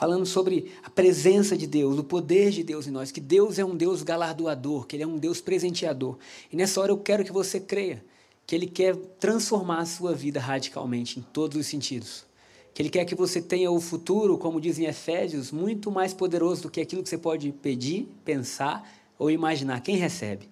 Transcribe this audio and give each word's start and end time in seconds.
falando 0.00 0.24
sobre 0.24 0.72
a 0.82 0.88
presença 0.88 1.54
de 1.54 1.66
Deus, 1.66 1.98
o 1.98 2.02
poder 2.02 2.52
de 2.52 2.62
Deus 2.62 2.86
em 2.86 2.90
nós, 2.90 3.12
que 3.12 3.20
Deus 3.20 3.58
é 3.58 3.64
um 3.66 3.76
Deus 3.76 4.02
galardoador, 4.02 4.86
que 4.86 4.96
Ele 4.96 5.02
é 5.02 5.06
um 5.06 5.18
Deus 5.18 5.42
presenteador. 5.42 6.16
E 6.50 6.56
nessa 6.56 6.80
hora 6.80 6.90
eu 6.90 6.96
quero 6.96 7.22
que 7.22 7.30
você 7.30 7.60
creia 7.60 8.02
que 8.46 8.54
Ele 8.54 8.66
quer 8.66 8.96
transformar 8.96 9.80
a 9.80 9.84
sua 9.84 10.14
vida 10.14 10.40
radicalmente, 10.40 11.18
em 11.18 11.22
todos 11.22 11.60
os 11.60 11.66
sentidos. 11.66 12.24
Que 12.72 12.80
Ele 12.80 12.88
quer 12.88 13.04
que 13.04 13.14
você 13.14 13.42
tenha 13.42 13.70
o 13.70 13.78
futuro, 13.78 14.38
como 14.38 14.58
dizem 14.58 14.86
Efésios, 14.86 15.52
muito 15.52 15.90
mais 15.90 16.14
poderoso 16.14 16.62
do 16.62 16.70
que 16.70 16.80
aquilo 16.80 17.02
que 17.02 17.08
você 17.10 17.18
pode 17.18 17.52
pedir, 17.52 18.08
pensar 18.24 18.90
ou 19.18 19.30
imaginar. 19.30 19.82
Quem 19.82 19.96
recebe? 19.96 20.48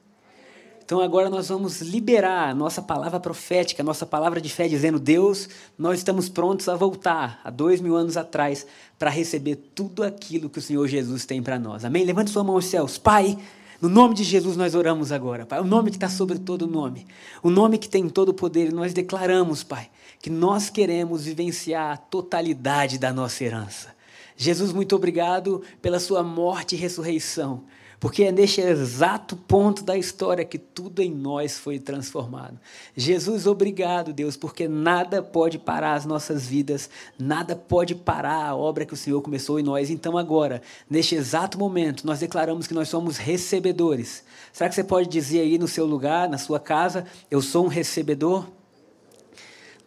Então 0.89 1.02
agora 1.02 1.29
nós 1.29 1.48
vamos 1.50 1.82
liberar 1.82 2.48
a 2.48 2.54
nossa 2.54 2.80
palavra 2.80 3.21
profética, 3.21 3.82
a 3.82 3.84
nossa 3.84 4.07
palavra 4.07 4.41
de 4.41 4.48
fé, 4.48 4.66
dizendo: 4.66 4.98
Deus, 4.98 5.46
nós 5.77 5.98
estamos 5.98 6.30
prontos 6.30 6.66
a 6.66 6.77
voltar 6.77 7.43
há 7.45 7.50
dois 7.50 7.79
mil 7.79 7.95
anos 7.95 8.16
atrás 8.16 8.66
para 8.98 9.11
receber 9.11 9.57
tudo 9.75 10.03
aquilo 10.03 10.48
que 10.48 10.59
o 10.59 10.62
Senhor 10.62 10.89
Jesus 10.89 11.27
tem 11.27 11.43
para 11.43 11.58
nós. 11.58 11.85
Amém? 11.85 12.07
Levante 12.07 12.30
sua 12.30 12.43
mão 12.43 12.54
aos 12.54 12.64
céus. 12.64 12.96
Pai, 12.96 13.36
no 13.82 13.89
nome 13.90 14.14
de 14.14 14.25
Jesus 14.25 14.57
nós 14.57 14.75
oramos 14.75 15.13
agora, 15.13 15.44
Pai. 15.44 15.61
O 15.61 15.64
nome 15.64 15.90
que 15.90 15.99
está 15.99 16.08
sobre 16.08 16.39
todo 16.39 16.66
nome. 16.66 17.07
O 17.43 17.50
nome 17.50 17.77
que 17.77 17.86
tem 17.86 18.08
todo 18.08 18.30
o 18.30 18.35
poder. 18.35 18.72
Nós 18.72 18.94
declaramos, 18.94 19.63
Pai, 19.63 19.91
que 20.22 20.30
nós 20.30 20.71
queremos 20.71 21.27
vivenciar 21.27 21.93
a 21.93 21.96
totalidade 21.99 22.96
da 22.96 23.13
nossa 23.13 23.44
herança. 23.44 23.94
Jesus, 24.39 24.72
muito 24.72 24.96
obrigado 24.96 25.63
pela 25.82 26.00
sua 26.00 26.22
morte 26.22 26.77
e 26.77 26.79
ressurreição. 26.79 27.64
Porque 28.00 28.25
é 28.25 28.32
neste 28.32 28.61
exato 28.61 29.36
ponto 29.36 29.82
da 29.82 29.96
história 29.96 30.44
que 30.44 30.58
tudo 30.58 31.02
em 31.02 31.11
nós 31.11 31.58
foi 31.58 31.80
transformado. 31.80 32.58
Jesus, 32.97 33.47
obrigado, 33.47 34.12
Deus, 34.12 34.36
porque 34.36 34.69
nada 34.69 35.20
pode 35.20 35.58
parar 35.58 35.94
as 35.94 36.05
nossas 36.05 36.47
vidas, 36.47 36.88
nada 37.19 37.56
pode 37.56 37.97
parar 37.97 38.47
a 38.47 38.56
obra 38.56 38.86
que 38.86 38.94
o 38.94 38.97
Senhor 38.97 39.20
começou 39.20 39.58
em 39.58 39.64
nós. 39.64 39.91
Então, 39.91 40.16
agora, 40.16 40.62
neste 40.88 41.16
exato 41.16 41.58
momento, 41.58 42.06
nós 42.06 42.20
declaramos 42.20 42.69
que 42.69 42.74
nós 42.74 42.88
somos 42.88 43.16
recebedores. 43.16 44.22
Será 44.52 44.68
que 44.68 44.77
você 44.77 44.84
pode 44.84 45.08
dizer 45.08 45.40
aí 45.40 45.58
no 45.58 45.66
seu 45.66 45.84
lugar, 45.84 46.28
na 46.28 46.38
sua 46.38 46.60
casa, 46.60 47.05
eu 47.28 47.42
sou 47.42 47.64
um 47.64 47.68
recebedor? 47.68 48.58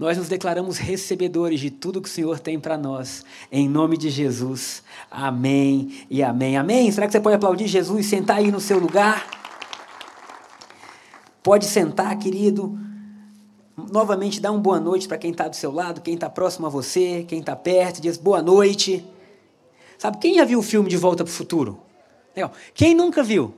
Nós 0.01 0.17
nos 0.17 0.27
declaramos 0.27 0.79
recebedores 0.79 1.59
de 1.59 1.69
tudo 1.69 2.01
que 2.01 2.09
o 2.09 2.11
Senhor 2.11 2.39
tem 2.39 2.59
para 2.59 2.75
nós. 2.75 3.23
Em 3.51 3.69
nome 3.69 3.95
de 3.95 4.09
Jesus. 4.09 4.81
Amém 5.11 6.07
e 6.09 6.23
amém. 6.23 6.57
Amém. 6.57 6.91
Será 6.91 7.05
que 7.05 7.13
você 7.13 7.19
pode 7.19 7.35
aplaudir 7.35 7.67
Jesus 7.67 8.03
e 8.03 8.09
sentar 8.09 8.37
aí 8.37 8.49
no 8.49 8.59
seu 8.59 8.79
lugar? 8.79 9.29
Pode 11.43 11.65
sentar, 11.65 12.17
querido. 12.17 12.75
Novamente, 13.77 14.41
dá 14.41 14.51
uma 14.51 14.59
boa 14.59 14.79
noite 14.79 15.07
para 15.07 15.19
quem 15.19 15.29
está 15.29 15.47
do 15.47 15.55
seu 15.55 15.71
lado, 15.71 16.01
quem 16.01 16.15
está 16.15 16.27
próximo 16.31 16.65
a 16.65 16.69
você, 16.71 17.23
quem 17.27 17.39
está 17.39 17.55
perto. 17.55 18.01
Diz 18.01 18.17
boa 18.17 18.41
noite. 18.41 19.05
Sabe, 19.99 20.17
quem 20.17 20.33
já 20.33 20.45
viu 20.45 20.57
o 20.57 20.63
filme 20.63 20.89
De 20.89 20.97
Volta 20.97 21.23
para 21.23 21.29
o 21.29 21.33
Futuro? 21.33 21.79
Quem 22.73 22.95
nunca 22.95 23.21
viu? 23.21 23.53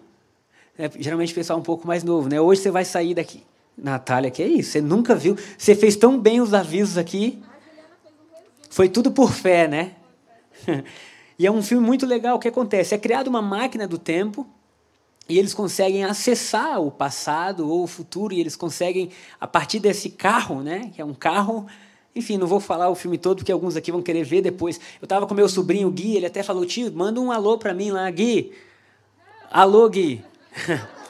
É, 0.77 0.91
geralmente 0.99 1.31
o 1.31 1.35
pessoal 1.35 1.57
é 1.57 1.61
um 1.61 1.63
pouco 1.63 1.87
mais 1.87 2.03
novo, 2.03 2.27
né? 2.27 2.41
Hoje 2.41 2.59
você 2.59 2.69
vai 2.69 2.83
sair 2.83 3.13
daqui. 3.13 3.45
Natália, 3.77 4.29
que 4.29 4.41
é 4.43 4.47
isso? 4.47 4.71
Você 4.71 4.81
nunca 4.81 5.15
viu? 5.15 5.35
Você 5.57 5.75
fez 5.75 5.95
tão 5.95 6.19
bem 6.19 6.41
os 6.41 6.53
avisos 6.53 6.97
aqui. 6.97 7.41
Foi 8.69 8.87
tudo 8.87 9.11
por 9.11 9.31
fé, 9.31 9.67
né? 9.67 9.93
e 11.37 11.45
é 11.45 11.51
um 11.51 11.61
filme 11.61 11.85
muito 11.85 12.05
legal. 12.05 12.37
O 12.37 12.39
que 12.39 12.47
acontece? 12.47 12.93
É 12.93 12.97
criada 12.97 13.29
uma 13.29 13.41
máquina 13.41 13.87
do 13.87 13.97
tempo 13.97 14.47
e 15.27 15.39
eles 15.39 15.53
conseguem 15.53 16.03
acessar 16.03 16.81
o 16.81 16.91
passado 16.91 17.69
ou 17.69 17.83
o 17.83 17.87
futuro 17.87 18.33
e 18.33 18.39
eles 18.39 18.55
conseguem, 18.55 19.09
a 19.39 19.47
partir 19.47 19.79
desse 19.79 20.09
carro, 20.09 20.61
né? 20.61 20.91
Que 20.93 21.01
é 21.01 21.05
um 21.05 21.13
carro. 21.13 21.65
Enfim, 22.15 22.37
não 22.37 22.45
vou 22.45 22.59
falar 22.59 22.89
o 22.89 22.95
filme 22.95 23.17
todo, 23.17 23.37
porque 23.37 23.51
alguns 23.51 23.75
aqui 23.75 23.91
vão 23.91 24.01
querer 24.01 24.23
ver 24.23 24.41
depois. 24.41 24.79
Eu 25.01 25.05
estava 25.05 25.25
com 25.25 25.33
meu 25.33 25.49
sobrinho 25.49 25.89
Gui, 25.89 26.15
ele 26.15 26.27
até 26.27 26.43
falou: 26.43 26.65
tio, 26.65 26.91
manda 26.93 27.19
um 27.19 27.31
alô 27.31 27.57
para 27.57 27.73
mim 27.73 27.89
lá, 27.89 28.09
Gui. 28.11 28.51
Alô, 29.49 29.89
Gui. 29.89 30.23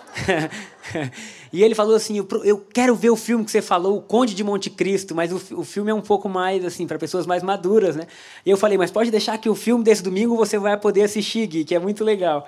e 1.53 1.63
ele 1.63 1.75
falou 1.75 1.93
assim: 1.95 2.17
eu, 2.17 2.57
quero 2.73 2.95
ver 2.95 3.11
o 3.11 3.15
filme 3.15 3.45
que 3.45 3.51
você 3.51 3.61
falou, 3.61 3.97
O 3.97 4.01
Conde 4.01 4.33
de 4.33 4.43
Monte 4.43 4.71
Cristo, 4.71 5.13
mas 5.13 5.31
o, 5.31 5.59
o 5.59 5.63
filme 5.63 5.91
é 5.91 5.93
um 5.93 6.01
pouco 6.01 6.27
mais 6.27 6.65
assim 6.65 6.87
para 6.87 6.97
pessoas 6.97 7.27
mais 7.27 7.43
maduras, 7.43 7.95
né? 7.95 8.07
E 8.43 8.49
eu 8.49 8.57
falei: 8.57 8.75
mas 8.75 8.89
pode 8.89 9.11
deixar 9.11 9.37
que 9.37 9.47
o 9.47 9.53
filme 9.53 9.83
desse 9.83 10.01
domingo 10.01 10.35
você 10.35 10.57
vai 10.57 10.75
poder 10.75 11.03
assistir, 11.03 11.45
Gui, 11.45 11.63
que 11.63 11.75
é 11.75 11.79
muito 11.79 12.03
legal. 12.03 12.47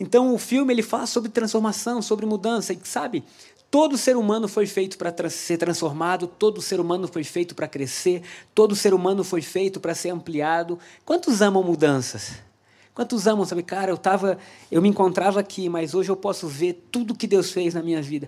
Então 0.00 0.34
o 0.34 0.38
filme 0.38 0.72
ele 0.72 0.82
fala 0.82 1.06
sobre 1.06 1.28
transformação, 1.28 2.00
sobre 2.00 2.24
mudança, 2.24 2.72
e 2.72 2.78
sabe? 2.84 3.22
Todo 3.70 3.98
ser 3.98 4.16
humano 4.16 4.48
foi 4.48 4.64
feito 4.64 4.96
para 4.96 5.12
tra 5.12 5.28
ser 5.28 5.58
transformado, 5.58 6.26
todo 6.26 6.62
ser 6.62 6.80
humano 6.80 7.06
foi 7.06 7.24
feito 7.24 7.54
para 7.54 7.68
crescer, 7.68 8.22
todo 8.54 8.74
ser 8.74 8.94
humano 8.94 9.22
foi 9.22 9.42
feito 9.42 9.78
para 9.78 9.94
ser 9.94 10.08
ampliado. 10.08 10.78
Quantos 11.04 11.42
amam 11.42 11.62
mudanças? 11.62 12.47
Quantos 12.98 13.28
amam, 13.28 13.44
sabe? 13.44 13.62
Cara, 13.62 13.92
eu 13.92 13.96
tava, 13.96 14.38
eu 14.72 14.82
me 14.82 14.88
encontrava 14.88 15.38
aqui, 15.38 15.68
mas 15.68 15.94
hoje 15.94 16.10
eu 16.10 16.16
posso 16.16 16.48
ver 16.48 16.88
tudo 16.90 17.14
que 17.14 17.28
Deus 17.28 17.52
fez 17.52 17.72
na 17.72 17.80
minha 17.80 18.02
vida. 18.02 18.26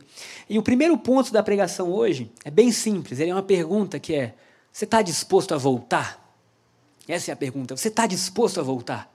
E 0.48 0.60
o 0.60 0.62
primeiro 0.62 0.96
ponto 0.96 1.32
da 1.32 1.42
pregação 1.42 1.90
hoje 1.90 2.30
é 2.44 2.52
bem 2.52 2.70
simples. 2.70 3.18
Ele 3.18 3.32
é 3.32 3.34
uma 3.34 3.42
pergunta 3.42 3.98
que 3.98 4.14
é: 4.14 4.32
você 4.72 4.84
está 4.84 5.02
disposto 5.02 5.56
a 5.56 5.58
voltar? 5.58 6.24
Essa 7.08 7.32
é 7.32 7.34
a 7.34 7.36
pergunta. 7.36 7.76
Você 7.76 7.88
está 7.88 8.06
disposto 8.06 8.60
a 8.60 8.62
voltar? 8.62 9.12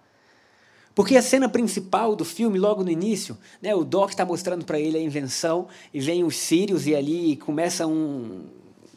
Porque 0.94 1.16
a 1.16 1.22
cena 1.22 1.48
principal 1.48 2.18
do 2.18 2.26
filme, 2.26 2.60
logo 2.60 2.84
no 2.84 2.92
início, 2.92 3.38
né, 3.62 3.74
o 3.74 3.86
Doc 3.86 4.10
está 4.10 4.26
mostrando 4.26 4.66
para 4.66 4.78
ele 4.78 4.98
a 4.98 5.02
invenção, 5.02 5.70
e 5.94 6.02
vem 6.02 6.26
os 6.26 6.36
Sirius, 6.36 6.86
e 6.86 6.94
ali 6.94 7.38
começa 7.38 7.88
um. 7.88 8.44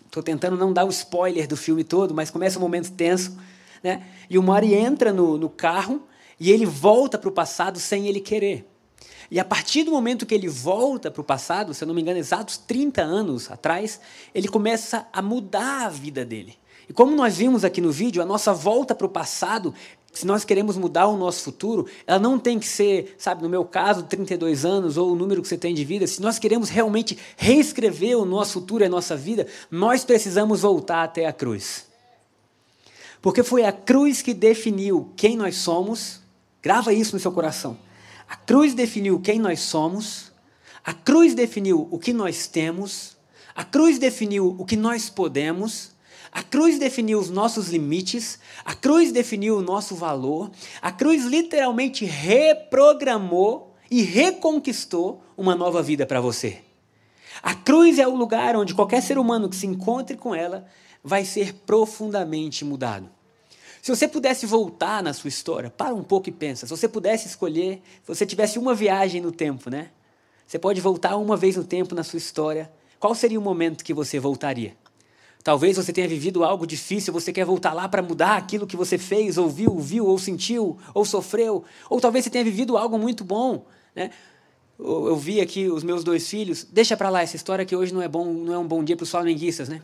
Estou 0.07 0.25
tentando 0.25 0.57
não 0.57 0.73
dar 0.73 0.85
o 0.85 0.89
spoiler 0.89 1.47
do 1.47 1.57
filme 1.57 1.85
todo, 1.85 2.13
mas 2.13 2.33
começa 2.33 2.59
um 2.59 2.63
momento 2.63 2.91
tenso. 2.91 3.39
Né? 3.81 4.05
E 4.29 4.37
o 4.37 4.43
Mari 4.43 4.75
entra 4.75 5.13
no, 5.13 5.39
no 5.39 5.49
carro 5.49 6.03
e 6.38 6.50
ele 6.50 6.66
volta 6.66 7.19
para 7.19 7.28
o 7.28 7.32
passado 7.32 7.78
sem 7.78 8.06
ele 8.06 8.21
querer. 8.21 8.66
E 9.31 9.38
a 9.38 9.44
partir 9.44 9.84
do 9.84 9.91
momento 9.91 10.25
que 10.25 10.34
ele 10.34 10.49
volta 10.49 11.10
para 11.10 11.21
o 11.21 11.25
passado, 11.25 11.75
se 11.75 11.84
eu 11.84 11.88
não 11.88 11.94
me 11.94 12.00
engano, 12.00 12.19
exatos 12.19 12.56
30 12.56 13.03
anos 13.03 13.50
atrás, 13.50 14.00
ele 14.34 14.49
começa 14.49 15.06
a 15.12 15.21
mudar 15.21 15.87
a 15.87 15.88
vida 15.88 16.25
dele. 16.25 16.56
E 16.88 16.93
como 16.93 17.15
nós 17.15 17.37
vimos 17.37 17.65
aqui 17.65 17.81
no 17.81 17.93
vídeo, 17.93 18.22
a 18.22 18.25
nossa 18.25 18.54
volta 18.54 18.94
para 18.94 19.06
o 19.06 19.10
passado, 19.10 19.75
se 20.10 20.26
nós 20.26 20.44
queremos 20.44 20.78
mudar 20.78 21.06
o 21.09 21.19
nosso 21.19 21.43
futuro, 21.43 21.87
ela 22.06 22.19
não 22.19 22.38
tem 22.38 22.59
que 22.59 22.66
ser, 22.66 23.15
sabe, 23.19 23.43
no 23.43 23.49
meu 23.49 23.65
caso, 23.66 24.05
32 24.05 24.65
anos 24.65 24.97
ou 24.97 25.12
o 25.12 25.15
número 25.15 25.43
que 25.43 25.49
você 25.49 25.59
tem 25.59 25.75
de 25.75 25.84
vida. 25.84 26.06
Se 26.06 26.22
nós 26.22 26.38
queremos 26.38 26.70
realmente 26.70 27.19
reescrever 27.37 28.19
o 28.19 28.25
nosso 28.25 28.55
futuro 28.55 28.82
e 28.82 28.87
a 28.87 28.91
nossa 28.91 29.15
vida, 29.15 29.47
nós 29.70 30.06
precisamos 30.06 30.62
voltar 30.62 31.05
até 31.05 31.26
a 31.26 31.32
cruz. 31.32 31.87
Porque 33.20 33.43
foi 33.43 33.65
a 33.65 33.72
cruz 33.72 34.22
que 34.22 34.32
definiu 34.32 35.12
quem 35.15 35.37
nós 35.37 35.56
somos 35.56 36.22
Grava 36.69 36.93
isso 36.93 37.17
no 37.17 37.19
seu 37.19 37.33
coração. 37.33 37.79
A 38.29 38.37
cruz 38.37 38.75
definiu 38.75 39.19
quem 39.19 39.39
nós 39.39 39.61
somos, 39.61 40.31
a 40.84 40.93
cruz 40.93 41.33
definiu 41.33 41.89
o 41.91 41.99
que 41.99 42.12
nós 42.12 42.47
temos, 42.47 43.17
a 43.55 43.65
cruz 43.65 43.99
definiu 43.99 44.55
o 44.59 44.67
que 44.67 44.77
nós 44.77 45.09
podemos, 45.09 45.93
a 46.31 46.43
cruz 46.43 46.79
definiu 46.79 47.19
os 47.19 47.31
nossos 47.31 47.69
limites, 47.69 48.39
a 48.67 48.75
cruz 48.75 49.11
definiu 49.11 49.56
o 49.56 49.62
nosso 49.62 49.95
valor, 49.95 50.51
a 50.83 50.93
cruz 50.93 51.25
literalmente 51.25 52.05
reprogramou 52.05 53.75
e 53.91 54.03
reconquistou 54.03 55.23
uma 55.39 55.55
nova 55.55 55.83
vida 55.83 56.05
para 56.05 56.21
você. 56.21 56.59
A 57.43 57.55
cruz 57.55 57.99
é 57.99 58.06
o 58.06 58.15
lugar 58.15 58.56
onde 58.56 58.75
qualquer 58.75 59.00
ser 59.00 59.17
humano 59.17 59.49
que 59.49 59.56
se 59.56 59.67
encontre 59.67 60.19
com 60.19 60.35
ela 60.35 60.67
vai 61.03 61.25
ser 61.25 61.55
profundamente 61.65 62.62
mudado. 62.62 63.09
Se 63.88 63.97
você 63.97 64.06
pudesse 64.06 64.44
voltar 64.44 65.03
na 65.03 65.15
sua 65.15 65.28
história, 65.28 65.71
para 65.71 65.94
um 65.94 66.03
pouco 66.03 66.28
e 66.28 66.32
pensa. 66.32 66.66
Se 66.66 66.71
você 66.71 66.87
pudesse 66.87 67.26
escolher, 67.26 67.81
se 68.03 68.06
você 68.15 68.26
tivesse 68.26 68.59
uma 68.59 68.75
viagem 68.75 69.19
no 69.19 69.32
tempo, 69.32 69.71
né? 69.71 69.88
Você 70.47 70.59
pode 70.59 70.78
voltar 70.78 71.16
uma 71.16 71.38
vez 71.38 71.56
no 71.56 71.65
tempo 71.65 71.94
na 71.94 72.04
sua 72.04 72.19
história. 72.19 72.71
Qual 73.00 73.15
seria 73.15 73.41
o 73.41 73.43
momento 73.43 73.82
que 73.82 73.94
você 73.94 74.19
voltaria? 74.21 74.76
Talvez 75.43 75.78
você 75.78 75.91
tenha 75.91 76.06
vivido 76.06 76.44
algo 76.44 76.66
difícil, 76.66 77.15
você 77.15 77.32
quer 77.32 77.47
voltar 77.47 77.72
lá 77.72 77.88
para 77.88 78.03
mudar 78.03 78.37
aquilo 78.37 78.66
que 78.66 78.76
você 78.76 78.99
fez, 78.99 79.38
ouviu, 79.38 79.78
viu, 79.78 80.05
ou 80.05 80.19
sentiu, 80.19 80.76
ou 80.93 81.06
sofreu. 81.06 81.64
Ou 81.88 81.99
talvez 81.99 82.26
você 82.26 82.31
tenha 82.31 82.44
vivido 82.44 82.76
algo 82.76 82.99
muito 82.99 83.25
bom, 83.25 83.64
né? 83.96 84.11
Eu 84.79 85.17
vi 85.17 85.41
aqui 85.41 85.67
os 85.67 85.82
meus 85.82 86.05
dois 86.05 86.29
filhos. 86.29 86.62
Deixa 86.62 86.94
para 86.94 87.08
lá 87.08 87.23
essa 87.23 87.37
história 87.37 87.64
que 87.64 87.75
hoje 87.75 87.94
não 87.94 88.02
é 88.02 88.08
bom, 88.08 88.26
não 88.34 88.52
é 88.52 88.58
um 88.58 88.69
bom 88.69 88.84
dia 88.84 88.99
para 88.99 89.05
os 89.05 89.11
flamenguistas, 89.11 89.67
né? 89.67 89.81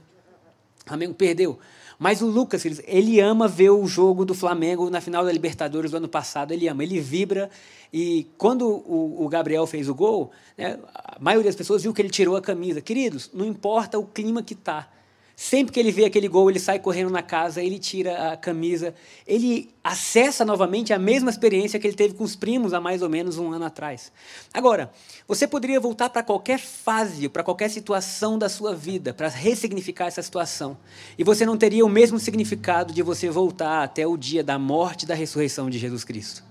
Flamengo 0.84 1.14
perdeu. 1.14 1.58
Mas 1.98 2.22
o 2.22 2.26
Lucas, 2.26 2.64
ele 2.86 3.20
ama 3.20 3.46
ver 3.46 3.70
o 3.70 3.86
jogo 3.86 4.24
do 4.24 4.34
Flamengo 4.34 4.90
na 4.90 5.00
final 5.00 5.24
da 5.24 5.32
Libertadores 5.32 5.90
do 5.90 5.96
ano 5.96 6.08
passado. 6.08 6.52
Ele 6.52 6.68
ama, 6.68 6.82
ele 6.82 7.00
vibra. 7.00 7.50
E 7.92 8.26
quando 8.36 8.66
o, 8.66 9.24
o 9.24 9.28
Gabriel 9.28 9.66
fez 9.66 9.88
o 9.88 9.94
gol, 9.94 10.30
né, 10.58 10.78
a 10.94 11.16
maioria 11.20 11.48
das 11.48 11.56
pessoas 11.56 11.82
viu 11.82 11.92
que 11.92 12.02
ele 12.02 12.10
tirou 12.10 12.36
a 12.36 12.42
camisa. 12.42 12.80
Queridos, 12.80 13.30
não 13.32 13.46
importa 13.46 13.98
o 13.98 14.06
clima 14.06 14.42
que 14.42 14.54
tá. 14.54 14.88
Sempre 15.36 15.72
que 15.72 15.80
ele 15.80 15.90
vê 15.90 16.04
aquele 16.04 16.28
gol, 16.28 16.48
ele 16.48 16.60
sai 16.60 16.78
correndo 16.78 17.10
na 17.10 17.22
casa, 17.22 17.60
ele 17.60 17.78
tira 17.78 18.32
a 18.32 18.36
camisa, 18.36 18.94
ele 19.26 19.74
acessa 19.82 20.44
novamente 20.44 20.92
a 20.92 20.98
mesma 20.98 21.28
experiência 21.28 21.78
que 21.80 21.86
ele 21.88 21.96
teve 21.96 22.14
com 22.14 22.22
os 22.22 22.36
primos 22.36 22.72
há 22.72 22.80
mais 22.80 23.02
ou 23.02 23.08
menos 23.08 23.36
um 23.36 23.52
ano 23.52 23.64
atrás. 23.64 24.12
Agora, 24.52 24.92
você 25.26 25.46
poderia 25.48 25.80
voltar 25.80 26.08
para 26.08 26.22
qualquer 26.22 26.60
fase, 26.60 27.28
para 27.28 27.42
qualquer 27.42 27.68
situação 27.68 28.38
da 28.38 28.48
sua 28.48 28.76
vida, 28.76 29.12
para 29.12 29.28
ressignificar 29.28 30.06
essa 30.06 30.22
situação, 30.22 30.76
e 31.18 31.24
você 31.24 31.44
não 31.44 31.56
teria 31.56 31.84
o 31.84 31.88
mesmo 31.88 32.18
significado 32.20 32.94
de 32.94 33.02
você 33.02 33.28
voltar 33.28 33.82
até 33.82 34.06
o 34.06 34.16
dia 34.16 34.44
da 34.44 34.56
morte 34.56 35.02
e 35.02 35.06
da 35.06 35.14
ressurreição 35.14 35.68
de 35.68 35.78
Jesus 35.80 36.04
Cristo. 36.04 36.44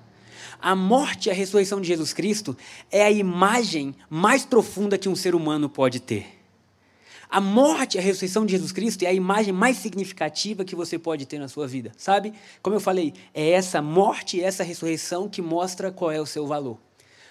A 0.61 0.75
morte 0.75 1.27
e 1.27 1.31
a 1.31 1.33
ressurreição 1.33 1.79
de 1.79 1.87
Jesus 1.87 2.11
Cristo 2.11 2.55
é 2.91 3.03
a 3.03 3.11
imagem 3.11 3.95
mais 4.09 4.45
profunda 4.45 4.97
que 4.97 5.07
um 5.07 5.15
ser 5.15 5.35
humano 5.35 5.69
pode 5.69 6.01
ter. 6.01 6.42
A 7.29 7.41
morte 7.41 7.95
e 7.95 7.99
a 7.99 8.01
ressurreição 8.01 8.45
de 8.45 8.51
Jesus 8.51 8.71
Cristo 8.71 9.03
é 9.03 9.07
a 9.07 9.13
imagem 9.13 9.53
mais 9.53 9.77
significativa 9.77 10.63
que 10.63 10.75
você 10.75 10.99
pode 10.99 11.25
ter 11.25 11.39
na 11.39 11.47
sua 11.47 11.67
vida, 11.67 11.91
sabe? 11.97 12.33
Como 12.61 12.75
eu 12.75 12.79
falei, 12.79 13.13
é 13.33 13.51
essa 13.51 13.81
morte 13.81 14.37
e 14.37 14.41
essa 14.41 14.63
ressurreição 14.63 15.27
que 15.27 15.41
mostra 15.41 15.91
qual 15.91 16.11
é 16.11 16.21
o 16.21 16.25
seu 16.25 16.45
valor. 16.45 16.77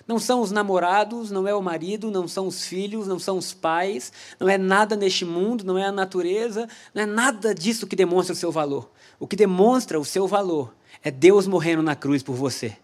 Não 0.06 0.18
são 0.18 0.40
os 0.40 0.50
namorados, 0.50 1.30
não 1.30 1.46
é 1.46 1.54
o 1.54 1.62
marido, 1.62 2.10
não 2.10 2.26
são 2.26 2.48
os 2.48 2.64
filhos, 2.66 3.06
não 3.06 3.18
são 3.18 3.38
os 3.38 3.54
pais, 3.54 4.12
não 4.40 4.48
é 4.48 4.58
nada 4.58 4.96
neste 4.96 5.24
mundo, 5.24 5.64
não 5.64 5.78
é 5.78 5.84
a 5.84 5.92
natureza, 5.92 6.68
não 6.92 7.02
é 7.02 7.06
nada 7.06 7.54
disso 7.54 7.86
que 7.86 7.94
demonstra 7.94 8.32
o 8.32 8.36
seu 8.36 8.50
valor. 8.50 8.90
O 9.20 9.28
que 9.28 9.36
demonstra 9.36 10.00
o 10.00 10.04
seu 10.04 10.26
valor 10.26 10.74
é 11.04 11.10
Deus 11.10 11.46
morrendo 11.46 11.82
na 11.82 11.94
cruz 11.94 12.22
por 12.22 12.34
você. 12.34 12.76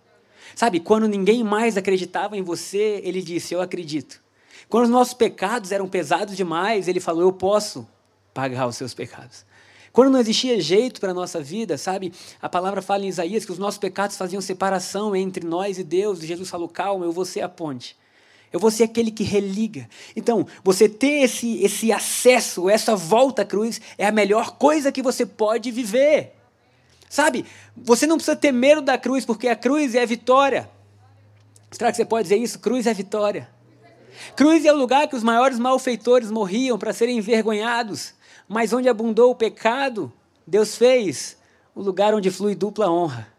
Sabe, 0.55 0.81
quando 0.81 1.09
ninguém 1.09 1.43
mais 1.43 1.77
acreditava 1.77 2.37
em 2.37 2.43
você, 2.43 3.01
ele 3.05 3.21
disse: 3.21 3.55
Eu 3.55 3.61
acredito. 3.61 4.21
Quando 4.69 4.85
os 4.85 4.91
nossos 4.91 5.15
pecados 5.15 5.73
eram 5.73 5.89
pesados 5.89 6.37
demais, 6.37 6.89
ele 6.89 7.01
falou: 7.01 7.23
Eu 7.23 7.33
posso 7.33 7.89
pagar 8.35 8.67
os 8.67 8.77
seus 8.77 8.93
pecados. 8.93 9.47
Quando 9.93 10.11
não 10.11 10.21
existia 10.21 10.61
jeito 10.61 11.01
para 11.01 11.11
a 11.11 11.15
nossa 11.15 11.41
vida, 11.41 11.79
sabe? 11.79 12.13
A 12.41 12.49
palavra 12.49 12.83
fala 12.83 13.05
em 13.05 13.09
Isaías 13.09 13.45
que 13.45 13.53
os 13.53 13.59
nossos 13.59 13.79
pecados 13.79 14.17
faziam 14.17 14.41
separação 14.41 15.17
entre 15.17 15.47
nós 15.47 15.79
e 15.79 15.85
Deus, 15.85 16.23
e 16.23 16.27
Jesus 16.27 16.49
falou: 16.49 16.69
Calma, 16.69 17.05
eu 17.05 17.13
vou 17.13 17.25
ser 17.25 17.41
a 17.41 17.49
ponte. 17.49 17.97
Eu 18.53 18.59
vou 18.61 18.71
ser 18.71 18.85
aquele 18.85 19.11
que 19.11 19.25
religa. 19.25 19.89
Então, 20.17 20.47
você 20.65 20.89
ter 20.89 21.23
esse, 21.23 21.63
esse 21.63 21.93
acesso, 21.93 22.71
essa 22.71 22.97
volta 22.97 23.43
à 23.43 23.45
cruz, 23.45 23.81
é 23.99 24.07
a 24.07 24.13
melhor 24.13 24.53
coisa 24.53 24.91
que 24.91 25.03
você 25.03 25.27
pode 25.27 25.71
viver. 25.71 26.35
Sabe? 27.11 27.45
Você 27.77 28.07
não 28.07 28.17
precisa 28.17 28.37
ter 28.37 28.53
medo 28.53 28.81
da 28.81 28.97
cruz, 28.97 29.25
porque 29.25 29.49
a 29.49 29.57
cruz 29.57 29.95
é 29.95 30.03
a 30.03 30.07
vitória. 30.07 30.71
Será 31.71 31.91
que 31.91 31.97
você 31.97 32.05
pode 32.05 32.25
dizer 32.25 32.37
isso? 32.37 32.59
Cruz 32.59 32.87
é 32.87 32.95
vitória. 32.95 33.49
Cruz 34.37 34.65
é 34.65 34.73
o 34.73 34.77
lugar 34.77 35.09
que 35.09 35.17
os 35.17 35.23
maiores 35.23 35.59
malfeitores 35.59 36.31
morriam 36.31 36.79
para 36.79 36.93
serem 36.93 37.19
envergonhados, 37.19 38.15
mas 38.49 38.73
onde 38.73 38.89
abundou 38.89 39.31
o 39.31 39.35
pecado, 39.35 40.13
Deus 40.47 40.77
fez 40.77 41.37
o 41.75 41.83
lugar 41.83 42.15
onde 42.15 42.31
flui 42.31 42.55
dupla 42.55 42.91
honra. 42.91 43.39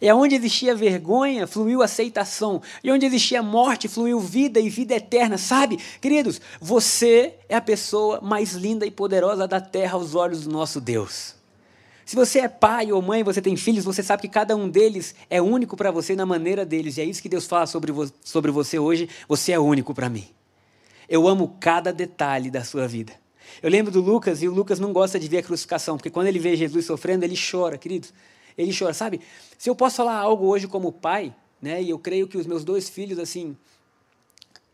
E 0.00 0.10
onde 0.12 0.36
existia 0.36 0.74
vergonha, 0.74 1.46
fluiu 1.46 1.82
aceitação. 1.82 2.62
E 2.84 2.90
onde 2.90 3.04
existia 3.04 3.42
morte, 3.42 3.88
fluiu 3.88 4.20
vida 4.20 4.60
e 4.60 4.70
vida 4.70 4.94
eterna. 4.94 5.36
Sabe, 5.36 5.76
queridos, 6.00 6.40
você 6.60 7.34
é 7.48 7.56
a 7.56 7.60
pessoa 7.60 8.20
mais 8.20 8.52
linda 8.52 8.86
e 8.86 8.90
poderosa 8.90 9.48
da 9.48 9.60
terra 9.60 9.94
aos 9.94 10.14
olhos 10.14 10.44
do 10.44 10.50
nosso 10.50 10.80
Deus. 10.80 11.37
Se 12.08 12.16
você 12.16 12.38
é 12.38 12.48
pai 12.48 12.90
ou 12.90 13.02
mãe, 13.02 13.22
você 13.22 13.42
tem 13.42 13.54
filhos, 13.54 13.84
você 13.84 14.02
sabe 14.02 14.22
que 14.22 14.28
cada 14.30 14.56
um 14.56 14.66
deles 14.66 15.14
é 15.28 15.42
único 15.42 15.76
para 15.76 15.90
você 15.90 16.16
na 16.16 16.24
maneira 16.24 16.64
deles. 16.64 16.96
E 16.96 17.02
é 17.02 17.04
isso 17.04 17.20
que 17.20 17.28
Deus 17.28 17.44
fala 17.44 17.66
sobre, 17.66 17.92
vo 17.92 18.10
sobre 18.24 18.50
você 18.50 18.78
hoje. 18.78 19.10
Você 19.28 19.52
é 19.52 19.58
único 19.58 19.92
para 19.92 20.08
mim. 20.08 20.26
Eu 21.06 21.28
amo 21.28 21.58
cada 21.60 21.92
detalhe 21.92 22.50
da 22.50 22.64
sua 22.64 22.88
vida. 22.88 23.12
Eu 23.62 23.68
lembro 23.68 23.92
do 23.92 24.00
Lucas, 24.00 24.42
e 24.42 24.48
o 24.48 24.54
Lucas 24.54 24.80
não 24.80 24.90
gosta 24.90 25.20
de 25.20 25.28
ver 25.28 25.36
a 25.36 25.42
crucificação, 25.42 25.98
porque 25.98 26.08
quando 26.08 26.28
ele 26.28 26.38
vê 26.38 26.56
Jesus 26.56 26.86
sofrendo, 26.86 27.26
ele 27.26 27.36
chora, 27.36 27.76
queridos. 27.76 28.10
Ele 28.56 28.74
chora, 28.74 28.94
sabe? 28.94 29.20
Se 29.58 29.68
eu 29.68 29.76
posso 29.76 29.96
falar 29.96 30.16
algo 30.16 30.46
hoje 30.46 30.66
como 30.66 30.90
pai, 30.90 31.34
né, 31.60 31.82
e 31.82 31.90
eu 31.90 31.98
creio 31.98 32.26
que 32.26 32.38
os 32.38 32.46
meus 32.46 32.64
dois 32.64 32.88
filhos, 32.88 33.18
assim, 33.18 33.54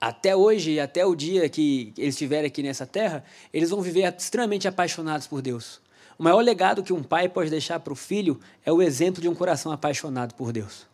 até 0.01 0.37
hoje, 0.37 0.79
até 0.79 1.05
o 1.05 1.17
dia 1.17 1.49
que 1.49 1.93
eles 1.99 2.15
estiverem 2.15 2.47
aqui 2.47 2.63
nessa 2.63 2.87
terra, 2.87 3.25
eles 3.53 3.71
vão 3.71 3.81
viver 3.83 4.05
extremamente 4.17 4.69
apaixonados 4.69 5.27
por 5.27 5.43
Deus. 5.43 5.83
O 6.19 6.23
maior 6.23 6.41
legado 6.41 6.83
que 6.83 6.93
um 6.93 7.03
pai 7.03 7.29
pode 7.29 7.51
deixar 7.51 7.81
para 7.81 7.93
o 7.93 7.97
filho 7.97 8.41
é 8.65 8.73
o 8.73 8.81
exemplo 8.81 9.21
de 9.21 9.29
um 9.29 9.35
coração 9.35 9.73
apaixonado 9.73 10.35
por 10.35 10.53
Deus. 10.53 10.87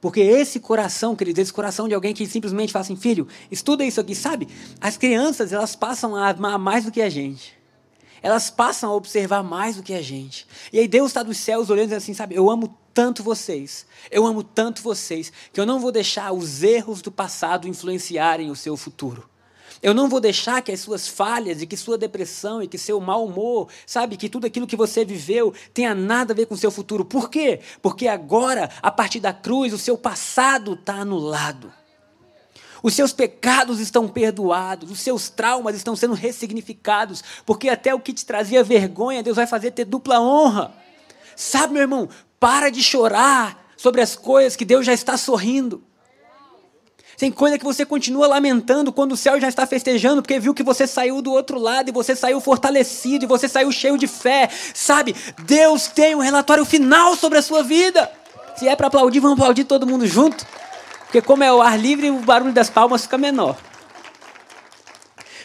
Porque 0.00 0.20
esse 0.20 0.58
coração, 0.60 1.14
queridos, 1.14 1.40
esse 1.40 1.52
coração 1.52 1.86
de 1.86 1.94
alguém 1.94 2.14
que 2.14 2.26
simplesmente 2.26 2.72
fala 2.72 2.82
assim, 2.82 2.96
filho, 2.96 3.28
estuda 3.50 3.84
isso 3.84 4.00
aqui, 4.00 4.14
sabe? 4.14 4.48
As 4.80 4.96
crianças, 4.96 5.52
elas 5.52 5.76
passam 5.76 6.16
a 6.16 6.30
amar 6.30 6.58
mais 6.58 6.84
do 6.84 6.90
que 6.90 7.02
a 7.02 7.10
gente. 7.10 7.58
Elas 8.22 8.50
passam 8.50 8.90
a 8.90 8.94
observar 8.94 9.42
mais 9.42 9.76
do 9.76 9.82
que 9.82 9.94
a 9.94 10.02
gente. 10.02 10.46
E 10.72 10.78
aí 10.78 10.88
Deus 10.88 11.08
está 11.08 11.22
dos 11.22 11.38
céus 11.38 11.70
olhando 11.70 11.92
assim, 11.92 12.14
sabe? 12.14 12.34
Eu 12.34 12.50
amo 12.50 12.76
tanto 12.92 13.22
vocês, 13.22 13.86
eu 14.10 14.26
amo 14.26 14.42
tanto 14.42 14.82
vocês, 14.82 15.32
que 15.52 15.60
eu 15.60 15.64
não 15.64 15.78
vou 15.78 15.92
deixar 15.92 16.32
os 16.32 16.62
erros 16.62 17.00
do 17.00 17.10
passado 17.10 17.68
influenciarem 17.68 18.50
o 18.50 18.56
seu 18.56 18.76
futuro. 18.76 19.28
Eu 19.82 19.94
não 19.94 20.08
vou 20.08 20.20
deixar 20.20 20.62
que 20.62 20.72
as 20.72 20.80
suas 20.80 21.08
falhas 21.08 21.62
e 21.62 21.66
que 21.66 21.76
sua 21.76 21.96
depressão 21.96 22.62
e 22.62 22.68
que 22.68 22.78
seu 22.78 23.00
mau 23.00 23.24
humor, 23.26 23.68
sabe, 23.86 24.16
que 24.16 24.28
tudo 24.28 24.46
aquilo 24.46 24.66
que 24.66 24.76
você 24.76 25.04
viveu 25.04 25.54
tenha 25.72 25.94
nada 25.94 26.32
a 26.32 26.36
ver 26.36 26.46
com 26.46 26.54
o 26.54 26.58
seu 26.58 26.70
futuro. 26.70 27.04
Por 27.04 27.30
quê? 27.30 27.60
Porque 27.80 28.08
agora, 28.08 28.70
a 28.82 28.90
partir 28.90 29.20
da 29.20 29.32
cruz, 29.32 29.72
o 29.72 29.78
seu 29.78 29.96
passado 29.96 30.74
está 30.74 30.94
anulado. 30.94 31.72
Os 32.82 32.94
seus 32.94 33.12
pecados 33.12 33.78
estão 33.78 34.08
perdoados, 34.08 34.90
os 34.90 35.00
seus 35.00 35.28
traumas 35.28 35.76
estão 35.76 35.94
sendo 35.94 36.14
ressignificados, 36.14 37.22
porque 37.44 37.68
até 37.68 37.94
o 37.94 38.00
que 38.00 38.12
te 38.12 38.24
trazia 38.24 38.64
vergonha, 38.64 39.22
Deus 39.22 39.36
vai 39.36 39.46
fazer 39.46 39.70
ter 39.72 39.84
dupla 39.84 40.20
honra. 40.20 40.72
Sabe, 41.36 41.74
meu 41.74 41.82
irmão, 41.82 42.08
para 42.38 42.70
de 42.70 42.82
chorar 42.82 43.72
sobre 43.76 44.00
as 44.00 44.16
coisas 44.16 44.56
que 44.56 44.64
Deus 44.64 44.84
já 44.84 44.92
está 44.92 45.16
sorrindo. 45.16 45.82
Tem 47.20 47.30
coisa 47.30 47.58
que 47.58 47.64
você 47.66 47.84
continua 47.84 48.26
lamentando 48.26 48.90
quando 48.90 49.12
o 49.12 49.16
céu 49.16 49.38
já 49.38 49.46
está 49.46 49.66
festejando, 49.66 50.22
porque 50.22 50.40
viu 50.40 50.54
que 50.54 50.62
você 50.62 50.86
saiu 50.86 51.20
do 51.20 51.30
outro 51.30 51.58
lado 51.58 51.90
e 51.90 51.92
você 51.92 52.16
saiu 52.16 52.40
fortalecido 52.40 53.26
e 53.26 53.28
você 53.28 53.46
saiu 53.46 53.70
cheio 53.70 53.98
de 53.98 54.06
fé. 54.06 54.48
Sabe? 54.72 55.14
Deus 55.42 55.86
tem 55.86 56.14
um 56.14 56.20
relatório 56.20 56.64
final 56.64 57.14
sobre 57.14 57.36
a 57.36 57.42
sua 57.42 57.62
vida. 57.62 58.10
Se 58.56 58.66
é 58.66 58.74
para 58.74 58.86
aplaudir, 58.86 59.20
vamos 59.20 59.38
aplaudir 59.38 59.64
todo 59.64 59.86
mundo 59.86 60.06
junto. 60.06 60.46
Porque 61.04 61.20
como 61.20 61.44
é 61.44 61.52
o 61.52 61.60
ar 61.60 61.78
livre, 61.78 62.08
o 62.08 62.20
barulho 62.20 62.54
das 62.54 62.70
palmas 62.70 63.02
fica 63.02 63.18
menor. 63.18 63.54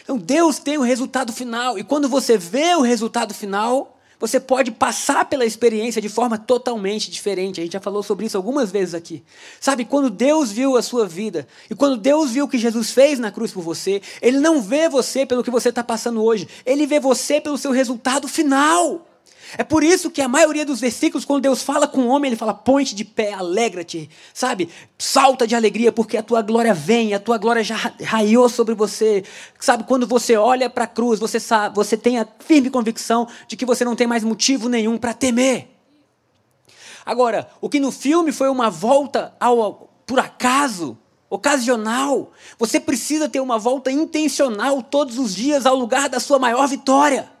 Então 0.02 0.16
Deus 0.16 0.58
tem 0.58 0.78
o 0.78 0.82
resultado 0.82 1.30
final. 1.30 1.78
E 1.78 1.84
quando 1.84 2.08
você 2.08 2.38
vê 2.38 2.74
o 2.74 2.80
resultado 2.80 3.34
final, 3.34 3.95
você 4.18 4.40
pode 4.40 4.70
passar 4.70 5.24
pela 5.26 5.44
experiência 5.44 6.00
de 6.00 6.08
forma 6.08 6.38
totalmente 6.38 7.10
diferente. 7.10 7.60
A 7.60 7.64
gente 7.64 7.74
já 7.74 7.80
falou 7.80 8.02
sobre 8.02 8.26
isso 8.26 8.36
algumas 8.36 8.70
vezes 8.70 8.94
aqui. 8.94 9.22
Sabe, 9.60 9.84
quando 9.84 10.08
Deus 10.08 10.50
viu 10.50 10.76
a 10.76 10.82
sua 10.82 11.06
vida 11.06 11.46
e 11.70 11.74
quando 11.74 11.96
Deus 11.96 12.30
viu 12.30 12.46
o 12.46 12.48
que 12.48 12.58
Jesus 12.58 12.90
fez 12.90 13.18
na 13.18 13.30
cruz 13.30 13.52
por 13.52 13.62
você, 13.62 14.00
Ele 14.22 14.38
não 14.38 14.62
vê 14.62 14.88
você 14.88 15.26
pelo 15.26 15.44
que 15.44 15.50
você 15.50 15.68
está 15.68 15.84
passando 15.84 16.22
hoje, 16.22 16.48
Ele 16.64 16.86
vê 16.86 16.98
você 16.98 17.40
pelo 17.40 17.58
seu 17.58 17.70
resultado 17.70 18.26
final. 18.26 19.06
É 19.58 19.64
por 19.64 19.82
isso 19.82 20.10
que 20.10 20.20
a 20.20 20.28
maioria 20.28 20.66
dos 20.66 20.80
versículos, 20.80 21.24
quando 21.24 21.42
Deus 21.42 21.62
fala 21.62 21.88
com 21.88 22.02
o 22.02 22.08
homem, 22.08 22.28
ele 22.28 22.36
fala: 22.36 22.52
põe-te 22.52 22.94
de 22.94 23.04
pé, 23.04 23.32
alegra-te, 23.32 24.10
sabe? 24.34 24.68
Salta 24.98 25.46
de 25.46 25.54
alegria, 25.54 25.90
porque 25.90 26.16
a 26.16 26.22
tua 26.22 26.42
glória 26.42 26.74
vem, 26.74 27.14
a 27.14 27.20
tua 27.20 27.38
glória 27.38 27.64
já 27.64 27.76
raiou 28.04 28.48
sobre 28.48 28.74
você. 28.74 29.24
Sabe, 29.58 29.84
quando 29.84 30.06
você 30.06 30.36
olha 30.36 30.68
para 30.68 30.84
a 30.84 30.88
cruz, 30.88 31.18
você, 31.18 31.40
sabe, 31.40 31.74
você 31.74 31.96
tem 31.96 32.18
a 32.18 32.26
firme 32.40 32.70
convicção 32.70 33.26
de 33.48 33.56
que 33.56 33.64
você 33.64 33.84
não 33.84 33.96
tem 33.96 34.06
mais 34.06 34.22
motivo 34.22 34.68
nenhum 34.68 34.98
para 34.98 35.14
temer. 35.14 35.68
Agora, 37.04 37.48
o 37.60 37.68
que 37.68 37.80
no 37.80 37.92
filme 37.92 38.32
foi 38.32 38.48
uma 38.48 38.68
volta 38.68 39.34
ao 39.38 39.90
por 40.06 40.20
acaso, 40.20 40.96
ocasional, 41.28 42.30
você 42.56 42.78
precisa 42.78 43.28
ter 43.28 43.40
uma 43.40 43.58
volta 43.58 43.90
intencional 43.90 44.80
todos 44.82 45.18
os 45.18 45.34
dias 45.34 45.66
ao 45.66 45.74
lugar 45.74 46.08
da 46.08 46.20
sua 46.20 46.38
maior 46.38 46.68
vitória. 46.68 47.35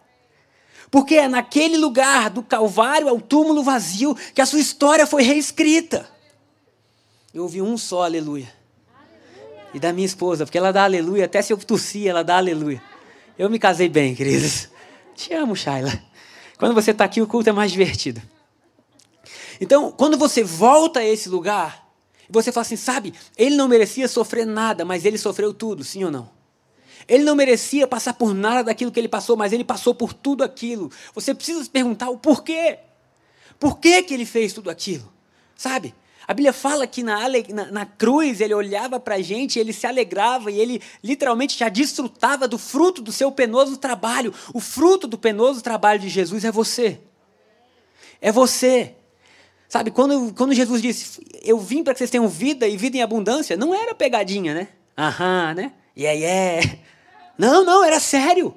Porque 0.96 1.16
é 1.16 1.28
naquele 1.28 1.76
lugar, 1.76 2.30
do 2.30 2.42
Calvário 2.42 3.10
ao 3.10 3.20
túmulo 3.20 3.62
vazio, 3.62 4.16
que 4.34 4.40
a 4.40 4.46
sua 4.46 4.60
história 4.60 5.06
foi 5.06 5.22
reescrita. 5.22 6.08
Eu 7.34 7.42
ouvi 7.42 7.60
um 7.60 7.76
só 7.76 8.04
aleluia. 8.04 8.50
E 9.74 9.78
da 9.78 9.92
minha 9.92 10.06
esposa, 10.06 10.46
porque 10.46 10.56
ela 10.56 10.72
dá 10.72 10.84
aleluia, 10.84 11.26
até 11.26 11.42
se 11.42 11.52
eu 11.52 11.58
tossir, 11.58 12.08
ela 12.08 12.24
dá 12.24 12.38
aleluia. 12.38 12.82
Eu 13.38 13.50
me 13.50 13.58
casei 13.58 13.90
bem, 13.90 14.14
queridos. 14.14 14.70
Te 15.14 15.34
amo, 15.34 15.54
Shaila. 15.54 15.92
Quando 16.56 16.72
você 16.72 16.92
está 16.92 17.04
aqui, 17.04 17.20
o 17.20 17.26
culto 17.26 17.50
é 17.50 17.52
mais 17.52 17.70
divertido. 17.70 18.22
Então, 19.60 19.92
quando 19.92 20.16
você 20.16 20.42
volta 20.42 21.00
a 21.00 21.04
esse 21.04 21.28
lugar, 21.28 21.86
você 22.30 22.50
fala 22.50 22.62
assim, 22.62 22.74
sabe, 22.76 23.12
ele 23.36 23.54
não 23.54 23.68
merecia 23.68 24.08
sofrer 24.08 24.46
nada, 24.46 24.82
mas 24.82 25.04
ele 25.04 25.18
sofreu 25.18 25.52
tudo, 25.52 25.84
sim 25.84 26.04
ou 26.04 26.10
não? 26.10 26.35
Ele 27.08 27.24
não 27.24 27.36
merecia 27.36 27.86
passar 27.86 28.14
por 28.14 28.34
nada 28.34 28.64
daquilo 28.64 28.90
que 28.90 28.98
ele 28.98 29.08
passou, 29.08 29.36
mas 29.36 29.52
ele 29.52 29.64
passou 29.64 29.94
por 29.94 30.12
tudo 30.12 30.42
aquilo. 30.42 30.90
Você 31.14 31.34
precisa 31.34 31.62
se 31.62 31.70
perguntar 31.70 32.10
o 32.10 32.18
porquê. 32.18 32.78
Por 33.60 33.78
que, 33.78 34.02
que 34.02 34.12
ele 34.12 34.26
fez 34.26 34.52
tudo 34.52 34.70
aquilo? 34.70 35.12
Sabe? 35.56 35.94
A 36.26 36.34
Bíblia 36.34 36.52
fala 36.52 36.86
que 36.86 37.04
na, 37.04 37.28
na, 37.28 37.70
na 37.70 37.86
cruz 37.86 38.40
ele 38.40 38.52
olhava 38.52 38.98
para 38.98 39.14
a 39.14 39.22
gente, 39.22 39.60
ele 39.60 39.72
se 39.72 39.86
alegrava 39.86 40.50
e 40.50 40.58
ele 40.58 40.82
literalmente 41.02 41.56
já 41.56 41.68
desfrutava 41.68 42.48
do 42.48 42.58
fruto 42.58 43.00
do 43.00 43.12
seu 43.12 43.30
penoso 43.30 43.76
trabalho. 43.76 44.34
O 44.52 44.58
fruto 44.58 45.06
do 45.06 45.16
penoso 45.16 45.62
trabalho 45.62 46.00
de 46.00 46.08
Jesus 46.08 46.44
é 46.44 46.50
você. 46.50 47.00
É 48.20 48.32
você. 48.32 48.96
Sabe, 49.68 49.92
quando, 49.92 50.34
quando 50.34 50.52
Jesus 50.52 50.82
disse, 50.82 51.20
eu 51.42 51.58
vim 51.58 51.84
para 51.84 51.92
que 51.92 51.98
vocês 51.98 52.10
tenham 52.10 52.28
vida 52.28 52.66
e 52.66 52.76
vida 52.76 52.96
em 52.96 53.02
abundância, 53.02 53.56
não 53.56 53.72
era 53.72 53.94
pegadinha, 53.94 54.52
né? 54.52 54.68
Aham, 54.98 55.54
né? 55.54 55.72
Yeah, 55.96 56.18
yeah. 56.18 56.78
Não, 57.38 57.64
não, 57.64 57.84
era 57.84 58.00
sério. 58.00 58.54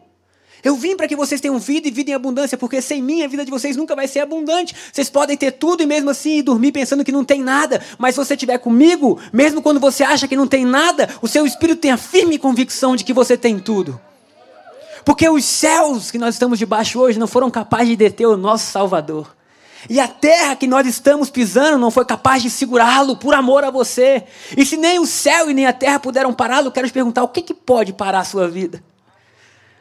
Eu 0.63 0.75
vim 0.75 0.95
para 0.95 1.07
que 1.07 1.15
vocês 1.15 1.39
tenham 1.39 1.57
vida 1.57 1.87
e 1.87 1.91
vida 1.91 2.11
em 2.11 2.13
abundância, 2.13 2.57
porque 2.57 2.81
sem 2.81 3.01
mim 3.01 3.23
a 3.23 3.27
vida 3.27 3.45
de 3.45 3.51
vocês 3.51 3.77
nunca 3.77 3.95
vai 3.95 4.07
ser 4.07 4.19
abundante. 4.19 4.75
Vocês 4.91 5.09
podem 5.09 5.37
ter 5.37 5.51
tudo 5.51 5.81
e 5.83 5.85
mesmo 5.85 6.09
assim 6.09 6.43
dormir 6.43 6.71
pensando 6.71 7.03
que 7.03 7.11
não 7.11 7.23
tem 7.23 7.41
nada, 7.41 7.81
mas 7.97 8.15
se 8.15 8.25
você 8.25 8.33
estiver 8.33 8.57
comigo, 8.57 9.19
mesmo 9.31 9.61
quando 9.61 9.79
você 9.79 10.03
acha 10.03 10.27
que 10.27 10.35
não 10.35 10.47
tem 10.47 10.65
nada, 10.65 11.09
o 11.21 11.27
seu 11.27 11.45
espírito 11.45 11.79
tem 11.79 11.91
a 11.91 11.97
firme 11.97 12.37
convicção 12.37 12.95
de 12.95 13.03
que 13.05 13.13
você 13.13 13.37
tem 13.37 13.57
tudo. 13.57 13.99
Porque 15.05 15.27
os 15.29 15.45
céus 15.45 16.11
que 16.11 16.17
nós 16.17 16.35
estamos 16.35 16.59
debaixo 16.59 16.99
hoje 16.99 17.17
não 17.17 17.27
foram 17.27 17.49
capazes 17.49 17.89
de 17.89 17.95
deter 17.95 18.27
o 18.27 18.35
nosso 18.35 18.69
Salvador. 18.69 19.38
E 19.87 19.99
a 19.99 20.07
terra 20.07 20.55
que 20.55 20.67
nós 20.67 20.87
estamos 20.87 21.29
pisando 21.29 21.77
não 21.77 21.91
foi 21.91 22.03
capaz 22.03 22.41
de 22.41 22.49
segurá-lo 22.49 23.15
por 23.15 23.33
amor 23.33 23.63
a 23.63 23.69
você. 23.69 24.23
E 24.57 24.65
se 24.65 24.75
nem 24.75 24.99
o 24.99 25.05
céu 25.05 25.49
e 25.49 25.53
nem 25.53 25.65
a 25.65 25.73
terra 25.73 25.99
puderam 25.99 26.33
pará-lo, 26.33 26.71
quero 26.71 26.87
te 26.87 26.93
perguntar: 26.93 27.23
o 27.23 27.27
que, 27.27 27.41
que 27.41 27.53
pode 27.53 27.93
parar 27.93 28.19
a 28.19 28.25
sua 28.25 28.47
vida? 28.47 28.83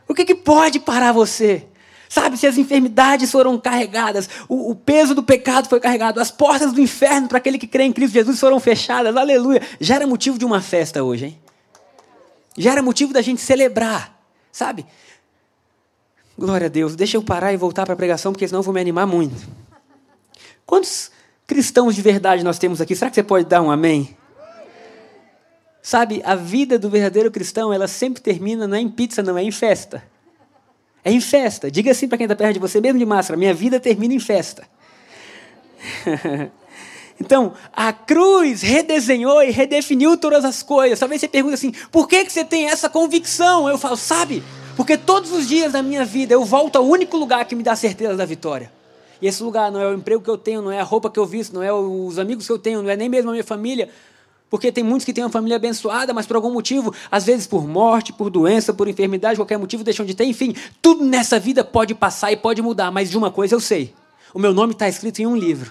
O 0.07 0.15
que, 0.15 0.25
que 0.25 0.35
pode 0.35 0.79
parar 0.79 1.13
você? 1.13 1.67
Sabe, 2.09 2.39
se 2.39 2.47
as 2.47 2.57
enfermidades 2.57 3.31
foram 3.31 3.59
carregadas, 3.59 4.31
o, 4.49 4.71
o, 4.71 4.75
peso 4.75 5.15
do 5.15 5.23
pecado 5.23 5.69
foi 5.69 5.79
carregado, 5.79 6.19
as 6.19 6.31
portas 6.31 6.73
do 6.73 6.81
inferno 6.81 7.29
para 7.29 7.37
aquele 7.37 7.59
que 7.59 7.67
crê 7.67 7.85
em 7.85 7.93
Cristo 7.93 8.15
Jesus 8.15 8.41
foram 8.41 8.59
fechadas, 8.59 9.15
aleluia. 9.15 9.61
Já 9.79 9.97
era 9.97 10.07
motivo 10.07 10.39
de 10.39 10.45
uma 10.45 10.63
festa 10.63 11.05
hoje, 11.05 11.27
hein? 11.27 11.39
Já 12.57 12.73
era 12.73 12.83
motivo 12.83 13.13
da 13.13 13.21
gente 13.21 13.43
celebrar, 13.43 14.19
sabe? 14.51 14.87
Glória 16.37 16.67
a 16.67 16.71
Deus. 16.71 16.97
Deixa 16.97 17.17
eu 17.17 17.23
parar 17.23 17.53
e 17.53 17.59
voltar 17.59 17.85
para 17.85 17.93
a 17.93 17.97
pregação, 17.97 18.33
porque 18.33 18.49
senão 18.49 18.61
eu 18.61 18.65
vou 18.65 18.73
me 18.73 18.81
animar 18.81 19.07
muito. 19.07 19.37
Quantos 20.69 21.11
cristãos 21.47 21.97
de 21.97 22.03
verdade 22.03 22.45
nós 22.45 22.59
temos 22.59 22.79
aqui? 22.79 22.95
Será 22.95 23.09
que 23.11 23.15
você 23.15 23.23
pode 23.23 23.47
dar 23.47 23.63
um 23.63 23.71
amém? 23.71 24.15
Sabe, 25.81 26.21
a 26.27 26.35
vida 26.35 26.79
do 26.79 26.91
verdadeiro 26.91 27.31
cristão, 27.31 27.73
ela 27.73 27.89
sempre 27.89 28.21
termina 28.21 28.69
não 28.69 28.77
é 28.77 28.81
em 28.83 28.89
pizza, 28.91 29.23
não 29.23 29.39
é 29.39 29.43
em 29.43 29.51
festa. 29.51 30.05
É 31.03 31.11
em 31.11 31.23
festa. 31.23 31.71
Diga 31.71 31.91
assim 31.93 32.07
para 32.07 32.19
quem 32.19 32.27
está 32.27 32.37
perto 32.37 32.53
de 32.53 32.59
você, 32.59 32.83
mesmo 32.83 32.99
de 32.99 33.07
máscara: 33.07 33.39
minha 33.39 33.55
vida 33.55 33.81
termina 33.81 34.13
em 34.13 34.21
festa. 34.21 34.69
então, 37.19 37.55
a 37.73 37.91
cruz 37.91 38.61
redesenhou 38.61 39.43
e 39.43 39.51
redefiniu 39.51 40.19
todas 40.19 40.45
as 40.45 40.63
coisas. 40.63 40.99
Talvez 40.99 41.23
você 41.23 41.29
pergunte 41.29 41.55
assim: 41.55 41.73
por 41.91 42.07
que, 42.07 42.27
que 42.27 42.31
você 42.31 42.45
tem 42.45 42.67
essa 42.67 42.91
convicção? 42.91 43.67
Eu 43.71 43.79
falo, 43.79 43.97
sabe? 43.97 44.43
Porque 44.77 44.99
todos 44.99 45.33
os 45.33 45.49
dias 45.49 45.73
da 45.73 45.83
minha 45.83 46.05
vida 46.05 46.35
eu 46.35 46.45
volto 46.45 46.77
ao 46.77 46.85
único 46.87 47.17
lugar 47.17 47.47
que 47.47 47.55
me 47.55 47.63
dá 47.63 47.75
certeza 47.75 48.15
da 48.15 48.27
vitória. 48.27 48.77
E 49.21 49.27
esse 49.27 49.43
lugar 49.43 49.71
não 49.71 49.81
é 49.81 49.87
o 49.87 49.95
emprego 49.95 50.23
que 50.23 50.31
eu 50.31 50.39
tenho, 50.39 50.63
não 50.63 50.71
é 50.71 50.81
a 50.81 50.85
roupa 50.85 51.11
que 51.11 51.19
eu 51.19 51.27
visto, 51.27 51.53
não 51.53 51.63
é 51.63 51.73
os 51.73 52.19
amigos 52.19 52.47
que 52.47 52.53
eu 52.53 52.59
tenho, 52.59 52.83
não 52.83 52.91
é 52.91 52.97
nem 52.97 53.09
mesmo 53.09 53.31
a 53.31 53.33
minha 53.33 53.45
família, 53.45 53.89
porque 54.51 54.73
tem 54.73 54.83
muitos 54.83 55.05
que 55.05 55.13
têm 55.13 55.25
uma 55.25 55.31
família 55.31 55.57
abençoada, 55.57 56.15
mas 56.15 56.27
por 56.27 56.37
algum 56.37 56.53
motivo, 56.53 56.95
às 57.11 57.25
vezes 57.25 57.47
por 57.47 57.67
morte, 57.67 58.13
por 58.13 58.31
doença, 58.31 58.73
por 58.73 58.89
enfermidade, 58.89 59.39
qualquer 59.39 59.59
motivo, 59.59 59.85
deixam 59.85 60.07
de 60.07 60.15
ter. 60.15 60.25
Enfim, 60.25 60.55
tudo 60.81 61.05
nessa 61.05 61.39
vida 61.39 61.63
pode 61.63 61.95
passar 61.95 62.33
e 62.33 62.37
pode 62.37 62.63
mudar, 62.63 62.91
mas 62.91 63.11
de 63.11 63.19
uma 63.19 63.31
coisa 63.31 63.55
eu 63.55 63.61
sei: 63.61 63.93
o 64.33 64.39
meu 64.39 64.55
nome 64.55 64.73
está 64.73 64.89
escrito 64.89 65.21
em 65.21 65.27
um 65.27 65.37
livro. 65.37 65.71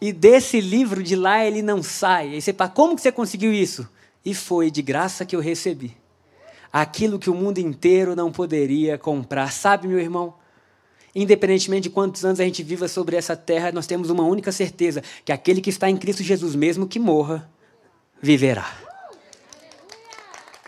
E 0.00 0.12
desse 0.12 0.60
livro 0.60 1.02
de 1.02 1.14
lá 1.14 1.44
ele 1.44 1.60
não 1.60 1.82
sai. 1.82 2.36
E 2.36 2.40
você 2.40 2.54
fala, 2.54 2.70
como 2.70 2.96
que 2.96 3.02
você 3.02 3.12
conseguiu 3.12 3.52
isso? 3.52 3.86
E 4.24 4.34
foi 4.34 4.70
de 4.70 4.80
graça 4.80 5.26
que 5.26 5.36
eu 5.36 5.40
recebi. 5.40 5.94
Aquilo 6.72 7.18
que 7.18 7.28
o 7.28 7.34
mundo 7.34 7.58
inteiro 7.58 8.16
não 8.16 8.32
poderia 8.32 8.96
comprar. 8.96 9.52
Sabe, 9.52 9.86
meu 9.86 9.98
irmão? 9.98 10.34
Independentemente 11.14 11.84
de 11.84 11.90
quantos 11.90 12.24
anos 12.24 12.40
a 12.40 12.44
gente 12.44 12.62
viva 12.62 12.86
sobre 12.86 13.16
essa 13.16 13.36
terra, 13.36 13.72
nós 13.72 13.86
temos 13.86 14.10
uma 14.10 14.24
única 14.24 14.52
certeza: 14.52 15.02
que 15.24 15.32
aquele 15.32 15.60
que 15.60 15.70
está 15.70 15.90
em 15.90 15.96
Cristo 15.96 16.22
Jesus, 16.22 16.54
mesmo 16.54 16.86
que 16.86 16.98
morra, 16.98 17.50
viverá. 18.22 18.72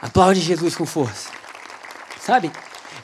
Aplaude 0.00 0.40
Jesus 0.40 0.74
com 0.74 0.84
força. 0.84 1.30
Sabe? 2.20 2.50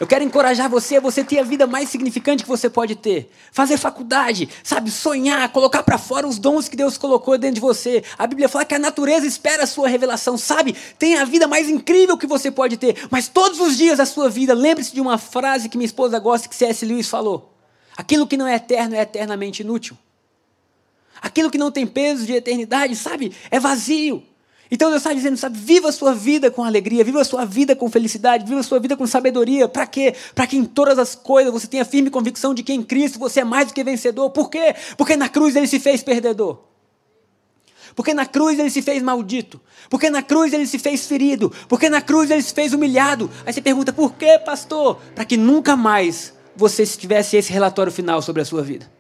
Eu 0.01 0.07
quero 0.07 0.23
encorajar 0.23 0.71
você 0.71 0.97
a 0.97 1.01
você 1.01 1.25
ter 1.25 1.41
a 1.41 1.43
vida 1.43 1.67
mais 1.67 1.89
significante 1.89 2.45
que 2.45 2.49
você 2.49 2.71
pode 2.71 2.95
ter. 2.95 3.31
Fazer 3.51 3.77
faculdade, 3.77 4.49
sabe? 4.63 4.93
Sonhar, 4.93 5.49
colocar 5.51 5.83
para 5.83 5.99
fora 5.99 6.27
os 6.27 6.39
dons 6.39 6.69
que 6.69 6.77
Deus 6.77 6.97
colocou 6.97 7.37
dentro 7.37 7.57
de 7.57 7.61
você. 7.61 8.05
A 8.17 8.27
Bíblia 8.27 8.49
fala 8.49 8.65
que 8.65 8.75
a 8.75 8.79
natureza 8.79 9.27
espera 9.27 9.65
a 9.65 9.67
sua 9.67 9.89
revelação, 9.89 10.39
sabe? 10.39 10.77
Tem 10.99 11.17
a 11.17 11.25
vida 11.25 11.49
mais 11.49 11.69
incrível 11.69 12.17
que 12.17 12.29
você 12.29 12.49
pode 12.49 12.77
ter. 12.77 13.09
Mas 13.11 13.27
todos 13.27 13.59
os 13.59 13.77
dias 13.77 13.99
da 13.99 14.07
sua 14.07 14.31
vida, 14.31 14.55
lembre-se 14.55 14.95
de 14.95 15.01
uma 15.01 15.19
frase 15.19 15.69
que 15.69 15.77
minha 15.77 15.87
esposa 15.87 16.19
gosta 16.21 16.49
que 16.49 16.55
C.S. 16.55 16.87
Lewis 16.87 17.09
falou. 17.09 17.53
Aquilo 17.97 18.29
que 18.29 18.37
não 18.37 18.47
é 18.47 18.55
eterno 18.55 18.95
é 18.95 19.01
eternamente 19.01 19.63
inútil. 19.63 19.99
Aquilo 21.21 21.51
que 21.51 21.59
não 21.59 21.73
tem 21.73 21.85
peso 21.85 22.25
de 22.25 22.35
eternidade, 22.35 22.95
sabe? 22.95 23.35
É 23.51 23.59
vazio. 23.59 24.23
Então 24.71 24.91
Deus 24.91 25.01
está 25.01 25.13
dizendo, 25.13 25.37
sabe, 25.37 25.59
viva 25.59 25.89
a 25.89 25.93
sua 25.93 26.15
vida 26.15 26.51
com 26.51 26.63
alegria, 26.63 27.03
viva 27.03 27.21
a 27.21 27.25
sua 27.25 27.45
vida 27.45 27.75
com 27.75 27.89
felicidade, 27.91 28.45
viva 28.45 28.61
a 28.61 28.63
sua 28.63 28.79
vida 28.79 28.97
com 28.97 29.07
sabedoria. 29.07 29.67
Para 29.67 29.87
quê? 29.87 30.15
Para 30.35 30.47
que 30.47 30.57
em 30.57 30.65
todas 30.65 30.99
as 30.99 31.15
coisas 31.15 31.53
você 31.53 31.67
tenha 31.67 31.85
firme 31.85 32.11
convicção 32.11 32.53
de 32.53 32.63
que 32.63 32.73
em 32.73 32.83
Cristo 32.83 33.19
você 33.19 33.41
é 33.41 33.45
mais 33.45 33.69
do 33.69 33.75
que 33.75 33.83
vencedor. 33.83 34.31
Por 34.31 34.51
quê? 34.51 34.75
Porque 34.97 35.17
na 35.17 35.29
cruz 35.29 35.57
ele 35.57 35.67
se 35.67 35.81
fez 35.81 36.03
perdedor. 36.03 36.59
Porque 37.97 38.13
na 38.13 38.27
cruz 38.27 38.59
ele 38.59 38.71
se 38.71 38.83
fez 38.83 39.03
maldito. 39.03 39.61
Porque 39.89 40.11
na 40.11 40.23
cruz 40.23 40.53
ele 40.53 40.67
se 40.67 40.79
fez 40.79 41.07
ferido. 41.07 41.51
Porque 41.67 41.89
na 41.89 42.03
cruz 42.03 42.31
ele 42.31 42.43
se 42.43 42.53
fez 42.53 42.75
humilhado. 42.75 43.31
Aí 43.47 43.53
você 43.53 43.63
pergunta, 43.63 43.93
por 43.93 44.13
quê, 44.15 44.39
pastor? 44.39 45.01
Para 45.15 45.25
que 45.25 45.37
nunca 45.37 45.77
mais 45.77 46.35
você 46.55 46.85
tivesse 46.87 47.37
esse 47.37 47.51
relatório 47.51 47.91
final 47.91 48.21
sobre 48.21 48.43
a 48.43 48.45
sua 48.45 48.63
vida 48.63 48.98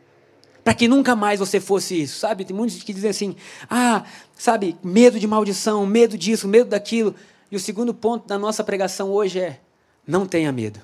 para 0.65 0.75
que 0.75 0.88
nunca 0.88 1.17
mais 1.17 1.41
você 1.41 1.61
fosse 1.61 2.03
isso, 2.03 2.19
sabe? 2.19 2.45
Tem 2.45 2.55
muitos 2.55 2.83
que 2.83 2.93
dizem 2.93 3.11
assim: 3.11 3.37
ah, 3.71 4.05
sabe, 4.37 4.77
medo 4.83 5.19
de 5.19 5.27
maldição, 5.27 5.87
medo 5.87 6.19
disso, 6.19 6.47
medo 6.47 6.71
daquilo. 6.71 7.15
E 7.50 7.57
o 7.57 7.61
segundo 7.61 7.95
ponto 7.95 8.27
da 8.27 8.38
nossa 8.38 8.62
pregação 8.62 9.11
hoje 9.11 9.41
é: 9.41 9.61
não 10.07 10.27
tenha 10.27 10.53
medo. 10.53 10.81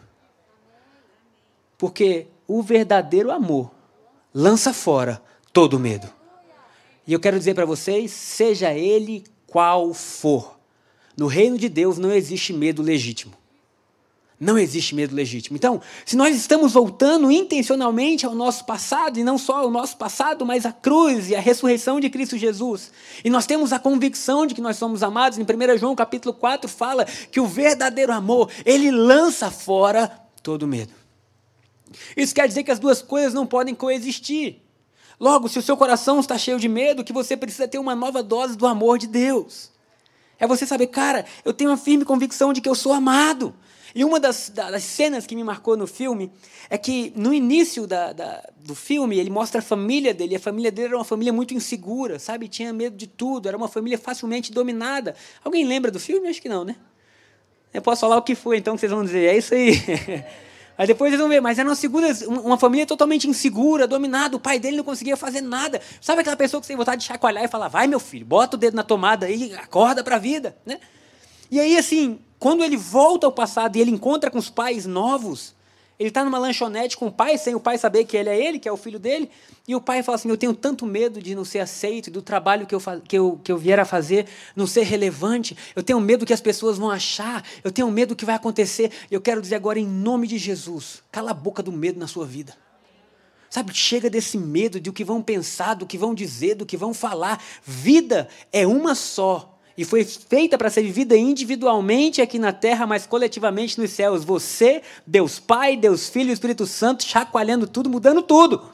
Porque 1.77 2.29
o 2.47 2.63
verdadeiro 2.63 3.31
amor 3.31 3.71
lança 4.33 4.73
fora 4.73 5.23
todo 5.53 5.79
medo. 5.79 6.09
E 7.07 7.13
eu 7.13 7.21
quero 7.21 7.39
dizer 7.39 7.55
para 7.55 7.67
vocês: 7.67 8.11
seja 8.11 8.73
ele 8.73 9.25
qual 9.47 9.93
for, 9.93 10.59
no 11.17 11.27
reino 11.27 11.59
de 11.59 11.69
Deus 11.69 11.99
não 11.99 12.11
existe 12.11 12.53
medo 12.53 12.83
legítimo. 12.83 13.35
Não 14.45 14.59
existe 14.59 14.95
medo 14.95 15.15
legítimo. 15.15 15.57
Então, 15.57 15.81
se 16.05 16.15
nós 16.17 16.37
estamos 16.37 16.75
voltando 16.75 17.33
intencionalmente 17.33 18.27
ao 18.27 18.35
nosso 18.35 18.67
passado, 18.67 19.19
e 19.19 19.25
não 19.25 19.39
só 19.39 19.61
ao 19.61 19.71
nosso 19.71 19.97
passado, 19.97 20.45
mas 20.45 20.67
à 20.67 20.73
cruz 20.73 21.31
e 21.31 21.35
à 21.35 21.41
ressurreição 21.41 21.99
de 21.99 22.11
Cristo 22.11 22.37
Jesus, 22.37 22.93
e 23.25 23.31
nós 23.31 23.47
temos 23.47 23.73
a 23.73 23.79
convicção 23.79 24.45
de 24.47 24.55
que 24.55 24.61
nós 24.61 24.77
somos 24.77 25.03
amados, 25.03 25.39
em 25.39 25.43
1 25.43 25.79
João 25.79 25.97
capítulo 25.97 26.35
4 26.35 26.69
fala 26.69 27.07
que 27.07 27.41
o 27.41 27.47
verdadeiro 27.47 28.13
amor, 28.13 28.51
ele 28.67 28.91
lança 28.91 29.51
fora 29.51 30.13
todo 30.43 30.69
medo. 30.69 30.93
Isso 32.15 32.35
quer 32.35 32.47
dizer 32.47 32.65
que 32.65 32.71
as 32.71 32.79
duas 32.79 33.01
coisas 33.01 33.33
não 33.33 33.47
podem 33.47 33.75
coexistir. 33.75 34.61
Logo, 35.19 35.49
se 35.49 35.59
o 35.59 35.63
seu 35.63 35.75
coração 35.75 36.21
está 36.21 36.37
cheio 36.37 36.61
de 36.61 36.69
medo, 36.69 37.03
que 37.03 37.15
você 37.15 37.35
precisa 37.35 37.67
ter 37.67 37.79
uma 37.79 37.95
nova 37.95 38.23
dose 38.23 38.59
do 38.59 38.67
amor 38.67 38.99
de 38.99 39.07
Deus. 39.07 39.71
É 40.39 40.47
você 40.47 40.67
saber, 40.67 40.89
cara, 40.89 41.25
eu 41.47 41.55
tenho 41.55 41.71
uma 41.71 41.79
firme 41.79 42.05
convicção 42.05 42.53
de 42.53 42.61
que 42.61 42.69
eu 42.69 42.75
sou 42.75 42.93
amado. 42.93 43.55
E 43.95 44.05
uma 44.05 44.19
das, 44.19 44.51
das 44.51 44.83
cenas 44.83 45.25
que 45.25 45.37
me 45.37 45.45
marcou 45.45 45.77
no 45.77 45.87
filme 45.87 46.33
é 46.69 46.77
que 46.77 47.13
no 47.15 47.33
início 47.33 47.87
da, 47.87 48.13
da, 48.13 48.43
do 48.57 48.75
filme 48.75 49.19
ele 49.19 49.31
mostra 49.31 49.61
a 49.61 49.63
família 49.63 50.13
dele. 50.13 50.35
A 50.35 50.41
família 50.41 50.73
dele 50.73 50.89
era 50.89 50.97
uma 50.97 51.05
família 51.05 51.33
muito 51.33 51.55
insegura, 51.55 52.19
sabe? 52.19 52.49
Tinha 52.49 52.73
medo 52.73 52.97
de 52.97 53.07
tudo, 53.07 53.47
era 53.47 53.57
uma 53.57 53.69
família 53.69 53.97
facilmente 53.97 54.51
dominada. 54.51 55.15
Alguém 55.45 55.65
lembra 55.65 55.93
do 55.93 56.01
filme? 56.01 56.29
Acho 56.29 56.43
que 56.43 56.49
não, 56.49 56.65
né? 56.65 56.75
Eu 57.73 57.83
posso 57.83 58.01
falar 58.01 58.17
o 58.17 58.23
que 58.23 58.35
foi 58.35 58.57
então 58.57 58.75
que 58.75 58.81
vocês 58.81 58.91
vão 58.91 59.05
dizer. 59.05 59.27
É 59.27 59.37
isso 59.37 59.55
aí. 59.55 59.75
Aí 60.77 60.89
depois 60.89 61.09
eles 61.09 61.21
vão 61.21 61.29
ver, 61.29 61.41
mas 61.41 61.57
era 61.57 61.69
uma, 61.69 61.77
segura, 61.77 62.09
uma 62.27 62.59
família 62.59 62.85
totalmente 62.85 63.29
insegura, 63.29 63.87
dominada. 63.87 64.37
O 64.37 64.41
pai 64.41 64.59
dele 64.59 64.77
não 64.77 64.83
conseguia 64.83 65.17
fazer 65.17 65.41
nada. 65.41 65.81
Sabe 66.01 66.21
aquela 66.21 66.37
pessoa 66.37 66.61
que 66.61 66.67
você 66.67 66.73
tem 66.73 66.77
vontade 66.77 67.03
de 67.03 67.07
chacoalhar 67.07 67.45
e 67.45 67.49
falar: 67.49 67.69
vai, 67.69 67.87
meu 67.87 68.01
filho, 68.01 68.27
bota 68.27 68.57
o 68.57 68.59
dedo 68.59 68.75
na 68.75 68.83
tomada 68.83 69.27
aí, 69.27 69.55
acorda 69.55 70.03
para 70.03 70.17
a 70.17 70.19
vida, 70.19 70.57
né? 70.67 70.81
E 71.49 71.61
aí, 71.61 71.77
assim, 71.79 72.19
quando 72.39 72.63
ele 72.63 72.77
volta 72.77 73.27
ao 73.27 73.33
passado 73.33 73.77
e 73.77 73.81
ele 73.81 73.91
encontra 73.91 74.31
com 74.31 74.39
os 74.39 74.51
pais 74.51 74.87
novos, 74.87 75.55
ele 75.99 76.09
está 76.09 76.25
numa 76.25 76.39
lanchonete 76.39 76.97
com 76.97 77.07
o 77.07 77.13
pai, 77.13 77.39
sem 77.39 77.55
o 77.55 77.61
pai 77.61 77.79
saber 77.79 78.05
que 78.05 78.17
ele 78.17 78.29
é 78.29 78.47
ele, 78.47 78.59
que 78.59 78.69
é 78.69 78.73
o 78.73 78.77
filho 78.77 78.99
dele, 78.99 79.31
e 79.67 79.77
o 79.77 79.81
pai 79.81 80.03
fala 80.03 80.17
assim: 80.17 80.29
Eu 80.29 80.37
tenho 80.37 80.53
tanto 80.53 80.85
medo 80.85 81.23
de 81.23 81.35
não 81.35 81.45
ser 81.45 81.61
aceito, 81.61 82.11
do 82.11 82.21
trabalho 82.21 82.67
que 82.67 82.75
eu, 82.75 82.81
que 82.81 83.17
eu, 83.17 83.41
que 83.45 83.53
eu 83.53 83.57
vier 83.57 83.79
a 83.79 83.85
fazer 83.85 84.27
não 84.57 84.67
ser 84.67 84.83
relevante, 84.83 85.57
eu 85.77 85.83
tenho 85.83 86.01
medo 86.01 86.27
que 86.27 86.33
as 86.33 86.41
pessoas 86.41 86.79
vão 86.79 86.91
achar, 86.91 87.45
eu 87.63 87.71
tenho 87.71 87.91
medo 87.91 88.17
que 88.17 88.25
vai 88.25 88.35
acontecer. 88.35 88.91
Eu 89.09 89.21
quero 89.21 89.41
dizer 89.41 89.55
agora, 89.55 89.79
em 89.79 89.87
nome 89.87 90.27
de 90.27 90.37
Jesus, 90.37 91.03
cala 91.13 91.31
a 91.31 91.35
boca 91.35 91.63
do 91.63 91.71
medo 91.71 91.99
na 91.99 92.09
sua 92.09 92.27
vida. 92.27 92.57
Sabe, 93.49 93.73
chega 93.73 94.11
desse 94.11 94.37
medo 94.37 94.81
de 94.81 94.91
o 94.91 94.93
que 94.93 95.05
vão 95.05 95.23
pensar, 95.23 95.75
do 95.75 95.87
que 95.87 95.97
vão 95.97 96.13
dizer, 96.13 96.57
do 96.57 96.67
que 96.67 96.77
vão 96.77 96.93
falar. 96.93 97.41
Vida 97.63 98.29
é 98.53 98.67
uma 98.67 98.97
só. 98.97 99.54
E 99.77 99.85
foi 99.85 100.05
feita 100.05 100.57
para 100.57 100.71
ser 100.71 100.83
vivida 100.83 101.17
individualmente 101.17 102.23
aqui 102.23 102.39
na 102.39 102.53
terra, 102.53 102.87
mas 102.87 103.07
coletivamente 103.07 103.81
nos 103.81 103.91
céus. 103.91 104.25
Você, 104.25 104.83
Deus 105.07 105.41
Pai, 105.41 105.77
Deus 105.77 106.09
Filho 106.09 106.33
Espírito 106.33 106.65
Santo, 106.67 107.05
chacoalhando 107.05 107.67
tudo, 107.67 107.91
mudando 107.91 108.23
tudo. 108.23 108.71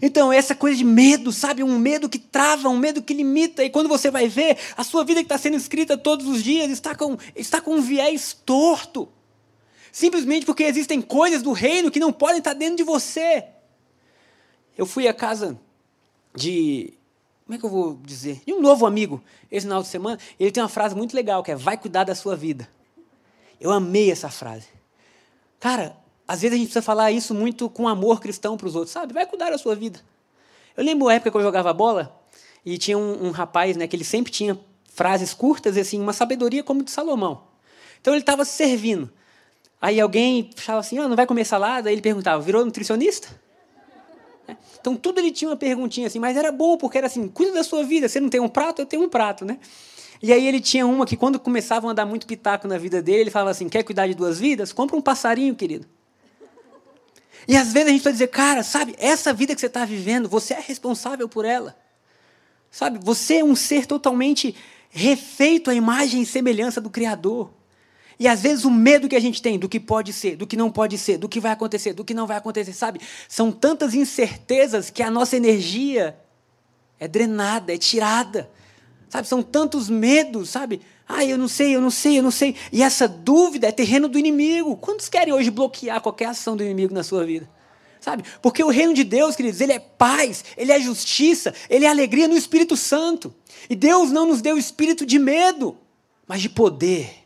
Então, 0.00 0.32
essa 0.32 0.54
coisa 0.54 0.76
de 0.76 0.84
medo, 0.84 1.32
sabe? 1.32 1.62
Um 1.62 1.78
medo 1.78 2.08
que 2.08 2.18
trava, 2.18 2.68
um 2.68 2.78
medo 2.78 3.02
que 3.02 3.12
limita. 3.12 3.64
E 3.64 3.70
quando 3.70 3.88
você 3.88 4.10
vai 4.10 4.28
ver, 4.28 4.58
a 4.76 4.84
sua 4.84 5.04
vida 5.04 5.20
que 5.20 5.26
está 5.26 5.36
sendo 5.36 5.56
escrita 5.56 5.96
todos 5.98 6.26
os 6.26 6.42
dias 6.42 6.70
está 6.70 6.94
com, 6.94 7.16
está 7.34 7.60
com 7.60 7.74
um 7.74 7.80
viés 7.80 8.36
torto. 8.44 9.08
Simplesmente 9.90 10.46
porque 10.46 10.62
existem 10.62 11.02
coisas 11.02 11.42
do 11.42 11.52
reino 11.52 11.90
que 11.90 12.00
não 12.00 12.12
podem 12.12 12.38
estar 12.38 12.54
dentro 12.54 12.76
de 12.76 12.82
você. 12.82 13.44
Eu 14.76 14.86
fui 14.86 15.06
à 15.06 15.12
casa 15.12 15.58
de. 16.34 16.94
Como 17.44 17.56
é 17.56 17.58
que 17.58 17.64
eu 17.64 17.70
vou 17.70 17.98
dizer? 18.04 18.40
De 18.46 18.52
um 18.52 18.60
novo 18.60 18.86
amigo, 18.86 19.22
esse 19.50 19.66
final 19.66 19.82
de 19.82 19.88
semana. 19.88 20.18
Ele 20.38 20.50
tem 20.50 20.62
uma 20.62 20.68
frase 20.68 20.94
muito 20.94 21.14
legal, 21.14 21.42
que 21.42 21.50
é: 21.50 21.56
vai 21.56 21.76
cuidar 21.76 22.04
da 22.04 22.14
sua 22.14 22.36
vida. 22.36 22.68
Eu 23.60 23.70
amei 23.70 24.10
essa 24.10 24.28
frase. 24.28 24.66
Cara, 25.60 25.96
às 26.26 26.42
vezes 26.42 26.54
a 26.54 26.58
gente 26.58 26.66
precisa 26.66 26.82
falar 26.82 27.10
isso 27.10 27.34
muito 27.34 27.68
com 27.68 27.86
amor 27.86 28.20
cristão 28.20 28.56
para 28.56 28.66
os 28.66 28.74
outros, 28.74 28.92
sabe? 28.92 29.12
Vai 29.12 29.26
cuidar 29.26 29.50
da 29.50 29.58
sua 29.58 29.74
vida. 29.74 30.00
Eu 30.76 30.84
lembro 30.84 31.08
a 31.08 31.14
época 31.14 31.30
que 31.30 31.36
eu 31.36 31.42
jogava 31.42 31.72
bola 31.72 32.18
e 32.64 32.78
tinha 32.78 32.96
um, 32.96 33.26
um 33.26 33.30
rapaz, 33.30 33.76
né, 33.76 33.86
que 33.86 33.94
ele 33.94 34.04
sempre 34.04 34.32
tinha 34.32 34.58
frases 34.86 35.34
curtas, 35.34 35.76
assim, 35.76 36.00
uma 36.00 36.12
sabedoria 36.12 36.62
como 36.62 36.82
de 36.82 36.90
Salomão. 36.90 37.44
Então 38.00 38.14
ele 38.14 38.22
estava 38.22 38.44
servindo. 38.44 39.10
Aí 39.80 40.00
alguém 40.00 40.50
falava 40.56 40.80
assim, 40.80 40.98
oh, 40.98 41.08
não 41.08 41.16
vai 41.16 41.26
comer 41.26 41.44
salada? 41.44 41.88
Aí 41.88 41.94
ele 41.94 42.02
perguntava, 42.02 42.42
virou 42.42 42.64
nutricionista? 42.64 43.28
Então 44.80 44.96
tudo 44.96 45.18
ele 45.18 45.30
tinha 45.30 45.50
uma 45.50 45.56
perguntinha 45.56 46.06
assim, 46.06 46.18
mas 46.18 46.36
era 46.36 46.50
bom 46.52 46.76
porque 46.76 46.98
era 46.98 47.06
assim, 47.06 47.28
cuida 47.28 47.52
da 47.52 47.64
sua 47.64 47.82
vida, 47.84 48.08
você 48.08 48.20
não 48.20 48.28
tem 48.28 48.40
um 48.40 48.48
prato, 48.48 48.82
eu 48.82 48.86
tenho 48.86 49.02
um 49.02 49.08
prato, 49.08 49.44
né? 49.44 49.58
E 50.22 50.32
aí 50.32 50.46
ele 50.46 50.60
tinha 50.60 50.86
uma 50.86 51.04
que 51.04 51.16
quando 51.16 51.38
começavam 51.38 51.90
a 51.90 51.92
dar 51.92 52.06
muito 52.06 52.26
pitaco 52.26 52.68
na 52.68 52.78
vida 52.78 53.02
dele, 53.02 53.22
ele 53.22 53.30
falava 53.30 53.50
assim, 53.50 53.68
quer 53.68 53.82
cuidar 53.82 54.06
de 54.06 54.14
duas 54.14 54.38
vidas? 54.38 54.72
Compra 54.72 54.96
um 54.96 55.00
passarinho, 55.00 55.54
querido. 55.54 55.86
E 57.48 57.56
às 57.56 57.72
vezes 57.72 57.88
a 57.88 57.92
gente 57.92 58.04
vai 58.04 58.12
dizer, 58.12 58.28
cara, 58.28 58.62
sabe, 58.62 58.94
essa 58.98 59.32
vida 59.32 59.54
que 59.54 59.60
você 59.60 59.66
está 59.66 59.84
vivendo, 59.84 60.28
você 60.28 60.54
é 60.54 60.60
responsável 60.60 61.28
por 61.28 61.44
ela. 61.44 61.76
Sabe, 62.70 62.98
você 63.02 63.38
é 63.38 63.44
um 63.44 63.56
ser 63.56 63.84
totalmente 63.84 64.54
refeito 64.90 65.70
à 65.70 65.74
imagem 65.74 66.22
e 66.22 66.26
semelhança 66.26 66.80
do 66.80 66.88
Criador. 66.88 67.50
E 68.22 68.28
às 68.28 68.40
vezes 68.40 68.64
o 68.64 68.70
medo 68.70 69.08
que 69.08 69.16
a 69.16 69.20
gente 69.20 69.42
tem 69.42 69.58
do 69.58 69.68
que 69.68 69.80
pode 69.80 70.12
ser, 70.12 70.36
do 70.36 70.46
que 70.46 70.56
não 70.56 70.70
pode 70.70 70.96
ser, 70.96 71.18
do 71.18 71.28
que 71.28 71.40
vai 71.40 71.50
acontecer, 71.50 71.92
do 71.92 72.04
que 72.04 72.14
não 72.14 72.24
vai 72.24 72.36
acontecer, 72.36 72.72
sabe? 72.72 73.00
São 73.28 73.50
tantas 73.50 73.94
incertezas 73.94 74.90
que 74.90 75.02
a 75.02 75.10
nossa 75.10 75.36
energia 75.36 76.16
é 77.00 77.08
drenada, 77.08 77.74
é 77.74 77.76
tirada. 77.76 78.48
Sabe? 79.08 79.26
São 79.26 79.42
tantos 79.42 79.90
medos, 79.90 80.50
sabe? 80.50 80.82
Ah, 81.08 81.24
eu 81.24 81.36
não 81.36 81.48
sei, 81.48 81.74
eu 81.74 81.80
não 81.80 81.90
sei, 81.90 82.20
eu 82.20 82.22
não 82.22 82.30
sei. 82.30 82.54
E 82.70 82.80
essa 82.80 83.08
dúvida 83.08 83.66
é 83.66 83.72
terreno 83.72 84.06
do 84.06 84.20
inimigo. 84.20 84.76
Quantos 84.76 85.08
querem 85.08 85.34
hoje 85.34 85.50
bloquear 85.50 86.00
qualquer 86.00 86.26
ação 86.26 86.56
do 86.56 86.62
inimigo 86.62 86.94
na 86.94 87.02
sua 87.02 87.24
vida? 87.24 87.50
Sabe? 88.00 88.22
Porque 88.40 88.62
o 88.62 88.70
reino 88.70 88.94
de 88.94 89.02
Deus, 89.02 89.34
queridos, 89.34 89.60
ele 89.60 89.72
é 89.72 89.80
paz, 89.80 90.44
ele 90.56 90.70
é 90.70 90.78
justiça, 90.78 91.52
ele 91.68 91.86
é 91.86 91.88
alegria 91.88 92.28
no 92.28 92.36
Espírito 92.36 92.76
Santo. 92.76 93.34
E 93.68 93.74
Deus 93.74 94.12
não 94.12 94.28
nos 94.28 94.40
deu 94.40 94.56
espírito 94.56 95.04
de 95.04 95.18
medo, 95.18 95.76
mas 96.24 96.40
de 96.40 96.48
poder 96.48 97.21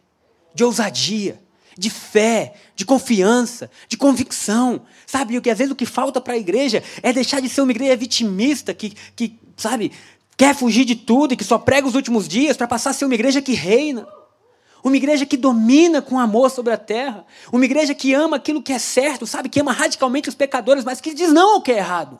de 0.56 0.64
ousadia, 0.64 1.38
de 1.76 1.90
fé, 1.90 2.54
de 2.74 2.86
confiança, 2.86 3.70
de 3.86 3.96
convicção. 3.98 4.80
Sabe, 5.06 5.36
o 5.36 5.42
que 5.42 5.50
às 5.50 5.58
vezes 5.58 5.70
o 5.70 5.76
que 5.76 5.84
falta 5.84 6.18
para 6.18 6.32
a 6.32 6.38
igreja 6.38 6.82
é 7.02 7.12
deixar 7.12 7.40
de 7.40 7.48
ser 7.50 7.60
uma 7.60 7.70
igreja 7.70 7.94
vitimista 7.94 8.72
que, 8.72 8.94
que, 9.14 9.38
sabe, 9.54 9.92
quer 10.34 10.56
fugir 10.56 10.86
de 10.86 10.96
tudo 10.96 11.34
e 11.34 11.36
que 11.36 11.44
só 11.44 11.58
prega 11.58 11.86
os 11.86 11.94
últimos 11.94 12.26
dias 12.26 12.56
para 12.56 12.66
passar 12.66 12.90
a 12.90 12.92
ser 12.94 13.04
uma 13.04 13.14
igreja 13.14 13.42
que 13.42 13.52
reina. 13.52 14.08
Uma 14.82 14.96
igreja 14.96 15.26
que 15.26 15.36
domina 15.36 16.00
com 16.00 16.18
amor 16.18 16.50
sobre 16.50 16.72
a 16.72 16.78
terra. 16.78 17.26
Uma 17.52 17.64
igreja 17.66 17.94
que 17.94 18.14
ama 18.14 18.36
aquilo 18.36 18.62
que 18.62 18.72
é 18.72 18.78
certo, 18.78 19.26
sabe? 19.26 19.50
Que 19.50 19.60
ama 19.60 19.72
radicalmente 19.72 20.30
os 20.30 20.34
pecadores, 20.34 20.84
mas 20.84 21.02
que 21.02 21.12
diz 21.12 21.30
não 21.32 21.56
ao 21.56 21.60
que 21.60 21.72
é 21.72 21.78
errado. 21.78 22.18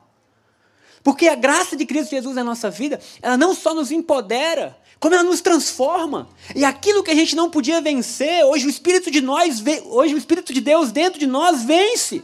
Porque 1.02 1.28
a 1.28 1.36
graça 1.36 1.76
de 1.76 1.86
Cristo 1.86 2.10
Jesus 2.10 2.34
na 2.34 2.44
nossa 2.44 2.68
vida, 2.68 3.00
ela 3.22 3.36
não 3.36 3.54
só 3.54 3.72
nos 3.72 3.90
empodera, 3.92 4.76
como 4.98 5.14
ela 5.14 5.24
nos 5.24 5.40
transforma. 5.40 6.28
E 6.54 6.64
aquilo 6.64 7.02
que 7.02 7.10
a 7.10 7.14
gente 7.14 7.36
não 7.36 7.50
podia 7.50 7.80
vencer, 7.80 8.44
hoje 8.44 8.66
o 8.66 8.70
Espírito 8.70 9.10
de 9.10 9.20
nós, 9.20 9.62
hoje 9.86 10.14
o 10.14 10.18
Espírito 10.18 10.52
de 10.52 10.60
Deus 10.60 10.90
dentro 10.92 11.18
de 11.18 11.26
nós 11.26 11.62
vence. 11.62 12.22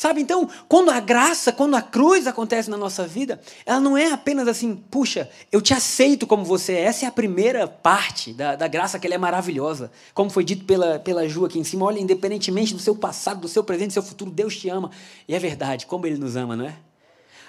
Sabe, 0.00 0.22
então, 0.22 0.48
quando 0.66 0.90
a 0.90 0.98
graça, 0.98 1.52
quando 1.52 1.76
a 1.76 1.82
cruz 1.82 2.26
acontece 2.26 2.70
na 2.70 2.76
nossa 2.78 3.06
vida, 3.06 3.38
ela 3.66 3.78
não 3.78 3.98
é 3.98 4.10
apenas 4.10 4.48
assim, 4.48 4.74
puxa, 4.74 5.28
eu 5.52 5.60
te 5.60 5.74
aceito 5.74 6.26
como 6.26 6.42
você 6.42 6.72
é. 6.72 6.84
Essa 6.84 7.04
é 7.04 7.08
a 7.08 7.12
primeira 7.12 7.68
parte 7.68 8.32
da, 8.32 8.56
da 8.56 8.66
graça, 8.66 8.98
que 8.98 9.06
ela 9.06 9.16
é 9.16 9.18
maravilhosa. 9.18 9.92
Como 10.14 10.30
foi 10.30 10.42
dito 10.42 10.64
pela, 10.64 10.98
pela 10.98 11.28
Ju 11.28 11.44
aqui 11.44 11.58
em 11.58 11.64
cima, 11.64 11.84
olha, 11.84 12.00
independentemente 12.00 12.72
do 12.72 12.80
seu 12.80 12.96
passado, 12.96 13.42
do 13.42 13.48
seu 13.48 13.62
presente, 13.62 13.88
do 13.88 13.92
seu 13.92 14.02
futuro, 14.02 14.30
Deus 14.30 14.56
te 14.56 14.70
ama. 14.70 14.90
E 15.28 15.34
é 15.34 15.38
verdade, 15.38 15.84
como 15.84 16.06
Ele 16.06 16.16
nos 16.16 16.34
ama, 16.34 16.56
não 16.56 16.64
é? 16.64 16.76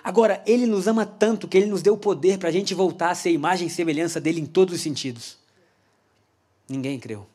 Agora, 0.03 0.43
Ele 0.45 0.65
nos 0.65 0.87
ama 0.87 1.05
tanto 1.05 1.47
que 1.47 1.57
Ele 1.57 1.67
nos 1.67 1.81
deu 1.81 1.93
o 1.93 1.97
poder 1.97 2.37
para 2.37 2.49
a 2.49 2.51
gente 2.51 2.73
voltar 2.73 3.11
a 3.11 3.15
ser 3.15 3.31
imagem 3.31 3.67
e 3.67 3.71
semelhança 3.71 4.19
dele 4.19 4.41
em 4.41 4.45
todos 4.45 4.75
os 4.75 4.81
sentidos. 4.81 5.37
Ninguém 6.67 6.99
creu. 6.99 7.27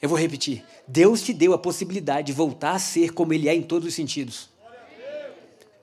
Eu 0.00 0.08
vou 0.08 0.18
repetir. 0.18 0.64
Deus 0.86 1.22
te 1.22 1.32
deu 1.32 1.52
a 1.52 1.58
possibilidade 1.58 2.26
de 2.26 2.32
voltar 2.32 2.72
a 2.72 2.78
ser 2.78 3.12
como 3.12 3.32
Ele 3.32 3.48
é 3.48 3.54
em 3.54 3.62
todos 3.62 3.86
os 3.86 3.94
sentidos. 3.94 4.50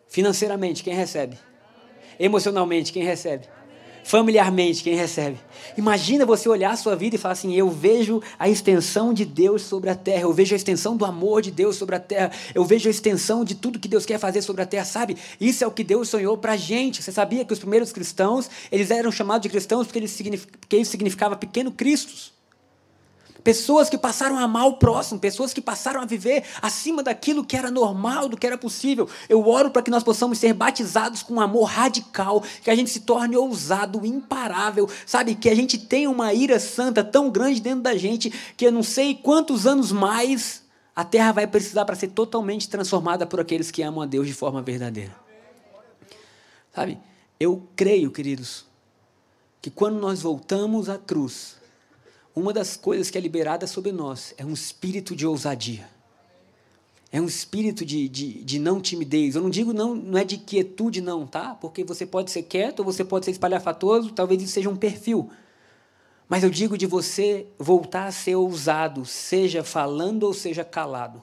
Financeiramente, 0.10 0.84
quem 0.84 0.94
recebe? 0.94 1.38
Emocionalmente, 2.20 2.92
quem 2.92 3.04
recebe? 3.04 3.48
Familiarmente 4.10 4.82
quem 4.82 4.96
recebe. 4.96 5.38
Imagina 5.78 6.26
você 6.26 6.50
olhar 6.50 6.72
a 6.72 6.76
sua 6.76 6.96
vida 6.96 7.16
e 7.16 7.20
falar 7.20 7.34
assim: 7.34 7.54
eu 7.54 7.70
vejo 7.70 8.20
a 8.40 8.50
extensão 8.50 9.14
de 9.14 9.24
Deus 9.24 9.62
sobre 9.62 9.88
a 9.88 9.94
terra, 9.94 10.24
eu 10.24 10.34
vejo 10.34 10.56
a 10.56 10.58
extensão 10.58 10.98
do 10.98 11.06
amor 11.06 11.44
de 11.44 11.52
Deus 11.52 11.76
sobre 11.76 11.96
a 11.96 12.00
terra, 12.00 12.32
eu 12.56 12.66
vejo 12.66 12.88
a 12.88 12.92
extensão 12.92 13.46
de 13.46 13.54
tudo 13.54 13.78
que 13.78 13.88
Deus 13.88 14.08
quer 14.08 14.18
fazer 14.18 14.42
sobre 14.42 14.64
a 14.64 14.66
terra, 14.66 14.84
sabe? 14.84 15.16
Isso 15.40 15.64
é 15.64 15.68
o 15.68 15.72
que 15.72 15.84
Deus 15.84 16.10
sonhou 16.10 16.36
para 16.36 16.54
a 16.54 16.58
gente. 16.58 17.04
Você 17.04 17.12
sabia 17.12 17.46
que 17.46 17.54
os 17.54 17.60
primeiros 17.60 17.92
cristãos, 17.92 18.50
eles 18.72 18.90
eram 18.90 19.12
chamados 19.12 19.44
de 19.44 19.50
cristãos 19.50 19.86
porque, 19.86 20.00
eles 20.00 20.48
porque 20.60 20.78
isso 20.78 20.90
significava 20.90 21.36
pequeno 21.36 21.72
cristos. 21.72 22.39
Pessoas 23.50 23.90
que 23.90 23.98
passaram 23.98 24.38
a 24.38 24.44
amar 24.44 24.68
o 24.68 24.74
próximo, 24.74 25.20
pessoas 25.20 25.52
que 25.52 25.60
passaram 25.60 26.00
a 26.00 26.06
viver 26.06 26.44
acima 26.62 27.02
daquilo 27.02 27.44
que 27.44 27.58
era 27.58 27.72
normal, 27.72 28.30
do 28.30 28.38
que 28.38 28.46
era 28.46 28.60
possível. 28.60 29.10
Eu 29.28 29.48
oro 29.48 29.72
para 29.72 29.82
que 29.82 29.90
nós 29.90 30.04
possamos 30.04 30.38
ser 30.38 30.54
batizados 30.54 31.24
com 31.24 31.34
um 31.34 31.42
amor 31.42 31.64
radical, 31.64 32.44
que 32.64 32.70
a 32.70 32.76
gente 32.76 32.92
se 32.92 33.00
torne 33.00 33.36
ousado, 33.36 34.06
imparável, 34.06 34.88
sabe? 35.04 35.34
Que 35.34 35.50
a 35.50 35.56
gente 35.56 35.80
tenha 35.80 36.12
uma 36.12 36.32
ira 36.32 36.60
santa 36.60 37.04
tão 37.04 37.32
grande 37.32 37.60
dentro 37.60 37.82
da 37.82 37.98
gente 37.98 38.32
que 38.56 38.68
eu 38.68 38.72
não 38.72 38.84
sei 38.84 39.16
quantos 39.16 39.66
anos 39.66 39.92
mais 39.92 40.62
a 40.96 41.04
terra 41.04 41.32
vai 41.32 41.48
precisar 41.48 41.86
para 41.86 41.96
ser 41.96 42.10
totalmente 42.10 42.70
transformada 42.70 43.26
por 43.26 43.40
aqueles 43.40 43.72
que 43.72 43.82
amam 43.82 44.04
a 44.04 44.06
Deus 44.06 44.28
de 44.28 44.34
forma 44.34 44.62
verdadeira. 44.62 45.16
Sabe? 46.72 47.00
Eu 47.40 47.68
creio, 47.76 48.12
queridos, 48.12 48.68
que 49.60 49.72
quando 49.72 50.00
nós 50.00 50.22
voltamos 50.22 50.88
à 50.88 51.00
cruz, 51.00 51.58
uma 52.40 52.54
das 52.54 52.78
coisas 52.78 53.10
que 53.10 53.18
é 53.18 53.22
liberada 53.22 53.68
sobre 53.68 53.92
nós 53.92 54.34
é 54.38 54.46
um 54.46 54.54
espírito 54.54 55.16
de 55.16 55.28
ousadia. 55.28 55.88
É 57.12 57.20
um 57.20 57.26
espírito 57.26 57.84
de, 57.84 58.08
de, 58.08 58.44
de 58.44 58.60
não 58.60 58.80
timidez. 58.80 59.36
Eu 59.36 59.42
não 59.42 59.50
digo 59.50 59.74
não, 59.74 59.96
não 59.96 60.18
é 60.18 60.24
de 60.24 60.38
quietude, 60.38 61.02
não, 61.02 61.26
tá? 61.26 61.56
Porque 61.56 61.84
você 61.84 62.06
pode 62.06 62.32
ser 62.32 62.44
quieto 62.44 62.84
você 62.84 63.04
pode 63.04 63.26
ser 63.26 63.32
espalhafatoso, 63.32 64.12
talvez 64.12 64.42
isso 64.42 64.54
seja 64.54 64.70
um 64.70 64.76
perfil. 64.76 65.30
Mas 66.28 66.44
eu 66.44 66.50
digo 66.50 66.78
de 66.78 66.86
você 66.86 67.48
voltar 67.58 68.06
a 68.06 68.12
ser 68.12 68.36
ousado, 68.36 69.06
seja 69.06 69.64
falando 69.64 70.24
ou 70.24 70.34
seja 70.34 70.64
calado. 70.64 71.22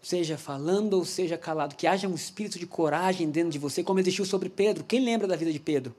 Seja 0.00 0.38
falando 0.38 0.94
ou 0.94 1.04
seja 1.04 1.36
calado, 1.36 1.74
que 1.74 1.86
haja 1.86 2.08
um 2.08 2.14
espírito 2.14 2.58
de 2.58 2.66
coragem 2.66 3.30
dentro 3.30 3.50
de 3.50 3.58
você, 3.58 3.82
como 3.82 4.00
existiu 4.00 4.24
sobre 4.24 4.48
Pedro. 4.48 4.84
Quem 4.84 5.04
lembra 5.04 5.26
da 5.26 5.36
vida 5.36 5.52
de 5.52 5.60
Pedro? 5.60 5.94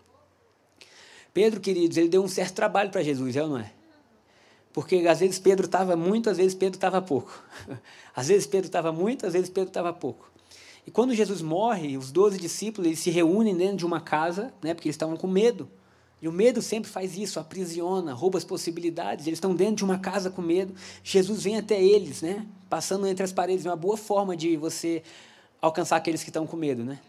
Pedro, 1.37 1.61
queridos, 1.61 1.95
ele 1.97 2.09
deu 2.09 2.23
um 2.23 2.27
certo 2.27 2.55
trabalho 2.55 2.89
para 2.89 3.03
Jesus, 3.03 3.35
é 3.35 3.43
ou 3.43 3.49
não 3.49 3.59
é? 3.59 3.71
Porque 4.73 4.95
às 5.07 5.19
vezes 5.19 5.37
Pedro 5.37 5.67
estava 5.67 5.95
muito, 5.95 6.31
às 6.31 6.37
vezes 6.37 6.55
Pedro 6.55 6.77
estava 6.77 6.99
pouco. 6.99 7.43
Às 8.15 8.29
vezes 8.29 8.47
Pedro 8.47 8.65
estava 8.65 8.91
muito, 8.91 9.27
às 9.27 9.33
vezes 9.33 9.47
Pedro 9.47 9.69
estava 9.69 9.93
pouco. 9.93 10.31
E 10.87 10.89
quando 10.89 11.13
Jesus 11.13 11.39
morre, 11.39 11.95
os 11.95 12.11
doze 12.11 12.39
discípulos 12.39 12.87
eles 12.87 12.97
se 12.97 13.11
reúnem 13.11 13.55
dentro 13.55 13.77
de 13.77 13.85
uma 13.85 14.01
casa, 14.01 14.51
né, 14.63 14.73
porque 14.73 14.87
eles 14.87 14.95
estavam 14.95 15.15
com 15.15 15.27
medo. 15.27 15.69
E 16.19 16.27
o 16.27 16.31
medo 16.31 16.59
sempre 16.59 16.89
faz 16.89 17.15
isso, 17.15 17.39
aprisiona, 17.39 18.15
rouba 18.15 18.39
as 18.39 18.43
possibilidades. 18.43 19.27
Eles 19.27 19.37
estão 19.37 19.53
dentro 19.53 19.75
de 19.75 19.83
uma 19.83 19.99
casa 19.99 20.31
com 20.31 20.41
medo. 20.41 20.73
Jesus 21.03 21.43
vem 21.43 21.55
até 21.57 21.79
eles, 21.79 22.23
né, 22.23 22.47
passando 22.67 23.05
entre 23.05 23.23
as 23.23 23.31
paredes. 23.31 23.63
É 23.63 23.69
uma 23.69 23.75
boa 23.75 23.95
forma 23.95 24.35
de 24.35 24.57
você 24.57 25.03
alcançar 25.61 25.97
aqueles 25.97 26.23
que 26.23 26.31
estão 26.31 26.47
com 26.47 26.57
medo, 26.57 26.83
né? 26.83 26.99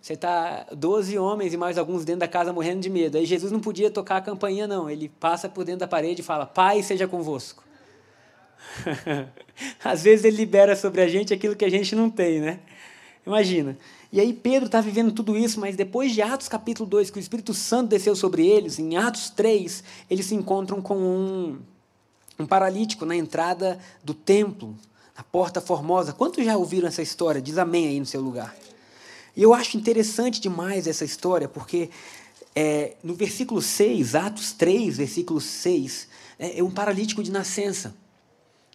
Você 0.00 0.12
está 0.12 0.66
12 0.72 1.18
homens 1.18 1.52
e 1.52 1.56
mais 1.56 1.76
alguns 1.76 2.04
dentro 2.04 2.20
da 2.20 2.28
casa 2.28 2.52
morrendo 2.52 2.80
de 2.80 2.88
medo. 2.88 3.18
Aí 3.18 3.26
Jesus 3.26 3.52
não 3.52 3.60
podia 3.60 3.90
tocar 3.90 4.16
a 4.16 4.20
campainha, 4.20 4.66
não. 4.66 4.88
Ele 4.88 5.08
passa 5.08 5.48
por 5.48 5.64
dentro 5.64 5.80
da 5.80 5.88
parede 5.88 6.20
e 6.20 6.24
fala: 6.24 6.46
Pai, 6.46 6.82
seja 6.82 7.08
convosco. 7.08 7.64
Às 9.82 10.02
vezes 10.02 10.24
ele 10.24 10.36
libera 10.36 10.76
sobre 10.76 11.00
a 11.00 11.08
gente 11.08 11.34
aquilo 11.34 11.56
que 11.56 11.64
a 11.64 11.70
gente 11.70 11.94
não 11.94 12.08
tem, 12.08 12.40
né? 12.40 12.60
Imagina. 13.26 13.76
E 14.10 14.20
aí 14.20 14.32
Pedro 14.32 14.66
está 14.66 14.80
vivendo 14.80 15.12
tudo 15.12 15.36
isso, 15.36 15.60
mas 15.60 15.76
depois 15.76 16.12
de 16.12 16.22
Atos 16.22 16.48
capítulo 16.48 16.88
2, 16.88 17.10
que 17.10 17.18
o 17.18 17.20
Espírito 17.20 17.52
Santo 17.52 17.88
desceu 17.88 18.16
sobre 18.16 18.46
eles, 18.46 18.78
em 18.78 18.96
Atos 18.96 19.28
3, 19.30 19.84
eles 20.08 20.26
se 20.26 20.34
encontram 20.34 20.80
com 20.80 20.96
um, 20.96 21.58
um 22.38 22.46
paralítico 22.46 23.04
na 23.04 23.14
entrada 23.14 23.78
do 24.02 24.14
templo, 24.14 24.74
na 25.14 25.22
porta 25.22 25.60
formosa. 25.60 26.14
Quantos 26.14 26.42
já 26.42 26.56
ouviram 26.56 26.88
essa 26.88 27.02
história? 27.02 27.42
Diz 27.42 27.58
amém 27.58 27.88
aí 27.88 28.00
no 28.00 28.06
seu 28.06 28.22
lugar. 28.22 28.54
E 29.38 29.42
eu 29.44 29.54
acho 29.54 29.76
interessante 29.76 30.40
demais 30.40 30.88
essa 30.88 31.04
história, 31.04 31.48
porque 31.48 31.90
é, 32.56 32.96
no 33.04 33.14
versículo 33.14 33.62
6, 33.62 34.16
Atos 34.16 34.50
3, 34.50 34.96
versículo 34.96 35.40
6, 35.40 36.08
é, 36.40 36.58
é 36.58 36.64
um 36.64 36.72
paralítico 36.72 37.22
de 37.22 37.30
nascença. 37.30 37.94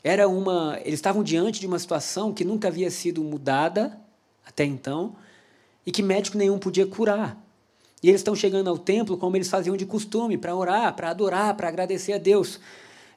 Era 0.01 0.25
uma, 0.25 0.79
eles 0.85 0.99
estavam 0.99 1.21
diante 1.21 1.59
de 1.59 1.67
uma 1.67 1.77
situação 1.77 2.33
que 2.33 2.45
nunca 2.45 2.69
havia 2.69 2.89
sido 2.89 3.21
mudada 3.21 3.99
até 4.45 4.63
então, 4.63 5.17
e 5.85 5.91
que 5.91 6.01
médico 6.01 6.37
nenhum 6.37 6.57
podia 6.57 6.87
curar. 6.87 7.37
E 8.01 8.07
eles 8.07 8.21
estão 8.21 8.33
chegando 8.33 8.69
ao 8.69 8.77
templo 8.77 9.17
como 9.17 9.35
eles 9.35 9.49
faziam 9.49 9.75
de 9.75 9.85
costume, 9.85 10.37
para 10.37 10.55
orar, 10.55 10.95
para 10.95 11.09
adorar, 11.09 11.57
para 11.57 11.67
agradecer 11.67 12.13
a 12.13 12.17
Deus. 12.17 12.57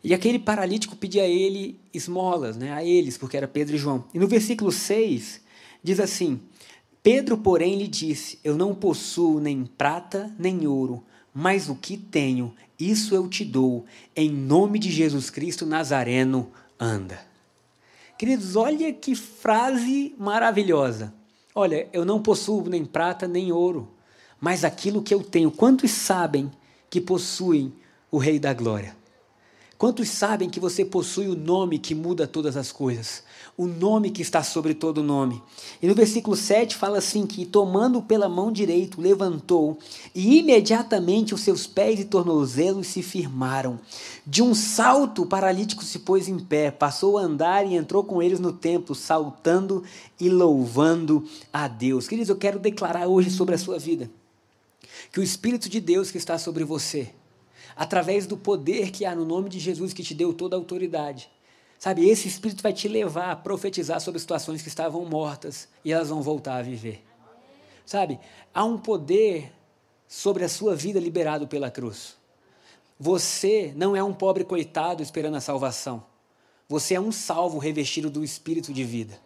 E 0.03 0.13
aquele 0.13 0.41
paralítico 0.41 0.97
pedia 0.97 1.23
a 1.23 1.29
ele 1.29 1.79
esmolas, 1.95 2.57
né, 2.57 2.73
a 2.73 2.83
eles, 2.83 3.17
porque 3.17 3.37
era 3.37 3.47
Pedro 3.47 3.77
e 3.77 3.79
João. 3.79 4.05
E 4.13 4.19
no 4.19 4.27
versículo 4.27 4.73
6 4.73 5.43
diz 5.81 6.01
assim: 6.01 6.41
Pedro, 7.07 7.38
porém, 7.38 7.79
lhe 7.79 7.87
disse: 7.87 8.37
Eu 8.42 8.57
não 8.57 8.75
possuo 8.75 9.38
nem 9.38 9.64
prata 9.64 10.29
nem 10.37 10.66
ouro, 10.66 11.05
mas 11.33 11.69
o 11.69 11.77
que 11.77 11.97
tenho, 11.97 12.53
isso 12.81 13.14
eu 13.14 13.29
te 13.29 13.45
dou. 13.45 13.85
Em 14.16 14.29
nome 14.29 14.77
de 14.77 14.90
Jesus 14.90 15.31
Cristo 15.31 15.64
Nazareno, 15.64 16.51
anda. 16.81 17.21
Queridos, 18.19 18.57
olha 18.57 18.92
que 18.92 19.14
frase 19.14 20.16
maravilhosa. 20.19 21.14
Olha, 21.55 21.88
eu 21.92 22.05
não 22.05 22.21
possuo 22.21 22.69
nem 22.69 22.85
prata 22.85 23.29
nem 23.29 23.53
ouro, 23.53 23.88
mas 24.40 24.64
aquilo 24.64 25.01
que 25.01 25.14
eu 25.14 25.23
tenho. 25.23 25.53
Quantos 25.53 25.92
sabem 25.92 26.51
que 26.90 27.01
possuem 27.01 27.73
o 28.11 28.19
Rei 28.19 28.40
da 28.40 28.53
Glória? 28.53 28.97
Quantos 29.79 30.09
sabem 30.09 30.49
que 30.49 30.59
você 30.59 30.87
possui 30.87 31.29
o 31.29 31.37
nome 31.37 31.79
que 31.79 31.95
muda 31.95 32.27
todas 32.27 32.57
as 32.57 32.73
coisas? 32.73 33.23
O 33.59 33.67
nome 33.67 34.11
que 34.11 34.23
está 34.23 34.43
sobre 34.43 34.73
todo 34.73 35.03
nome. 35.03 35.43
E 35.83 35.87
no 35.87 35.95
versículo 35.95 36.35
7 36.35 36.75
fala 36.75 36.97
assim: 36.97 37.27
que 37.27 37.45
tomando 37.45 38.01
pela 38.01 38.27
mão 38.27 38.51
direita, 38.51 38.99
levantou, 38.99 39.79
e 40.15 40.39
imediatamente 40.39 41.35
os 41.35 41.43
seus 41.43 41.67
pés 41.67 42.01
e 42.01 42.05
tornozelos 42.07 42.87
se 42.87 43.03
firmaram. 43.03 43.79
De 44.27 44.43
um 44.43 44.55
salto, 44.55 45.23
o 45.23 45.27
paralítico 45.27 45.85
se 45.85 45.99
pôs 45.99 46.27
em 46.27 46.39
pé, 46.39 46.71
passou 46.71 47.19
a 47.19 47.23
andar 47.23 47.67
e 47.67 47.75
entrou 47.75 48.03
com 48.03 48.23
eles 48.23 48.41
no 48.41 48.53
templo, 48.53 48.95
saltando 48.95 49.85
e 50.19 50.31
louvando 50.31 51.23
a 51.53 51.69
Deus. 51.69 52.09
Queridos, 52.09 52.31
eu 52.31 52.37
quero 52.37 52.59
declarar 52.59 53.09
hoje 53.09 53.31
sobre 53.31 53.55
a 53.55 53.59
sua 53.59 53.79
vida 53.79 54.11
que 55.12 55.21
o 55.21 55.23
Espírito 55.23 55.69
de 55.69 55.81
Deus 55.81 56.11
que 56.11 56.19
está 56.19 56.39
sobre 56.39 56.65
você, 56.65 57.11
através 57.77 58.27
do 58.27 58.37
poder 58.37 58.91
que 58.91 59.05
há 59.05 59.15
no 59.15 59.27
nome 59.27 59.51
de 59.51 59.59
Jesus 59.59 59.93
que 59.93 60.03
te 60.03 60.15
deu 60.15 60.33
toda 60.33 60.57
a 60.57 60.59
autoridade. 60.59 61.31
Sabe, 61.79 62.09
esse 62.09 62.27
Espírito 62.27 62.62
vai 62.62 62.73
te 62.73 62.89
levar 62.89 63.31
a 63.31 63.37
profetizar 63.37 64.01
sobre 64.01 64.19
situações 64.19 64.62
que 64.62 64.69
estavam 64.69 65.05
mortas 65.05 65.69
e 65.85 65.93
elas 65.93 66.09
vão 66.09 66.23
voltar 66.23 66.57
a 66.57 66.62
viver. 66.62 67.05
Sabe, 67.85 68.19
há 68.55 68.65
um 68.65 68.79
poder 68.79 69.53
sobre 70.09 70.43
a 70.43 70.49
sua 70.49 70.75
vida 70.75 70.99
liberado 70.99 71.47
pela 71.47 71.71
cruz. 71.71 72.17
Você 72.99 73.75
não 73.77 73.95
é 73.95 74.03
um 74.03 74.15
pobre 74.15 74.43
coitado 74.43 75.03
esperando 75.03 75.37
a 75.37 75.41
salvação. 75.41 76.03
Você 76.67 76.95
é 76.95 77.01
um 77.01 77.12
salvo 77.12 77.59
revestido 77.59 78.09
do 78.09 78.25
Espírito 78.25 78.73
de 78.73 78.83
vida. 78.83 79.21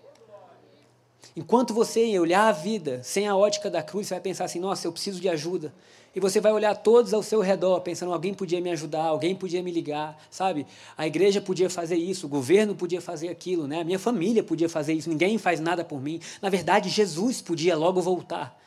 Enquanto 1.37 1.73
você 1.73 2.19
olhar 2.19 2.49
a 2.49 2.53
vida 2.53 3.01
sem 3.05 3.29
a 3.29 3.37
ótica 3.37 3.71
da 3.71 3.83
cruz, 3.83 4.09
você 4.09 4.15
vai 4.15 4.21
pensar 4.21 4.45
assim: 4.45 4.59
nossa, 4.59 4.87
eu 4.87 4.93
preciso 4.93 5.21
de 5.21 5.29
ajuda. 5.29 5.73
E 6.15 6.19
você 6.19 6.41
vai 6.41 6.53
olhar 6.53 6.75
todos 6.75 7.15
ao 7.15 7.23
seu 7.23 7.41
redor, 7.41 7.81
pensando: 7.81 8.13
alguém 8.13 8.35
podia 8.35 8.61
me 8.61 8.71
ajudar, 8.71 9.05
alguém 9.05 9.35
podia 9.35 9.63
me 9.63 9.71
ligar, 9.71 10.19
sabe? 10.31 10.67
A 10.97 11.07
igreja 11.07 11.41
podia 11.41 11.71
fazer 11.71 11.97
isso, 11.97 12.27
o 12.27 12.29
governo 12.29 12.75
podia 12.75 13.01
fazer 13.01 13.29
aquilo, 13.29 13.69
né? 13.69 13.81
a 13.81 13.85
minha 13.85 13.99
família 13.99 14.43
podia 14.43 14.69
fazer 14.69 14.93
isso, 14.93 15.09
ninguém 15.09 15.39
faz 15.39 15.61
nada 15.61 15.85
por 15.85 16.03
mim. 16.03 16.21
Na 16.43 16.49
verdade, 16.49 16.89
Jesus 16.89 17.41
podia 17.41 17.77
logo 17.77 18.01
voltar. 18.03 18.59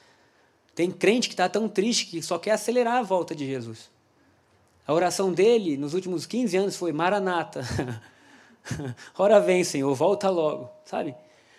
Tem 0.73 0.89
crente 0.89 1.27
que 1.27 1.33
está 1.33 1.49
tão 1.49 1.67
triste 1.67 2.05
que 2.05 2.21
só 2.21 2.39
quer 2.39 2.51
acelerar 2.51 2.97
a 2.97 3.03
volta 3.03 3.35
de 3.35 3.45
Jesus. 3.45 3.91
A 4.87 4.93
oração 4.93 5.31
dele 5.31 5.77
nos 5.77 5.93
últimos 5.93 6.25
15 6.25 6.57
anos 6.57 6.75
foi: 6.77 6.93
Maranata. 6.93 7.61
Ora 9.17 9.41
vem, 9.41 9.65
Senhor, 9.65 9.93
volta 9.93 10.29
logo, 10.29 10.69
sabe? 10.85 11.13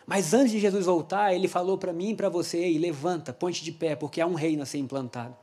Mas 0.06 0.34
antes 0.34 0.52
de 0.52 0.60
Jesus 0.60 0.86
voltar, 0.86 1.34
ele 1.34 1.48
falou 1.48 1.76
para 1.76 1.92
mim 1.92 2.10
e 2.10 2.16
para 2.16 2.30
você: 2.30 2.76
levanta, 2.78 3.34
ponte 3.34 3.62
de 3.62 3.70
pé, 3.70 3.94
porque 3.94 4.20
há 4.20 4.26
um 4.26 4.34
reino 4.34 4.62
a 4.62 4.66
ser 4.66 4.78
implantado. 4.78 5.36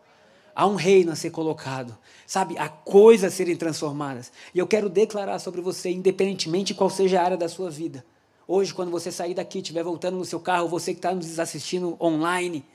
Há 0.56 0.68
um 0.68 0.76
reino 0.76 1.12
a 1.12 1.16
ser 1.16 1.32
colocado, 1.32 1.98
sabe? 2.28 2.58
Há 2.58 2.68
coisas 2.68 3.32
a 3.32 3.36
serem 3.36 3.56
transformadas. 3.56 4.32
E 4.54 4.60
eu 4.60 4.68
quero 4.68 4.90
declarar 4.90 5.40
sobre 5.40 5.62
você, 5.62 5.90
independentemente 5.90 6.74
de 6.74 6.74
qual 6.74 6.90
seja 6.90 7.22
a 7.22 7.24
área 7.24 7.38
da 7.38 7.48
sua 7.48 7.70
vida. 7.70 8.06
Hoje, 8.48 8.74
quando 8.74 8.92
você 8.92 9.12
sair 9.12 9.34
daqui, 9.34 9.60
estiver 9.60 9.84
voltando 9.84 10.18
no 10.18 10.26
seu 10.26 10.40
carro, 10.40 10.68
você 10.68 10.94
que 10.94 11.00
está 11.00 11.14
nos 11.14 11.40
assistindo 11.40 11.96
online, 12.02 12.66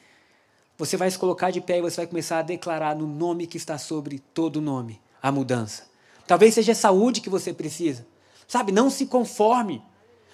você 0.78 0.96
vai 0.96 1.10
se 1.10 1.18
colocar 1.18 1.50
de 1.50 1.60
pé 1.60 1.78
e 1.78 1.82
você 1.82 1.96
vai 1.96 2.06
começar 2.06 2.38
a 2.38 2.42
declarar 2.42 2.96
no 2.96 3.06
nome 3.06 3.46
que 3.46 3.56
está 3.56 3.76
sobre 3.76 4.18
todo 4.18 4.60
nome 4.60 5.00
a 5.22 5.30
mudança. 5.30 5.84
Talvez 6.26 6.54
seja 6.54 6.74
saúde 6.74 7.20
que 7.20 7.30
você 7.30 7.52
precisa. 7.52 8.06
Sabe? 8.46 8.72
Não 8.72 8.88
se 8.90 9.06
conforme. 9.06 9.82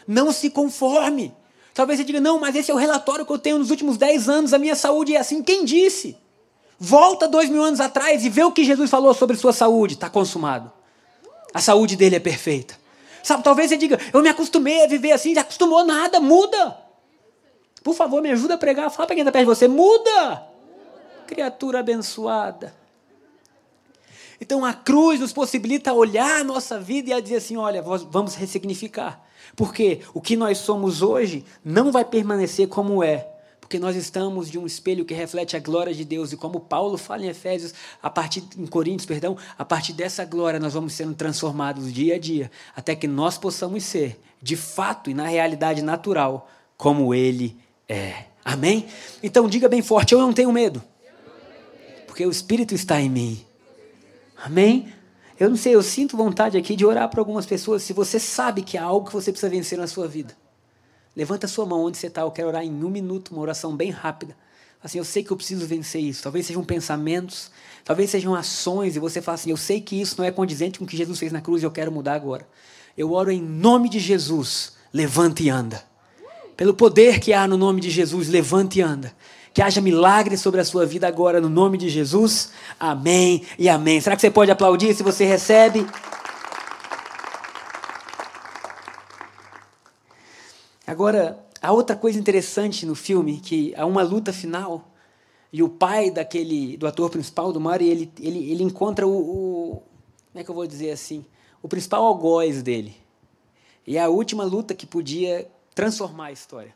Não 0.07 0.33
se 0.33 0.51
conforme. 0.51 1.35
Talvez 1.75 1.99
você 1.99 2.05
diga, 2.05 2.21
não, 2.21 2.39
mas 2.39 2.55
esse 2.55 2.71
é 2.71 2.75
o 2.75 2.79
relatório 2.79 3.25
que 3.25 3.33
eu 3.33 3.39
tenho 3.39 3.59
nos 3.59 3.71
últimos 3.71 3.97
10 3.97 4.29
anos, 4.29 4.53
a 4.53 4.59
minha 4.59 4.77
saúde 4.77 5.15
é 5.15 5.19
assim. 5.19 5.43
Quem 5.43 5.65
disse? 5.65 6.17
Volta 6.79 7.29
dois 7.29 7.49
mil 7.49 7.63
anos 7.63 7.81
atrás 7.81 8.25
e 8.25 8.29
vê 8.29 8.43
o 8.45 8.53
que 8.53 8.65
Jesus 8.65 8.91
falou 8.91 9.15
sobre 9.15 9.37
sua 9.37 9.53
saúde. 9.53 9.95
Está 9.95 10.11
consumado. 10.11 10.73
A 11.55 11.61
saúde 11.61 11.97
dele 11.97 12.17
é 12.17 12.21
perfeita. 12.21 12.81
Sabe, 13.23 13.45
talvez 13.45 13.71
você 13.71 13.77
diga, 13.77 13.99
eu 14.13 14.21
me 14.21 14.29
acostumei 14.29 14.85
a 14.85 14.89
viver 14.89 15.13
assim, 15.13 15.35
já 15.35 15.43
acostumou 15.43 15.85
nada, 15.85 16.19
muda. 16.19 16.77
Por 17.83 17.95
favor, 17.95 18.21
me 18.21 18.31
ajuda 18.31 18.55
a 18.55 18.59
pregar. 18.59 18.91
Fala 18.91 19.07
para 19.07 19.15
quem 19.15 19.23
está 19.23 19.31
perto 19.33 19.45
de 19.45 19.55
você, 19.55 19.69
muda. 19.69 20.47
Criatura 21.27 21.81
abençoada. 21.81 22.75
Então 24.41 24.65
a 24.65 24.73
cruz 24.73 25.21
nos 25.21 25.33
possibilita 25.33 25.93
olhar 25.93 26.41
a 26.41 26.45
nossa 26.45 26.79
vida 26.81 27.11
e 27.11 27.13
a 27.13 27.21
dizer 27.21 27.37
assim: 27.37 27.57
olha, 27.57 27.81
vamos 27.81 28.35
ressignificar. 28.35 29.25
Porque 29.55 30.01
o 30.13 30.21
que 30.21 30.37
nós 30.37 30.59
somos 30.59 31.01
hoje 31.01 31.45
não 31.65 31.93
vai 31.93 32.05
permanecer 32.05 32.67
como 32.67 33.05
é, 33.05 33.29
porque 33.73 33.81
nós 33.81 33.97
estamos 33.97 34.51
de 34.51 34.59
um 34.59 34.67
espelho 34.67 35.03
que 35.03 35.15
reflete 35.15 35.57
a 35.57 35.59
glória 35.59 35.95
de 35.95 36.05
Deus 36.05 36.31
e 36.31 36.37
como 36.37 36.61
Paulo 36.61 36.99
fala 36.99 37.25
em 37.25 37.29
Efésios, 37.29 37.73
a 38.03 38.11
partir 38.11 38.45
em 38.59 38.67
Coríntios, 38.67 39.07
perdão, 39.07 39.35
a 39.57 39.65
partir 39.65 39.95
dessa 39.95 40.27
glória 40.27 40.61
nós 40.61 40.75
vamos 40.75 40.93
sendo 40.93 41.15
transformados 41.15 41.91
dia 41.91 42.17
a 42.17 42.19
dia, 42.19 42.51
até 42.77 42.95
que 42.95 43.09
nós 43.09 43.39
possamos 43.39 43.83
ser, 43.85 44.21
de 44.43 44.57
fato 44.57 45.09
e 45.09 45.15
na 45.15 45.27
realidade 45.27 45.81
natural, 45.81 46.51
como 46.77 47.15
ele 47.15 47.57
é. 47.89 48.27
Amém? 48.45 48.85
Então 49.23 49.49
diga 49.49 49.71
bem 49.71 49.81
forte, 49.81 50.13
eu 50.13 50.21
não 50.21 50.35
tenho 50.35 50.53
medo. 50.53 50.85
Porque 52.07 52.27
o 52.27 52.31
espírito 52.31 52.75
está 52.75 53.01
em 53.01 53.09
mim. 53.09 53.43
Amém? 54.37 54.93
Eu 55.41 55.49
não 55.49 55.57
sei, 55.57 55.75
eu 55.75 55.83
sinto 55.83 56.15
vontade 56.15 56.59
aqui 56.59 56.77
de 56.77 56.85
orar 56.85 57.09
para 57.09 57.23
algumas 57.23 57.47
pessoas. 57.47 57.83
Se 57.83 57.95
você 57.95 58.21
sabe 58.21 58.61
que 58.61 58.77
há 58.77 58.85
algo 58.85 59.07
que 59.07 59.15
você 59.15 59.33
precisa 59.33 59.49
vencer 59.49 59.79
na 59.79 59.87
sua 59.87 60.07
vida, 60.07 60.37
levanta 61.17 61.47
a 61.47 61.49
sua 61.49 61.67
mão 61.67 61.85
onde 61.85 61.99
você 61.99 62.07
está. 62.07 62.23
Eu 62.23 62.31
quero 62.31 62.49
orar 62.49 62.65
em 62.65 62.85
um 62.85 62.91
minuto, 62.91 63.33
uma 63.33 63.41
oração 63.41 63.77
bem 63.77 63.91
rápida. 63.91 64.37
Assim, 64.83 64.99
eu 64.99 65.05
sei 65.05 65.23
que 65.23 65.31
eu 65.31 65.37
preciso 65.37 65.67
vencer 65.67 66.03
isso. 66.03 66.23
Talvez 66.25 66.47
sejam 66.47 66.65
pensamentos, 66.65 67.51
talvez 67.85 68.11
sejam 68.11 68.35
ações, 68.35 68.97
e 68.97 68.99
você 68.99 69.23
fala 69.23 69.37
assim: 69.37 69.51
eu 69.51 69.57
sei 69.57 69.81
que 69.81 70.01
isso 70.01 70.17
não 70.19 70.25
é 70.25 70.31
condizente 70.31 70.79
com 70.79 70.85
o 70.85 70.89
que 70.89 70.97
Jesus 70.97 71.19
fez 71.19 71.31
na 71.31 71.41
cruz 71.41 71.63
e 71.63 71.67
eu 71.67 71.71
quero 71.71 71.93
mudar 71.93 72.15
agora. 72.15 72.47
Eu 72.99 73.13
oro 73.13 73.31
em 73.31 73.41
nome 73.41 73.89
de 73.89 74.01
Jesus, 74.01 74.73
levanta 74.93 75.43
e 75.43 75.49
anda. 75.49 75.83
Pelo 76.57 76.75
poder 76.75 77.21
que 77.21 77.33
há 77.33 77.47
no 77.47 77.57
nome 77.57 77.81
de 77.81 77.91
Jesus, 77.91 78.29
levanta 78.29 78.79
e 78.79 78.83
anda. 78.83 79.15
Que 79.55 79.63
haja 79.63 79.81
milagre 79.81 80.37
sobre 80.37 80.61
a 80.61 80.65
sua 80.65 80.85
vida 80.85 81.07
agora, 81.07 81.41
no 81.41 81.49
nome 81.49 81.79
de 81.79 81.89
Jesus. 81.89 82.51
Amém 82.81 83.43
e 83.59 83.69
amém. 83.69 84.01
Será 84.01 84.17
que 84.17 84.23
você 84.23 84.31
pode 84.31 84.51
aplaudir 84.51 84.95
se 84.95 85.03
você 85.03 85.25
recebe? 85.25 85.87
Agora, 90.87 91.45
há 91.61 91.73
outra 91.73 91.95
coisa 91.95 92.19
interessante 92.19 92.85
no 92.85 92.95
filme, 92.95 93.41
que 93.41 93.73
há 93.77 93.87
uma 93.87 94.03
luta 94.03 94.33
final, 94.33 94.91
e 95.53 95.63
o 95.63 95.69
pai 95.69 96.11
daquele, 96.11 96.77
do 96.77 96.87
ator 96.87 97.11
principal, 97.11 97.53
do 97.53 97.61
Mario, 97.61 97.87
ele, 97.87 98.13
ele, 98.19 98.51
ele 98.51 98.65
encontra 98.65 99.07
o, 99.07 99.11
o, 99.11 99.83
como 100.33 100.41
é 100.41 100.45
que 100.45 100.51
eu 100.51 100.55
vou 100.55 100.67
dizer 100.67 100.91
assim, 100.91 101.25
o 101.63 101.69
principal 101.69 102.05
algoz 102.05 102.63
dele. 102.63 102.97
E 103.87 103.97
é 103.97 104.01
a 104.01 104.09
última 104.09 104.45
luta 104.45 104.75
que 104.75 104.87
podia 104.87 105.49
transformar 105.75 106.27
a 106.27 106.33
história. 106.33 106.75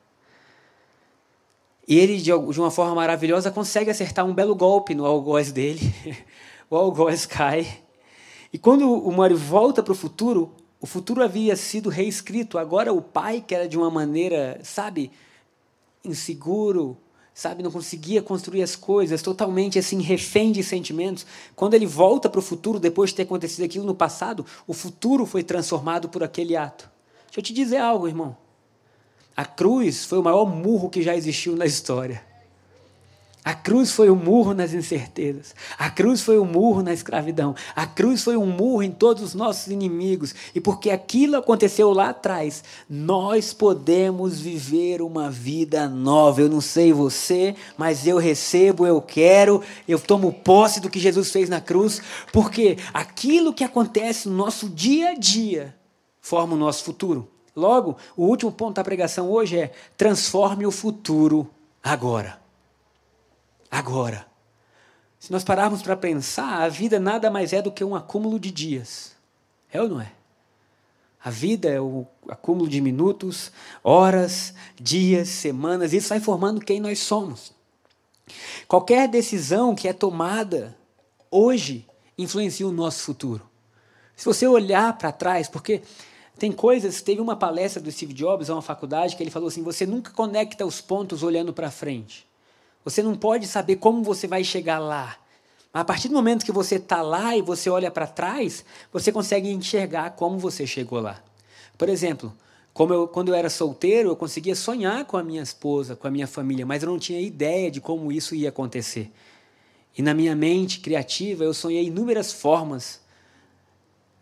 E 1.89 1.99
ele, 1.99 2.21
de 2.21 2.33
uma 2.33 2.71
forma 2.71 2.95
maravilhosa, 2.95 3.51
consegue 3.51 3.91
acertar 3.91 4.27
um 4.27 4.35
belo 4.35 4.57
golpe 4.57 4.95
no 4.95 5.07
algoz 5.07 5.53
dele. 5.53 5.81
o 6.69 6.77
algoz 6.77 7.27
cai. 7.27 7.67
E 8.53 8.59
quando 8.59 8.93
o 8.93 9.13
Mario 9.13 9.37
volta 9.37 9.83
para 9.83 9.93
o 9.93 9.97
futuro, 9.97 10.53
o 10.81 10.87
futuro 10.87 11.23
havia 11.23 11.57
sido 11.57 11.89
reescrito. 11.89 12.59
Agora 12.59 12.93
o 12.93 13.01
pai, 13.01 13.45
que 13.47 13.55
era 13.55 13.69
de 13.69 13.77
uma 13.77 13.91
maneira, 13.91 14.61
sabe, 14.63 15.11
inseguro, 16.05 16.97
sabe, 17.35 17.63
não 17.63 17.71
conseguia 17.71 18.23
construir 18.23 18.63
as 18.63 18.77
coisas, 18.77 19.21
totalmente 19.23 19.79
assim, 19.79 20.01
refém 20.01 20.53
de 20.53 20.63
sentimentos. 20.63 21.27
Quando 21.55 21.75
ele 21.75 21.87
volta 21.87 22.29
para 22.29 22.39
o 22.39 22.43
futuro, 22.43 22.79
depois 22.79 23.11
de 23.11 23.17
ter 23.17 23.23
acontecido 23.23 23.65
aquilo 23.65 23.85
no 23.85 23.95
passado, 23.95 24.45
o 24.67 24.73
futuro 24.73 25.27
foi 25.27 25.43
transformado 25.43 26.09
por 26.09 26.23
aquele 26.23 26.57
ato. 26.57 26.91
Deixa 27.27 27.41
eu 27.41 27.43
te 27.43 27.53
dizer 27.53 27.79
algo, 27.79 28.09
irmão. 28.09 28.37
A 29.37 29.45
cruz 29.45 30.05
foi 30.07 30.19
o 30.19 30.23
maior 30.23 30.47
murro 30.47 30.89
que 30.89 31.03
já 31.03 31.15
existiu 31.15 31.55
na 31.55 31.67
história. 31.67 32.25
A 33.47 33.55
cruz 33.55 33.93
foi 33.93 34.11
um 34.11 34.17
murro 34.17 34.53
nas 34.53 34.75
incertezas. 34.75 35.55
A 35.79 35.89
cruz 35.89 36.21
foi 36.21 36.37
um 36.37 36.45
murro 36.45 36.83
na 36.83 36.93
escravidão. 36.93 37.55
A 37.77 37.87
cruz 37.87 38.25
foi 38.25 38.37
um 38.37 38.45
murro 38.45 38.83
em 38.83 38.91
todos 38.91 39.23
os 39.23 39.35
nossos 39.35 39.69
inimigos. 39.69 40.35
E 40.53 40.61
porque 40.61 40.91
aquilo 40.91 41.37
aconteceu 41.37 41.93
lá 41.93 42.09
atrás, 42.09 42.65
nós 42.91 43.53
podemos 43.53 44.41
viver 44.41 45.01
uma 45.01 45.31
vida 45.31 45.89
nova. 45.89 46.41
Eu 46.41 46.49
não 46.49 46.61
sei 46.61 46.93
você, 46.93 47.55
mas 47.79 48.05
eu 48.05 48.19
recebo, 48.19 48.85
eu 48.85 49.01
quero, 49.01 49.63
eu 49.87 50.01
tomo 50.01 50.33
posse 50.33 50.81
do 50.81 50.91
que 50.91 50.99
Jesus 50.99 51.31
fez 51.31 51.49
na 51.49 51.61
cruz, 51.61 52.03
porque 52.33 52.77
aquilo 52.93 53.55
que 53.55 53.63
acontece 53.63 54.29
no 54.29 54.35
nosso 54.35 54.69
dia 54.69 55.11
a 55.11 55.15
dia 55.15 55.73
forma 56.21 56.57
o 56.57 56.59
nosso 56.59 56.83
futuro. 56.83 57.29
Logo, 57.55 57.97
o 58.17 58.27
último 58.27 58.51
ponto 58.51 58.75
da 58.75 58.83
pregação 58.83 59.31
hoje 59.31 59.57
é: 59.57 59.73
transforme 59.97 60.67
o 60.67 60.73
futuro 60.73 61.49
agora 61.81 62.45
agora. 63.79 64.27
Se 65.19 65.31
nós 65.31 65.45
pararmos 65.45 65.83
para 65.83 65.97
pensar, 65.97 66.63
a 66.63 66.69
vida 66.69 66.99
nada 66.99 67.31
mais 67.31 67.53
é 67.53 67.61
do 67.61 67.73
que 67.73 67.85
um 67.85 67.95
acúmulo 67.95 68.39
de 68.39 68.51
dias. 68.51 69.15
É 69.73 69.81
ou 69.81 69.89
não 69.89 70.01
é? 70.01 70.13
A 71.23 71.31
vida 71.31 71.69
é 71.69 71.81
o 71.81 72.07
acúmulo 72.29 72.69
de 72.69 72.81
minutos, 72.81 73.51
horas, 73.83 74.55
dias, 74.77 75.29
semanas, 75.29 75.93
isso 75.93 76.09
vai 76.09 76.21
formando 76.21 76.61
quem 76.61 76.81
nós 76.81 77.01
somos. 77.01 77.53
Qualquer 78.69 79.09
decisão 79.09 79.75
que 79.75 79.89
é 79.89 79.93
tomada 79.93 80.77
hoje 81.31 81.87
influencia 82.17 82.67
o 82.67 82.73
nosso 82.73 83.03
futuro. 83.03 83.43
Se 84.15 84.25
você 84.25 84.47
olhar 84.47 84.97
para 84.97 85.13
trás, 85.13 85.49
porque 85.49 85.83
tem 86.39 86.53
coisas, 86.53 87.03
teve 87.03 87.21
uma 87.21 87.37
palestra 87.37 87.83
do 87.83 87.91
Steve 87.91 88.15
Jobs 88.15 88.49
a 88.49 88.55
uma 88.55 88.63
faculdade 88.63 89.17
que 89.17 89.23
ele 89.23 89.31
falou 89.31 89.49
assim: 89.49 89.63
você 89.63 89.85
nunca 89.85 90.11
conecta 90.13 90.65
os 90.65 90.81
pontos 90.81 91.23
olhando 91.23 91.53
para 91.53 91.71
frente. 91.71 92.27
Você 92.87 93.03
não 93.03 93.17
pode 93.17 93.49
saber 93.49 93.77
como 93.77 94.01
você 94.05 94.29
vai 94.29 94.45
chegar 94.45 94.79
lá. 94.79 95.17
Mas 95.73 95.81
a 95.81 95.85
partir 95.85 96.07
do 96.07 96.15
momento 96.15 96.47
que 96.47 96.53
você 96.53 96.77
está 96.77 97.03
lá 97.03 97.37
e 97.37 97.43
você 97.43 97.69
olha 97.69 97.91
para 97.91 98.07
trás, 98.07 98.65
você 98.93 99.11
consegue 99.11 99.51
enxergar 99.51 100.11
como 100.11 100.39
você 100.39 100.65
chegou 100.69 101.01
lá. 101.01 101.21
Por 101.77 101.89
exemplo, 101.89 102.33
eu, 102.79 103.09
quando 103.09 103.31
eu 103.31 103.35
era 103.35 103.51
solteiro, 103.51 104.11
eu 104.11 104.15
conseguia 104.15 104.55
sonhar 104.55 105.05
com 105.05 105.17
a 105.17 105.25
minha 105.25 105.43
esposa, 105.43 105.97
com 105.97 106.07
a 106.07 106.11
minha 106.13 106.29
família, 106.29 106.65
mas 106.65 106.85
eu 106.85 106.89
não 106.89 106.97
tinha 106.97 107.21
ideia 107.21 107.73
de 107.73 107.81
como 107.81 108.13
isso 108.13 108.37
ia 108.37 108.51
acontecer. 108.51 109.11
E 109.99 110.01
na 110.01 110.15
minha 110.15 110.37
mente 110.37 110.79
criativa, 110.79 111.43
eu 111.43 111.53
sonhei 111.53 111.87
inúmeras 111.87 112.33
formas, 112.33 113.01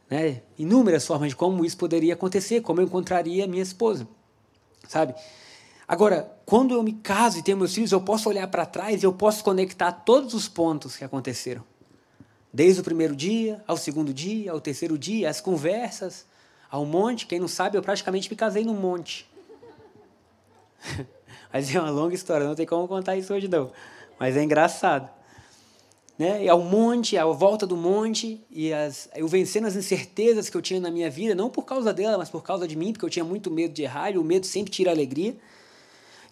né? 0.08 0.40
inúmeras 0.58 1.06
formas 1.06 1.28
de 1.28 1.36
como 1.36 1.66
isso 1.66 1.76
poderia 1.76 2.14
acontecer, 2.14 2.62
como 2.62 2.80
eu 2.80 2.86
encontraria 2.86 3.46
minha 3.46 3.62
esposa, 3.62 4.08
sabe? 4.88 5.14
Agora, 5.86 6.32
quando 6.46 6.74
eu 6.74 6.82
me 6.82 6.94
caso 6.94 7.38
e 7.38 7.42
tenho 7.42 7.58
meus 7.58 7.74
filhos, 7.74 7.92
eu 7.92 8.00
posso 8.00 8.28
olhar 8.28 8.46
para 8.48 8.64
trás 8.64 9.02
e 9.02 9.06
eu 9.06 9.12
posso 9.12 9.44
conectar 9.44 9.92
todos 9.92 10.32
os 10.32 10.48
pontos 10.48 10.96
que 10.96 11.04
aconteceram. 11.04 11.62
Desde 12.52 12.80
o 12.80 12.84
primeiro 12.84 13.14
dia, 13.14 13.62
ao 13.66 13.76
segundo 13.76 14.12
dia, 14.14 14.52
ao 14.52 14.60
terceiro 14.60 14.96
dia, 14.96 15.28
as 15.28 15.40
conversas, 15.40 16.24
ao 16.70 16.86
monte. 16.86 17.26
Quem 17.26 17.38
não 17.38 17.48
sabe, 17.48 17.76
eu 17.76 17.82
praticamente 17.82 18.30
me 18.30 18.36
casei 18.36 18.64
no 18.64 18.74
monte. 18.74 19.28
Mas 21.52 21.74
é 21.74 21.80
uma 21.80 21.90
longa 21.90 22.14
história, 22.14 22.46
não 22.46 22.54
tem 22.54 22.66
como 22.66 22.88
contar 22.88 23.16
isso 23.16 23.32
hoje 23.32 23.48
não. 23.48 23.70
Mas 24.18 24.36
é 24.36 24.42
engraçado. 24.42 25.10
Né? 26.18 26.44
E 26.44 26.48
ao 26.48 26.60
monte, 26.60 27.18
à 27.18 27.24
volta 27.26 27.66
do 27.66 27.76
monte, 27.76 28.40
e 28.50 28.72
as, 28.72 29.08
eu 29.14 29.26
vencendo 29.26 29.66
as 29.66 29.74
incertezas 29.74 30.48
que 30.48 30.56
eu 30.56 30.62
tinha 30.62 30.80
na 30.80 30.90
minha 30.90 31.10
vida, 31.10 31.34
não 31.34 31.50
por 31.50 31.64
causa 31.64 31.92
dela, 31.92 32.16
mas 32.16 32.30
por 32.30 32.42
causa 32.42 32.68
de 32.68 32.76
mim, 32.76 32.92
porque 32.92 33.04
eu 33.04 33.10
tinha 33.10 33.24
muito 33.24 33.50
medo 33.50 33.74
de 33.74 33.82
errar, 33.82 34.10
e 34.12 34.18
o 34.18 34.24
medo 34.24 34.46
sempre 34.46 34.70
tira 34.70 34.90
a 34.90 34.94
alegria. 34.94 35.36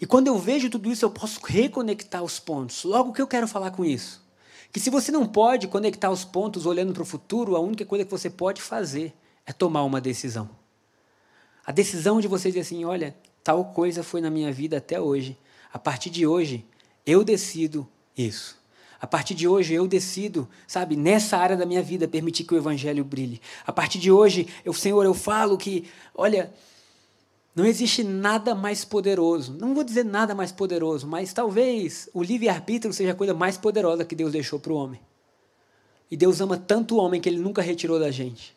E 0.02 0.06
quando 0.06 0.26
eu 0.26 0.36
vejo 0.36 0.68
tudo 0.68 0.90
isso, 0.90 1.04
eu 1.04 1.10
posso 1.12 1.38
reconectar 1.46 2.24
os 2.24 2.40
pontos. 2.40 2.82
Logo, 2.82 3.10
o 3.10 3.12
que 3.12 3.22
eu 3.22 3.26
quero 3.28 3.46
falar 3.46 3.70
com 3.70 3.84
isso? 3.84 4.20
Que 4.72 4.80
se 4.80 4.90
você 4.90 5.12
não 5.12 5.24
pode 5.24 5.68
conectar 5.68 6.10
os 6.10 6.24
pontos 6.24 6.66
olhando 6.66 6.92
para 6.92 7.04
o 7.04 7.06
futuro, 7.06 7.54
a 7.54 7.60
única 7.60 7.84
coisa 7.84 8.04
que 8.04 8.10
você 8.10 8.28
pode 8.28 8.60
fazer 8.60 9.14
é 9.46 9.52
tomar 9.52 9.84
uma 9.84 10.00
decisão. 10.00 10.50
A 11.64 11.70
decisão 11.70 12.20
de 12.20 12.26
você 12.26 12.48
dizer 12.48 12.62
assim: 12.62 12.84
olha, 12.84 13.16
tal 13.44 13.66
coisa 13.66 14.02
foi 14.02 14.20
na 14.20 14.28
minha 14.28 14.50
vida 14.50 14.78
até 14.78 15.00
hoje. 15.00 15.38
A 15.72 15.78
partir 15.78 16.10
de 16.10 16.26
hoje, 16.26 16.66
eu 17.06 17.22
decido 17.22 17.86
isso. 18.18 18.60
A 19.00 19.06
partir 19.06 19.34
de 19.34 19.46
hoje 19.46 19.72
eu 19.72 19.86
decido, 19.86 20.48
sabe, 20.66 20.96
nessa 20.96 21.36
área 21.36 21.56
da 21.56 21.64
minha 21.64 21.82
vida, 21.82 22.08
permitir 22.08 22.42
que 22.42 22.54
o 22.54 22.56
evangelho 22.56 23.04
brilhe. 23.04 23.40
A 23.64 23.72
partir 23.72 24.00
de 24.00 24.10
hoje, 24.10 24.48
eu, 24.64 24.72
Senhor, 24.72 25.04
eu 25.04 25.14
falo 25.14 25.56
que, 25.56 25.88
olha, 26.12 26.52
não 27.54 27.66
existe 27.66 28.02
nada 28.02 28.54
mais 28.54 28.84
poderoso. 28.84 29.56
Não 29.58 29.74
vou 29.74 29.84
dizer 29.84 30.04
nada 30.04 30.34
mais 30.34 30.50
poderoso, 30.50 31.06
mas 31.06 31.32
talvez 31.32 32.08
o 32.14 32.22
livre-arbítrio 32.22 32.92
seja 32.92 33.12
a 33.12 33.14
coisa 33.14 33.34
mais 33.34 33.58
poderosa 33.58 34.04
que 34.04 34.14
Deus 34.14 34.32
deixou 34.32 34.58
para 34.58 34.72
o 34.72 34.76
homem. 34.76 35.00
E 36.10 36.16
Deus 36.16 36.40
ama 36.40 36.56
tanto 36.56 36.96
o 36.96 36.98
homem 36.98 37.20
que 37.20 37.28
ele 37.28 37.38
nunca 37.38 37.62
retirou 37.62 37.98
da 37.98 38.10
gente. 38.10 38.56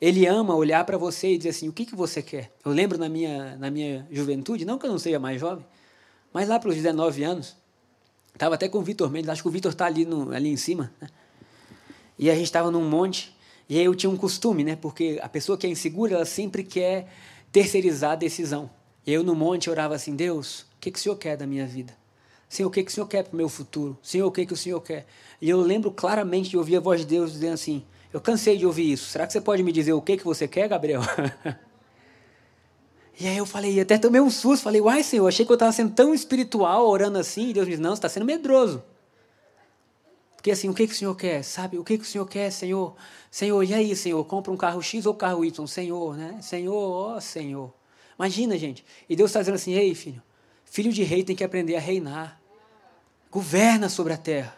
Ele 0.00 0.26
ama 0.26 0.54
olhar 0.54 0.84
para 0.86 0.96
você 0.96 1.34
e 1.34 1.36
dizer 1.36 1.50
assim: 1.50 1.68
o 1.68 1.72
que, 1.72 1.84
que 1.84 1.94
você 1.94 2.22
quer? 2.22 2.50
Eu 2.64 2.72
lembro 2.72 2.96
na 2.96 3.08
minha, 3.08 3.56
na 3.56 3.70
minha 3.70 4.06
juventude, 4.10 4.64
não 4.64 4.78
que 4.78 4.86
eu 4.86 4.90
não 4.90 4.98
seja 4.98 5.18
mais 5.18 5.38
jovem, 5.38 5.64
mas 6.32 6.48
lá 6.48 6.58
para 6.58 6.70
os 6.70 6.74
19 6.74 7.22
anos, 7.22 7.56
estava 8.32 8.54
até 8.54 8.68
com 8.68 8.78
o 8.78 8.82
Vitor 8.82 9.10
Mendes, 9.10 9.28
acho 9.28 9.42
que 9.42 9.48
o 9.48 9.50
Vitor 9.50 9.72
está 9.72 9.84
ali, 9.84 10.06
ali 10.34 10.48
em 10.48 10.56
cima. 10.56 10.90
Né? 11.00 11.08
E 12.18 12.30
a 12.30 12.34
gente 12.34 12.44
estava 12.44 12.70
num 12.70 12.88
monte, 12.88 13.34
e 13.68 13.78
aí 13.78 13.84
eu 13.84 13.94
tinha 13.94 14.10
um 14.10 14.16
costume, 14.16 14.64
né? 14.64 14.76
porque 14.76 15.18
a 15.22 15.28
pessoa 15.28 15.58
que 15.58 15.66
é 15.66 15.70
insegura, 15.70 16.14
ela 16.14 16.24
sempre 16.24 16.64
quer 16.64 17.10
terceirizar 17.52 18.12
a 18.12 18.16
decisão. 18.16 18.70
Eu 19.06 19.22
no 19.22 19.34
monte 19.34 19.70
orava 19.70 19.94
assim: 19.94 20.14
Deus, 20.14 20.60
o 20.60 20.66
que, 20.80 20.90
que 20.90 20.98
o 20.98 21.02
Senhor 21.02 21.16
quer 21.16 21.36
da 21.36 21.46
minha 21.46 21.66
vida? 21.66 21.92
Senhor, 22.48 22.68
o 22.68 22.72
que, 22.72 22.82
que 22.82 22.90
o 22.90 22.94
Senhor 22.94 23.06
quer 23.06 23.22
para 23.22 23.32
o 23.32 23.36
meu 23.36 23.48
futuro? 23.48 23.96
Senhor, 24.02 24.26
o 24.26 24.32
que, 24.32 24.44
que 24.44 24.52
o 24.52 24.56
Senhor 24.56 24.80
quer? 24.80 25.06
E 25.40 25.48
eu 25.48 25.60
lembro 25.60 25.90
claramente 25.90 26.50
de 26.50 26.58
ouvir 26.58 26.76
a 26.76 26.80
voz 26.80 27.00
de 27.00 27.06
Deus 27.06 27.32
dizendo 27.32 27.54
assim: 27.54 27.84
Eu 28.12 28.20
cansei 28.20 28.56
de 28.56 28.66
ouvir 28.66 28.92
isso. 28.92 29.08
Será 29.08 29.26
que 29.26 29.32
você 29.32 29.40
pode 29.40 29.62
me 29.62 29.70
dizer 29.70 29.92
o 29.92 30.02
que, 30.02 30.16
que 30.16 30.24
você 30.24 30.48
quer, 30.48 30.68
Gabriel? 30.68 31.00
e 33.18 33.26
aí 33.28 33.36
eu 33.36 33.46
falei, 33.46 33.78
até 33.80 33.96
tomei 33.98 34.20
um 34.20 34.30
susto. 34.30 34.64
Falei, 34.64 34.80
uai, 34.80 35.02
Senhor, 35.04 35.28
achei 35.28 35.46
que 35.46 35.52
eu 35.52 35.54
estava 35.54 35.70
sendo 35.70 35.94
tão 35.94 36.12
espiritual 36.12 36.88
orando 36.88 37.18
assim. 37.18 37.50
E 37.50 37.52
Deus 37.52 37.66
me 37.66 37.70
disse: 37.70 37.82
Não, 37.82 37.90
você 37.90 37.98
está 37.98 38.08
sendo 38.08 38.26
medroso. 38.26 38.82
Porque 40.40 40.52
assim, 40.52 40.70
o 40.70 40.74
que, 40.74 40.86
que 40.86 40.94
o 40.94 40.96
Senhor 40.96 41.14
quer? 41.14 41.44
Sabe? 41.44 41.76
O 41.76 41.84
que, 41.84 41.98
que 41.98 42.04
o 42.04 42.06
Senhor 42.06 42.24
quer, 42.24 42.50
Senhor? 42.50 42.96
Senhor, 43.30 43.62
e 43.62 43.74
aí, 43.74 43.94
Senhor? 43.94 44.24
Compra 44.24 44.50
um 44.50 44.56
carro 44.56 44.82
X 44.82 45.04
ou 45.04 45.12
carro 45.12 45.44
Y? 45.44 45.66
Senhor, 45.66 46.16
né? 46.16 46.38
Senhor, 46.40 46.74
ó 46.74 47.16
oh, 47.16 47.20
Senhor. 47.20 47.70
Imagina, 48.18 48.56
gente. 48.56 48.82
E 49.06 49.14
Deus 49.14 49.28
está 49.28 49.40
dizendo 49.40 49.56
assim: 49.56 49.74
ei, 49.74 49.94
filho, 49.94 50.22
filho 50.64 50.90
de 50.94 51.02
rei 51.02 51.22
tem 51.22 51.36
que 51.36 51.44
aprender 51.44 51.76
a 51.76 51.78
reinar. 51.78 52.40
Governa 53.30 53.90
sobre 53.90 54.14
a 54.14 54.16
terra. 54.16 54.56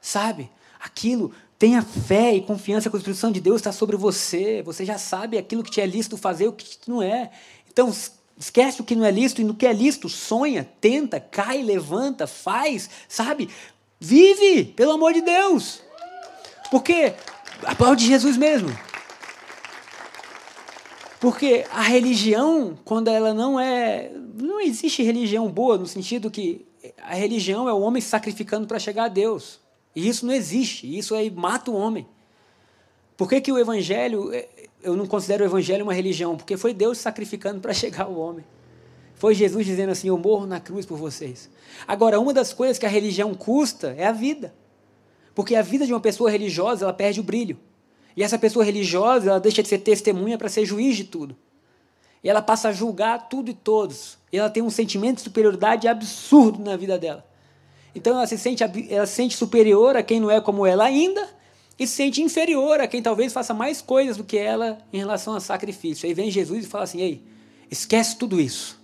Sabe? 0.00 0.50
Aquilo, 0.80 1.30
tenha 1.58 1.82
fé 1.82 2.34
e 2.34 2.40
confiança 2.40 2.88
que 2.88 2.96
a 2.96 3.14
Santo 3.14 3.34
de 3.34 3.42
Deus 3.42 3.56
está 3.56 3.70
sobre 3.70 3.98
você. 3.98 4.62
Você 4.62 4.82
já 4.82 4.96
sabe 4.96 5.36
aquilo 5.36 5.62
que 5.62 5.70
te 5.70 5.82
é 5.82 5.84
lícito 5.84 6.16
fazer 6.16 6.44
e 6.44 6.48
o 6.48 6.52
que 6.54 6.88
não 6.88 7.02
é. 7.02 7.30
Então, 7.70 7.92
esquece 8.38 8.80
o 8.80 8.84
que 8.84 8.96
não 8.96 9.04
é 9.04 9.10
lícito 9.10 9.40
e 9.40 9.44
no 9.44 9.54
que 9.54 9.66
é 9.66 9.72
lícito, 9.72 10.08
sonha, 10.08 10.68
tenta, 10.80 11.20
cai, 11.20 11.62
levanta, 11.62 12.26
faz, 12.26 12.88
sabe? 13.08 13.48
Vive, 14.04 14.64
pelo 14.64 14.90
amor 14.90 15.12
de 15.12 15.20
Deus. 15.20 15.80
Porque, 16.72 17.14
aplaude 17.62 18.04
Jesus 18.04 18.36
mesmo. 18.36 18.68
Porque 21.20 21.64
a 21.70 21.82
religião, 21.82 22.76
quando 22.84 23.06
ela 23.06 23.32
não 23.32 23.60
é. 23.60 24.10
Não 24.34 24.60
existe 24.60 25.04
religião 25.04 25.48
boa, 25.48 25.78
no 25.78 25.86
sentido 25.86 26.32
que 26.32 26.66
a 27.00 27.14
religião 27.14 27.68
é 27.68 27.72
o 27.72 27.78
homem 27.78 28.02
sacrificando 28.02 28.66
para 28.66 28.80
chegar 28.80 29.04
a 29.04 29.08
Deus. 29.08 29.60
E 29.94 30.08
isso 30.08 30.26
não 30.26 30.34
existe. 30.34 30.98
Isso 30.98 31.14
aí 31.14 31.30
mata 31.30 31.70
o 31.70 31.76
homem. 31.76 32.04
Por 33.16 33.28
que, 33.28 33.40
que 33.40 33.52
o 33.52 33.58
evangelho. 33.58 34.32
Eu 34.82 34.96
não 34.96 35.06
considero 35.06 35.44
o 35.44 35.46
evangelho 35.46 35.84
uma 35.84 35.94
religião? 35.94 36.36
Porque 36.36 36.56
foi 36.56 36.74
Deus 36.74 36.98
sacrificando 36.98 37.60
para 37.60 37.70
chegar 37.72 38.06
ao 38.06 38.16
homem. 38.16 38.44
Foi 39.14 39.34
Jesus 39.34 39.64
dizendo 39.66 39.90
assim: 39.90 40.08
Eu 40.08 40.18
morro 40.18 40.46
na 40.46 40.60
cruz 40.60 40.86
por 40.86 40.98
vocês. 40.98 41.48
Agora, 41.86 42.18
uma 42.20 42.32
das 42.32 42.52
coisas 42.52 42.78
que 42.78 42.86
a 42.86 42.88
religião 42.88 43.34
custa 43.34 43.94
é 43.96 44.06
a 44.06 44.12
vida. 44.12 44.54
Porque 45.34 45.54
a 45.54 45.62
vida 45.62 45.86
de 45.86 45.92
uma 45.92 46.00
pessoa 46.00 46.30
religiosa, 46.30 46.84
ela 46.84 46.92
perde 46.92 47.20
o 47.20 47.22
brilho. 47.22 47.58
E 48.16 48.22
essa 48.22 48.38
pessoa 48.38 48.64
religiosa, 48.64 49.30
ela 49.30 49.40
deixa 49.40 49.62
de 49.62 49.68
ser 49.68 49.78
testemunha 49.78 50.36
para 50.36 50.48
ser 50.48 50.64
juiz 50.64 50.96
de 50.96 51.04
tudo. 51.04 51.36
E 52.22 52.28
ela 52.28 52.42
passa 52.42 52.68
a 52.68 52.72
julgar 52.72 53.28
tudo 53.28 53.50
e 53.50 53.54
todos. 53.54 54.18
E 54.32 54.38
ela 54.38 54.50
tem 54.50 54.62
um 54.62 54.70
sentimento 54.70 55.16
de 55.16 55.22
superioridade 55.22 55.88
absurdo 55.88 56.62
na 56.62 56.76
vida 56.76 56.98
dela. 56.98 57.26
Então 57.94 58.14
ela 58.14 58.26
se 58.26 58.38
sente, 58.38 58.62
ela 58.62 59.06
se 59.06 59.14
sente 59.14 59.36
superior 59.36 59.96
a 59.96 60.02
quem 60.02 60.20
não 60.20 60.30
é 60.30 60.40
como 60.40 60.66
ela 60.66 60.84
ainda, 60.84 61.28
e 61.78 61.86
se 61.86 61.94
sente 61.94 62.22
inferior 62.22 62.80
a 62.80 62.86
quem 62.86 63.02
talvez 63.02 63.32
faça 63.32 63.52
mais 63.52 63.82
coisas 63.82 64.16
do 64.16 64.24
que 64.24 64.38
ela 64.38 64.78
em 64.92 64.98
relação 64.98 65.34
a 65.34 65.40
sacrifício. 65.40 66.06
Aí 66.06 66.14
vem 66.14 66.30
Jesus 66.30 66.64
e 66.64 66.68
fala 66.68 66.84
assim: 66.84 67.00
Ei, 67.00 67.22
esquece 67.70 68.16
tudo 68.16 68.40
isso. 68.40 68.80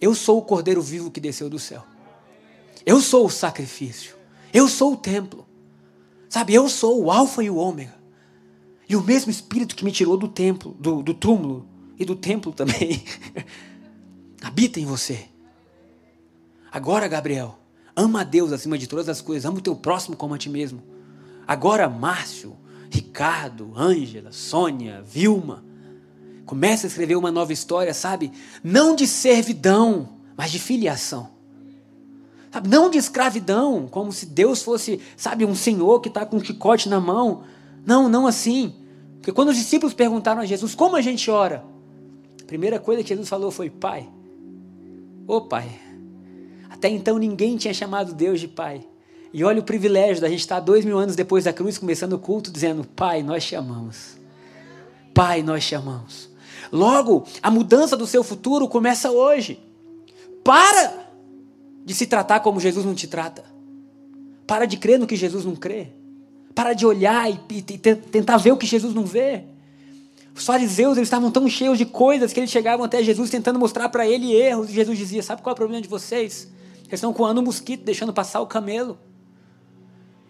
Eu 0.00 0.14
sou 0.14 0.38
o 0.38 0.42
cordeiro 0.42 0.82
vivo 0.82 1.10
que 1.10 1.20
desceu 1.20 1.48
do 1.48 1.58
céu. 1.58 1.84
Eu 2.84 3.00
sou 3.00 3.26
o 3.26 3.30
sacrifício. 3.30 4.14
Eu 4.52 4.68
sou 4.68 4.92
o 4.92 4.96
templo. 4.96 5.46
Sabe, 6.28 6.54
eu 6.54 6.68
sou 6.68 7.02
o 7.02 7.10
Alfa 7.10 7.42
e 7.42 7.50
o 7.50 7.56
Ômega. 7.56 7.94
E 8.88 8.94
o 8.94 9.02
mesmo 9.02 9.30
Espírito 9.30 9.74
que 9.74 9.84
me 9.84 9.90
tirou 9.90 10.16
do 10.16 10.28
templo, 10.28 10.76
do, 10.78 11.02
do 11.02 11.12
túmulo 11.12 11.66
e 11.98 12.04
do 12.04 12.14
templo 12.14 12.52
também, 12.52 13.02
habita 14.42 14.78
em 14.78 14.84
você. 14.84 15.26
Agora, 16.70 17.08
Gabriel, 17.08 17.58
ama 17.96 18.20
a 18.20 18.24
Deus 18.24 18.52
acima 18.52 18.78
de 18.78 18.86
todas 18.86 19.08
as 19.08 19.20
coisas, 19.20 19.44
ama 19.44 19.58
o 19.58 19.62
teu 19.62 19.74
próximo 19.74 20.16
como 20.16 20.34
a 20.34 20.38
ti 20.38 20.48
mesmo. 20.48 20.82
Agora, 21.46 21.88
Márcio, 21.88 22.56
Ricardo, 22.90 23.72
Ângela, 23.76 24.30
Sônia, 24.30 25.02
Vilma, 25.02 25.64
começa 26.46 26.86
a 26.86 26.88
escrever 26.88 27.16
uma 27.16 27.30
nova 27.30 27.52
história, 27.52 27.92
sabe? 27.92 28.32
Não 28.62 28.94
de 28.94 29.06
servidão, 29.06 30.08
mas 30.36 30.52
de 30.52 30.58
filiação. 30.58 31.28
Sabe? 32.52 32.68
Não 32.68 32.88
de 32.88 32.96
escravidão, 32.96 33.86
como 33.86 34.12
se 34.12 34.24
Deus 34.24 34.62
fosse, 34.62 35.00
sabe, 35.16 35.44
um 35.44 35.54
senhor 35.54 36.00
que 36.00 36.08
está 36.08 36.24
com 36.24 36.36
um 36.36 36.44
chicote 36.44 36.88
na 36.88 37.00
mão. 37.00 37.42
Não, 37.84 38.08
não 38.08 38.26
assim. 38.26 38.74
Porque 39.16 39.32
quando 39.32 39.48
os 39.48 39.56
discípulos 39.56 39.92
perguntaram 39.92 40.40
a 40.40 40.46
Jesus 40.46 40.74
como 40.74 40.96
a 40.96 41.02
gente 41.02 41.30
ora, 41.30 41.64
a 42.40 42.44
primeira 42.46 42.78
coisa 42.78 43.02
que 43.02 43.08
Jesus 43.08 43.28
falou 43.28 43.50
foi: 43.50 43.68
Pai. 43.68 44.08
Ô 45.26 45.40
Pai. 45.40 45.68
Até 46.70 46.88
então 46.88 47.18
ninguém 47.18 47.56
tinha 47.56 47.74
chamado 47.74 48.14
Deus 48.14 48.40
de 48.40 48.46
Pai. 48.46 48.86
E 49.32 49.42
olha 49.42 49.60
o 49.60 49.64
privilégio 49.64 50.22
da 50.22 50.28
gente 50.28 50.40
estar 50.40 50.60
dois 50.60 50.84
mil 50.84 50.96
anos 50.96 51.16
depois 51.16 51.44
da 51.44 51.52
cruz, 51.52 51.76
começando 51.76 52.12
o 52.12 52.18
culto, 52.18 52.50
dizendo: 52.52 52.84
Pai, 52.84 53.22
nós 53.22 53.42
chamamos. 53.42 54.16
Pai, 55.12 55.42
nós 55.42 55.64
chamamos. 55.64 56.30
Logo, 56.72 57.24
a 57.42 57.50
mudança 57.50 57.96
do 57.96 58.06
seu 58.06 58.22
futuro 58.22 58.68
começa 58.68 59.10
hoje. 59.10 59.60
Para 60.42 61.06
de 61.84 61.94
se 61.94 62.06
tratar 62.06 62.40
como 62.40 62.60
Jesus 62.60 62.84
não 62.84 62.94
te 62.94 63.06
trata. 63.06 63.44
Para 64.46 64.66
de 64.66 64.76
crer 64.76 64.98
no 64.98 65.06
que 65.06 65.16
Jesus 65.16 65.44
não 65.44 65.54
crê. 65.54 65.88
Para 66.54 66.72
de 66.72 66.86
olhar 66.86 67.30
e, 67.30 67.38
e, 67.50 67.62
tentar 67.62 68.36
ver 68.38 68.52
o 68.52 68.56
que 68.56 68.66
Jesus 68.66 68.94
não 68.94 69.04
vê. 69.04 69.44
Os 70.34 70.44
fariseus 70.44 70.96
eles 70.96 71.06
estavam 71.06 71.30
tão 71.30 71.48
cheios 71.48 71.78
de 71.78 71.86
coisas 71.86 72.32
que 72.32 72.40
eles 72.40 72.50
chegavam 72.50 72.84
até 72.84 73.02
Jesus 73.02 73.30
tentando 73.30 73.58
mostrar 73.58 73.88
para 73.88 74.06
ele 74.06 74.34
erros. 74.34 74.68
E 74.68 74.72
Jesus 74.72 74.98
dizia: 74.98 75.22
Sabe 75.22 75.42
qual 75.42 75.52
é 75.52 75.54
o 75.54 75.56
problema 75.56 75.82
de 75.82 75.88
vocês? 75.88 76.50
Eles 76.80 76.94
estão 76.94 77.12
coando 77.12 77.40
um 77.40 77.44
mosquito, 77.44 77.84
deixando 77.84 78.12
passar 78.12 78.40
o 78.40 78.46
camelo. 78.46 78.98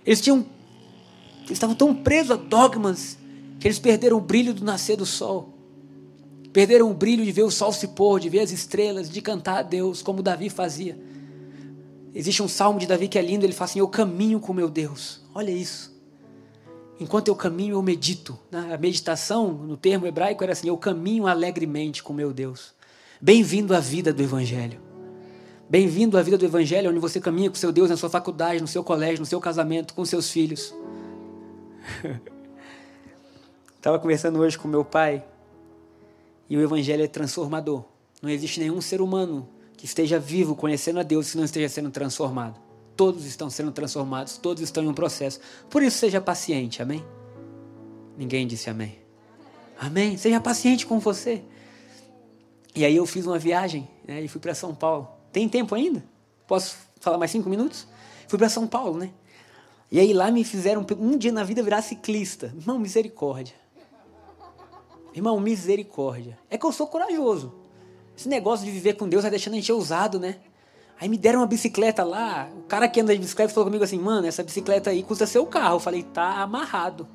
Eles 0.05 0.21
tinham. 0.21 0.47
Eles 1.41 1.53
estavam 1.53 1.75
tão 1.75 1.95
presos 1.95 2.33
a 2.33 2.37
dogmas 2.37 3.19
que 3.59 3.67
eles 3.67 3.79
perderam 3.79 4.17
o 4.17 4.21
brilho 4.21 4.55
do 4.55 4.65
nascer 4.65 4.97
do 4.97 5.07
sol. 5.07 5.56
Perderam 6.57 6.91
o 6.91 6.95
brilho 6.95 7.23
de 7.23 7.31
ver 7.33 7.43
o 7.43 7.51
sol 7.51 7.71
se 7.71 7.89
pôr, 7.89 8.19
de 8.19 8.31
ver 8.31 8.41
as 8.41 8.51
estrelas, 8.51 9.11
de 9.11 9.21
cantar 9.21 9.59
a 9.59 9.63
Deus, 9.63 10.01
como 10.01 10.23
Davi 10.23 10.49
fazia. 10.49 10.99
Existe 12.15 12.43
um 12.43 12.49
salmo 12.49 12.79
de 12.79 12.87
Davi 12.87 13.09
que 13.09 13.19
é 13.19 13.21
lindo, 13.21 13.45
ele 13.45 13.53
fala 13.53 13.69
assim: 13.69 13.79
Eu 13.79 13.89
caminho 13.89 14.41
com 14.41 14.55
meu 14.55 14.71
Deus. 14.71 15.21
Olha 15.35 15.51
isso. 15.51 15.95
Enquanto 16.99 17.29
eu 17.29 17.37
caminho, 17.37 17.75
eu 17.75 17.83
medito. 17.83 18.39
A 18.51 18.79
meditação, 18.79 19.53
no 19.53 19.77
termo 19.77 20.07
hebraico, 20.07 20.43
era 20.43 20.55
assim: 20.55 20.69
Eu 20.69 20.79
caminho 20.79 21.27
alegremente 21.27 22.03
com 22.03 22.15
meu 22.15 22.33
Deus. 22.33 22.73
Bem-vindo 23.21 23.77
à 23.77 23.79
vida 23.79 24.11
do 24.11 24.23
Evangelho. 24.23 24.81
Bem-vindo 25.69 26.17
à 26.17 26.23
vida 26.23 26.39
do 26.39 26.47
Evangelho, 26.47 26.89
onde 26.89 27.01
você 27.01 27.21
caminha 27.21 27.51
com 27.51 27.57
seu 27.57 27.71
Deus 27.71 27.91
na 27.91 27.99
sua 27.99 28.09
faculdade, 28.09 28.63
no 28.63 28.67
seu 28.67 28.83
colégio, 28.83 29.21
no 29.21 29.27
seu 29.27 29.43
casamento, 29.43 29.93
com 29.93 30.07
seus 30.07 30.31
filhos. 30.31 30.75
Estava 33.77 33.99
conversando 33.99 34.39
hoje 34.39 34.57
com 34.57 34.67
meu 34.67 34.87
pai 34.87 35.23
e 36.49 36.57
o 36.57 36.63
Evangelho 36.63 37.03
é 37.03 37.07
transformador. 37.07 37.85
Não 38.23 38.31
existe 38.31 38.61
nenhum 38.61 38.81
ser 38.81 39.01
humano 39.01 39.49
que 39.77 39.85
esteja 39.85 40.19
vivo, 40.19 40.55
conhecendo 40.55 41.01
a 41.01 41.03
Deus, 41.03 41.31
que 41.31 41.37
não 41.37 41.45
esteja 41.45 41.69
sendo 41.69 41.91
transformado. 41.91 42.59
Todos 42.97 43.27
estão 43.27 43.51
sendo 43.51 43.71
transformados, 43.73 44.39
todos 44.39 44.63
estão 44.63 44.83
em 44.83 44.89
um 44.89 44.95
processo. 44.95 45.39
Por 45.69 45.83
isso, 45.83 45.99
seja 45.99 46.21
paciente, 46.21 46.81
amém? 46.81 47.05
Ninguém 48.17 48.47
disse 48.47 48.71
amém. 48.71 48.99
Amém? 49.79 50.17
Seja 50.17 50.41
paciente 50.41 50.87
com 50.87 50.99
você. 50.99 51.43
E 52.75 52.85
aí 52.85 52.97
eu 52.97 53.05
fiz 53.07 53.27
uma 53.27 53.39
viagem 53.39 53.87
né, 54.07 54.23
e 54.23 54.29
fui 54.29 54.41
para 54.41 54.55
São 54.55 54.75
Paulo. 54.75 55.09
Tem 55.31 55.49
tempo 55.49 55.75
ainda? 55.75 56.03
Posso 56.47 56.77
falar 57.01 57.19
mais 57.19 57.31
cinco 57.31 57.51
minutos? 57.51 57.87
Fui 58.29 58.39
para 58.39 58.49
São 58.49 58.67
Paulo, 58.67 58.97
né? 58.97 59.11
E 59.91 60.01
aí 60.01 60.13
lá 60.13 60.31
me 60.31 60.43
fizeram 60.43 60.85
um 60.99 61.17
dia 61.17 61.33
na 61.33 61.45
vida 61.45 61.63
virar 61.63 61.83
ciclista. 61.83 62.53
Irmão, 62.57 62.79
misericórdia. 62.79 63.55
Irmão, 65.17 65.41
misericórdia. 65.41 66.39
É 66.51 66.59
que 66.59 66.67
eu 66.67 66.71
sou 66.71 66.87
corajoso. 66.87 67.55
Esse 68.15 68.29
negócio 68.29 68.67
de 68.67 68.71
viver 68.71 68.97
com 68.97 69.09
Deus 69.09 69.23
vai 69.23 69.31
deixando 69.31 69.55
a 69.55 69.57
gente 69.57 69.73
ousado, 69.73 70.21
né? 70.21 70.37
Aí 71.01 71.09
me 71.09 71.17
deram 71.17 71.41
uma 71.41 71.47
bicicleta 71.47 72.05
lá. 72.05 72.51
O 72.55 72.65
cara 72.65 72.87
que 72.87 73.01
anda 73.01 73.15
de 73.15 73.21
bicicleta 73.21 73.53
falou 73.53 73.65
comigo 73.65 73.83
assim: 73.83 73.99
Mano, 73.99 74.27
essa 74.27 74.43
bicicleta 74.43 74.91
aí 74.91 75.03
custa 75.03 75.27
seu 75.27 75.47
carro. 75.47 75.77
Eu 75.77 75.81
falei: 75.81 76.03
Tá 76.03 76.43
amarrado. 76.43 77.09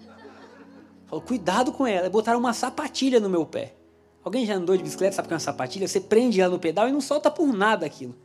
Falou: 1.06 1.24
Cuidado 1.24 1.72
com 1.72 1.86
ela. 1.86 2.10
Botaram 2.10 2.40
uma 2.40 2.54
sapatilha 2.54 3.20
no 3.20 3.30
meu 3.30 3.46
pé. 3.46 3.76
Alguém 4.24 4.48
já 4.48 4.56
andou 4.56 4.76
de 4.76 4.82
bicicleta, 4.82 5.16
sabe 5.16 5.28
o 5.28 5.30
que 5.30 5.34
é 5.34 5.36
uma 5.36 5.40
sapatilha? 5.40 5.88
Você 5.88 6.00
prende 6.00 6.42
ela 6.42 6.54
no 6.54 6.60
pedal 6.60 6.90
e 6.90 6.92
não 6.92 7.02
solta 7.02 7.30
por 7.30 7.54
nada 7.54 7.86
aquilo. 7.86 8.16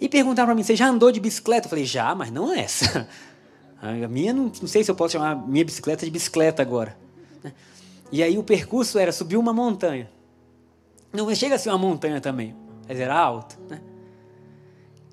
E 0.00 0.08
perguntaram 0.08 0.46
para 0.46 0.54
mim: 0.54 0.62
Você 0.62 0.76
já 0.76 0.88
andou 0.88 1.10
de 1.10 1.18
bicicleta? 1.18 1.66
Eu 1.66 1.70
falei: 1.70 1.84
Já, 1.84 2.14
mas 2.14 2.30
não 2.30 2.52
essa. 2.52 3.08
A 3.82 4.08
minha, 4.08 4.32
não, 4.32 4.44
não 4.44 4.68
sei 4.68 4.84
se 4.84 4.90
eu 4.90 4.94
posso 4.94 5.12
chamar 5.12 5.34
minha 5.34 5.64
bicicleta 5.64 6.04
de 6.06 6.12
bicicleta 6.12 6.62
agora. 6.62 6.96
E 8.12 8.22
aí 8.22 8.38
o 8.38 8.42
percurso 8.42 8.98
era 8.98 9.12
subir 9.12 9.36
uma 9.36 9.52
montanha. 9.52 10.10
Não 11.12 11.32
chega 11.34 11.54
a 11.54 11.58
ser 11.58 11.68
uma 11.68 11.78
montanha 11.78 12.20
também, 12.20 12.54
mas 12.88 12.98
era 12.98 13.16
alto, 13.16 13.56
né? 13.68 13.80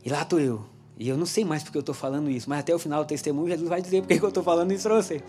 E 0.03 0.09
lá 0.09 0.23
estou 0.23 0.39
eu. 0.39 0.65
E 0.97 1.07
eu 1.09 1.17
não 1.17 1.25
sei 1.25 1.45
mais 1.45 1.63
porque 1.63 1.77
eu 1.77 1.81
estou 1.81 1.95
falando 1.95 2.29
isso, 2.29 2.49
mas 2.49 2.59
até 2.59 2.73
o 2.73 2.79
final 2.79 3.03
do 3.03 3.07
testemunho 3.07 3.47
Jesus 3.47 3.67
vai 3.67 3.81
dizer 3.81 4.01
porque 4.01 4.23
eu 4.23 4.27
estou 4.27 4.43
falando 4.43 4.71
isso 4.71 4.83
para 4.83 5.01
você. 5.01 5.21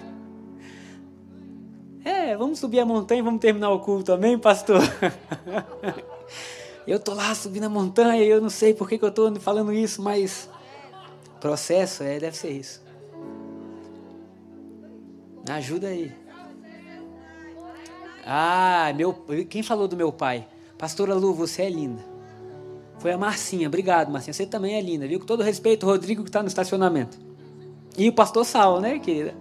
É, 2.05 2.37
vamos 2.37 2.59
subir 2.59 2.81
a 2.81 2.87
montanha 2.87 3.21
e 3.21 3.23
vamos 3.23 3.41
terminar 3.41 3.71
o 3.71 3.81
culto 3.81 4.05
também, 4.05 4.39
pastor? 4.39 4.81
eu 6.87 6.97
estou 6.97 7.15
lá 7.15 7.35
subindo 7.35 7.65
a 7.65 7.69
montanha 7.69 8.23
e 8.23 8.29
eu 8.29 8.41
não 8.41 8.51
sei 8.51 8.75
por 8.75 8.89
que, 8.89 8.99
que 8.99 9.05
eu 9.05 9.09
estou 9.09 9.35
falando 9.37 9.73
isso, 9.73 10.03
mas 10.03 10.49
processo, 11.41 12.03
é, 12.03 12.19
deve 12.19 12.37
ser 12.37 12.51
isso. 12.51 12.83
Ajuda 15.49 15.89
aí. 15.89 16.22
Ah, 18.25 18.93
meu, 18.97 19.13
quem 19.49 19.63
falou 19.63 19.89
do 19.89 19.97
meu 19.97 20.13
pai? 20.13 20.47
Pastora 20.79 21.15
Lu, 21.15 21.35
você 21.35 21.63
é 21.63 21.71
linda. 21.71 22.03
Foi 22.99 23.11
a 23.11 23.19
Marcinha. 23.19 23.67
Obrigado, 23.67 24.13
Marcinha. 24.13 24.33
Você 24.33 24.47
também 24.47 24.77
é 24.77 24.81
linda, 24.81 25.07
viu? 25.09 25.19
Com 25.19 25.27
todo 25.27 25.43
respeito, 25.43 25.85
o 25.85 25.89
Rodrigo 25.89 26.23
que 26.23 26.29
está 26.29 26.41
no 26.41 26.49
estacionamento. 26.49 27.19
E 27.99 28.09
o 28.09 28.13
pastor 28.13 28.45
Sal, 28.45 28.81
né, 28.81 28.99
querida? 29.01 29.35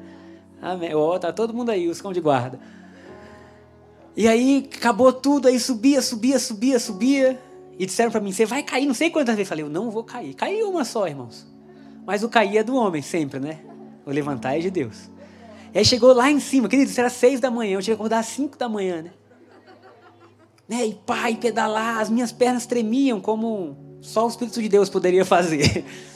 Amém. 0.60 0.94
Ó, 0.96 1.16
oh, 1.16 1.20
tá 1.20 1.32
todo 1.32 1.54
mundo 1.54 1.70
aí, 1.70 1.88
os 1.88 2.02
cão 2.02 2.12
de 2.12 2.20
guarda. 2.20 2.60
E 4.18 4.28
aí 4.28 4.68
acabou 4.76 5.14
tudo, 5.14 5.48
aí 5.48 5.60
subia, 5.60 6.02
subia, 6.02 6.40
subia, 6.40 6.80
subia. 6.80 7.40
E 7.78 7.86
disseram 7.86 8.12
para 8.12 8.20
mim: 8.20 8.32
você 8.32 8.46
vai 8.46 8.64
cair, 8.64 8.88
não 8.88 8.94
sei 8.96 9.10
quantas 9.12 9.36
vezes. 9.36 9.48
Falei: 9.48 9.64
eu 9.64 9.70
não 9.70 9.92
vou 9.92 10.04
cair. 10.04 10.34
Caiu 10.34 10.70
uma 10.70 10.84
só, 10.84 11.08
irmãos. 11.08 11.48
Mas 12.06 12.24
o 12.24 12.30
cair 12.30 12.58
é 12.58 12.64
do 12.64 12.76
homem, 12.76 13.02
sempre, 13.04 13.40
né? 13.40 13.60
O 14.06 14.12
levantar 14.12 14.58
é 14.58 14.60
de 14.60 14.72
Deus. 14.72 15.11
E 15.74 15.80
aí 15.80 15.86
chegou 15.86 16.14
lá 16.14 16.30
em 16.30 16.40
cima, 16.40 16.68
querido, 16.68 16.90
isso 16.90 17.00
era 17.00 17.10
seis 17.10 17.40
da 17.40 17.50
manhã, 17.50 17.76
eu 17.78 17.82
tinha 17.82 17.96
que 17.96 18.00
acordar 18.00 18.20
às 18.20 18.26
cinco 18.26 18.58
da 18.58 18.68
manhã, 18.68 19.02
né? 19.02 19.12
né? 20.68 20.86
E 20.86 20.94
pai, 20.94 21.36
pedalar, 21.36 22.00
as 22.00 22.10
minhas 22.10 22.32
pernas 22.32 22.66
tremiam 22.66 23.20
como 23.20 23.78
só 24.02 24.26
o 24.26 24.30
Espírito 24.30 24.62
de 24.62 24.70
Deus 24.70 24.90
poderia 24.90 25.26
fazer. 25.26 25.86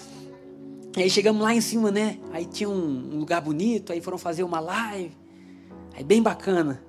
E 0.98 1.04
aí 1.04 1.10
chegamos 1.10 1.42
lá 1.42 1.54
em 1.54 1.60
cima, 1.60 1.92
né? 1.92 2.20
Aí 2.32 2.46
tinha 2.46 2.70
um 2.70 3.20
lugar 3.20 3.42
bonito, 3.42 3.92
aí 3.92 4.00
foram 4.00 4.18
fazer 4.18 4.44
uma 4.44 4.62
live. 4.62 5.12
Aí 5.94 6.06
bem 6.06 6.22
bacana. 6.22 6.82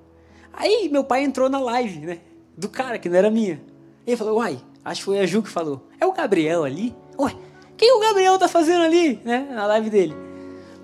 Aí 0.53 0.87
meu 0.89 1.03
pai 1.03 1.25
entrou 1.25 1.49
na 1.49 1.59
live, 1.59 1.99
né? 1.99 2.19
Do 2.57 2.69
cara, 2.69 2.97
que 2.97 3.09
não 3.09 3.17
era 3.17 3.29
minha. 3.29 3.61
E 4.05 4.11
ele 4.11 4.15
falou, 4.15 4.37
uai, 4.37 4.61
acho 4.85 5.01
que 5.01 5.05
foi 5.05 5.19
a 5.19 5.25
Ju 5.25 5.43
que 5.43 5.49
falou. 5.49 5.89
É 5.99 6.05
o 6.05 6.13
Gabriel 6.13 6.63
ali? 6.63 6.95
Ué, 7.19 7.35
quem 7.75 7.91
o 7.97 7.99
Gabriel 7.99 8.39
tá 8.39 8.47
fazendo 8.47 8.83
ali, 8.83 9.19
né? 9.25 9.45
Na 9.51 9.67
live 9.67 9.89
dele. 9.89 10.26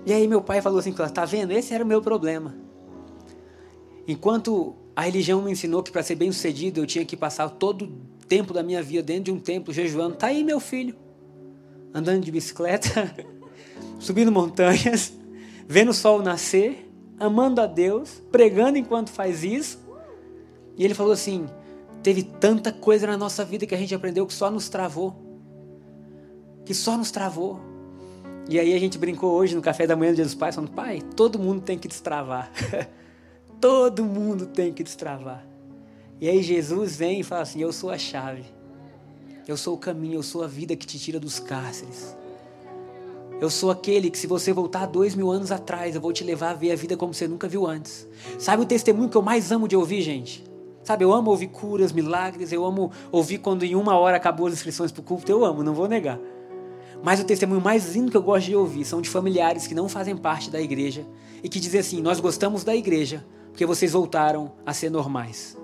E 0.06 0.12
aí 0.12 0.28
meu 0.28 0.42
pai 0.42 0.60
falou 0.60 0.78
assim, 0.78 0.92
tá 0.92 1.24
vendo? 1.24 1.52
Esse 1.52 1.72
era 1.72 1.82
o 1.82 1.86
meu 1.86 2.02
problema. 2.02 2.54
Enquanto 4.06 4.74
a 4.94 5.02
religião 5.02 5.42
me 5.42 5.50
ensinou 5.50 5.82
que 5.82 5.90
para 5.90 6.02
ser 6.02 6.14
bem 6.14 6.30
sucedido 6.30 6.80
eu 6.80 6.86
tinha 6.86 7.04
que 7.04 7.16
passar 7.16 7.48
todo 7.48 7.86
o 7.86 8.26
tempo 8.28 8.52
da 8.52 8.62
minha 8.62 8.82
vida 8.82 9.02
dentro 9.02 9.24
de 9.24 9.32
um 9.32 9.40
templo 9.40 9.72
jejuando. 9.72 10.16
Tá 10.16 10.28
aí 10.28 10.44
meu 10.44 10.60
filho, 10.60 10.94
andando 11.92 12.22
de 12.22 12.30
bicicleta, 12.30 13.14
subindo 13.98 14.30
montanhas, 14.30 15.12
vendo 15.66 15.90
o 15.90 15.94
sol 15.94 16.22
nascer, 16.22 16.90
amando 17.18 17.60
a 17.60 17.66
Deus, 17.66 18.22
pregando 18.30 18.78
enquanto 18.78 19.10
faz 19.10 19.42
isso. 19.42 19.78
E 20.76 20.84
ele 20.84 20.94
falou 20.94 21.12
assim: 21.12 21.46
teve 22.02 22.22
tanta 22.22 22.70
coisa 22.72 23.06
na 23.06 23.16
nossa 23.16 23.44
vida 23.44 23.66
que 23.66 23.74
a 23.74 23.78
gente 23.78 23.94
aprendeu 23.94 24.26
que 24.26 24.34
só 24.34 24.50
nos 24.50 24.68
travou. 24.68 25.14
Que 26.64 26.74
só 26.74 26.96
nos 26.96 27.10
travou. 27.10 27.73
E 28.48 28.60
aí 28.60 28.74
a 28.74 28.78
gente 28.78 28.98
brincou 28.98 29.32
hoje 29.32 29.54
no 29.54 29.62
café 29.62 29.86
da 29.86 29.96
manhã 29.96 30.12
do 30.12 30.16
Dia 30.16 30.24
dos 30.24 30.34
Pais, 30.34 30.54
falando, 30.54 30.70
pai, 30.72 31.00
todo 31.16 31.38
mundo 31.38 31.62
tem 31.62 31.78
que 31.78 31.88
destravar. 31.88 32.50
todo 33.60 34.04
mundo 34.04 34.46
tem 34.46 34.72
que 34.72 34.82
destravar. 34.82 35.46
E 36.20 36.28
aí 36.28 36.42
Jesus 36.42 36.96
vem 36.96 37.20
e 37.20 37.22
fala 37.22 37.42
assim: 37.42 37.60
Eu 37.60 37.72
sou 37.72 37.90
a 37.90 37.98
chave. 37.98 38.44
Eu 39.46 39.56
sou 39.56 39.74
o 39.74 39.78
caminho, 39.78 40.16
eu 40.16 40.22
sou 40.22 40.42
a 40.42 40.46
vida 40.46 40.76
que 40.76 40.86
te 40.86 40.98
tira 40.98 41.18
dos 41.18 41.38
cárceres. 41.38 42.16
Eu 43.40 43.50
sou 43.50 43.70
aquele 43.70 44.08
que, 44.10 44.16
se 44.16 44.26
você 44.26 44.52
voltar 44.52 44.86
dois 44.86 45.14
mil 45.14 45.30
anos 45.30 45.50
atrás, 45.50 45.94
eu 45.94 46.00
vou 46.00 46.12
te 46.12 46.24
levar 46.24 46.50
a 46.50 46.54
ver 46.54 46.72
a 46.72 46.76
vida 46.76 46.96
como 46.96 47.12
você 47.12 47.26
nunca 47.26 47.48
viu 47.48 47.66
antes. 47.66 48.06
Sabe 48.38 48.62
o 48.62 48.66
testemunho 48.66 49.08
que 49.08 49.16
eu 49.16 49.22
mais 49.22 49.50
amo 49.52 49.68
de 49.68 49.76
ouvir, 49.76 50.00
gente? 50.02 50.44
Sabe, 50.82 51.02
eu 51.02 51.12
amo 51.12 51.30
ouvir 51.30 51.48
curas, 51.48 51.92
milagres, 51.92 52.52
eu 52.52 52.64
amo 52.64 52.90
ouvir 53.10 53.38
quando 53.38 53.64
em 53.64 53.74
uma 53.74 53.96
hora 53.98 54.18
acabou 54.18 54.46
as 54.46 54.52
inscrições 54.52 54.92
para 54.92 55.00
o 55.00 55.04
culto, 55.04 55.32
eu 55.32 55.44
amo, 55.44 55.62
não 55.62 55.74
vou 55.74 55.88
negar. 55.88 56.18
Mas 57.04 57.20
o 57.20 57.24
testemunho 57.24 57.60
mais 57.60 57.94
lindo 57.94 58.10
que 58.10 58.16
eu 58.16 58.22
gosto 58.22 58.46
de 58.46 58.56
ouvir 58.56 58.82
são 58.86 59.02
de 59.02 59.10
familiares 59.10 59.66
que 59.66 59.74
não 59.74 59.90
fazem 59.90 60.16
parte 60.16 60.50
da 60.50 60.58
igreja 60.58 61.06
e 61.42 61.50
que 61.50 61.60
dizem 61.60 61.80
assim: 61.80 62.00
Nós 62.00 62.18
gostamos 62.18 62.64
da 62.64 62.74
igreja 62.74 63.22
porque 63.48 63.66
vocês 63.66 63.92
voltaram 63.92 64.52
a 64.64 64.72
ser 64.72 64.88
normais. 64.88 65.54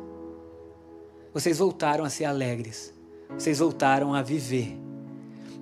Vocês 1.32 1.58
voltaram 1.58 2.04
a 2.04 2.10
ser 2.10 2.26
alegres. 2.26 2.94
Vocês 3.30 3.58
voltaram 3.58 4.12
a 4.12 4.20
viver. 4.20 4.78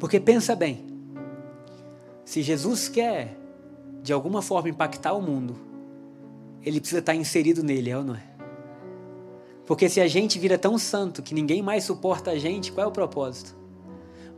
Porque 0.00 0.18
pensa 0.18 0.56
bem, 0.56 0.84
se 2.24 2.42
Jesus 2.42 2.88
quer 2.88 3.38
de 4.02 4.12
alguma 4.12 4.42
forma 4.42 4.68
impactar 4.68 5.12
o 5.12 5.22
mundo, 5.22 5.56
ele 6.60 6.80
precisa 6.80 6.98
estar 6.98 7.14
inserido 7.14 7.62
nele, 7.62 7.90
é 7.90 7.96
ou 7.96 8.02
não 8.02 8.16
é? 8.16 8.24
Porque 9.64 9.88
se 9.88 10.00
a 10.00 10.08
gente 10.08 10.40
vira 10.40 10.58
tão 10.58 10.76
santo 10.76 11.22
que 11.22 11.34
ninguém 11.34 11.62
mais 11.62 11.84
suporta 11.84 12.32
a 12.32 12.38
gente, 12.38 12.72
qual 12.72 12.86
é 12.86 12.88
o 12.88 12.92
propósito? 12.92 13.57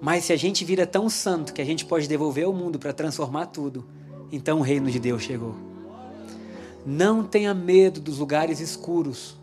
Mas 0.01 0.24
se 0.24 0.32
a 0.32 0.36
gente 0.36 0.64
vira 0.64 0.86
tão 0.86 1.11
santo 1.11 1.53
que 1.53 1.61
a 1.61 1.64
gente 1.64 1.84
pode 1.84 2.09
devolver 2.09 2.46
ao 2.46 2.53
mundo 2.53 2.78
para 2.78 2.92
transformar 2.92 3.46
tudo, 3.46 3.84
então 4.32 4.61
o 4.61 4.62
reino 4.62 4.90
de 4.90 4.98
Deus 4.98 5.22
chegou. 5.22 5.55
Não 6.86 7.22
tenha 7.22 7.53
medo 7.53 8.01
dos 8.01 8.18
lugares 8.18 8.61
escuros. 8.61 9.36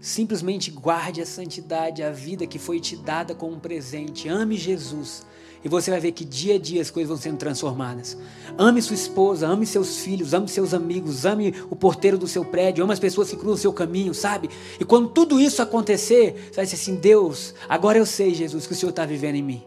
Simplesmente 0.00 0.70
guarde 0.70 1.22
a 1.22 1.26
santidade, 1.26 2.02
a 2.02 2.10
vida 2.10 2.46
que 2.46 2.58
foi 2.58 2.80
te 2.80 2.96
dada 2.96 3.34
como 3.34 3.54
um 3.54 3.60
presente. 3.60 4.28
Ame 4.28 4.56
Jesus. 4.56 5.24
E 5.64 5.68
você 5.68 5.90
vai 5.90 6.00
ver 6.00 6.12
que 6.12 6.24
dia 6.24 6.56
a 6.56 6.58
dia 6.58 6.82
as 6.82 6.90
coisas 6.90 7.08
vão 7.08 7.16
sendo 7.16 7.36
transformadas. 7.36 8.18
Ame 8.58 8.82
sua 8.82 8.94
esposa, 8.94 9.46
ame 9.46 9.64
seus 9.64 9.98
filhos, 9.98 10.34
ame 10.34 10.48
seus 10.48 10.74
amigos, 10.74 11.24
ame 11.24 11.54
o 11.70 11.76
porteiro 11.76 12.18
do 12.18 12.26
seu 12.26 12.44
prédio, 12.44 12.82
ame 12.82 12.92
as 12.92 12.98
pessoas 12.98 13.30
que 13.30 13.36
cruzam 13.36 13.54
o 13.54 13.58
seu 13.58 13.72
caminho, 13.72 14.12
sabe? 14.12 14.50
E 14.80 14.84
quando 14.84 15.08
tudo 15.10 15.40
isso 15.40 15.62
acontecer, 15.62 16.48
você 16.50 16.56
vai 16.56 16.64
dizer 16.64 16.76
assim: 16.76 16.96
Deus, 16.96 17.54
agora 17.68 17.96
eu 17.96 18.04
sei, 18.04 18.34
Jesus, 18.34 18.66
que 18.66 18.72
o 18.72 18.76
Senhor 18.76 18.90
está 18.90 19.06
vivendo 19.06 19.36
em 19.36 19.42
mim. 19.42 19.62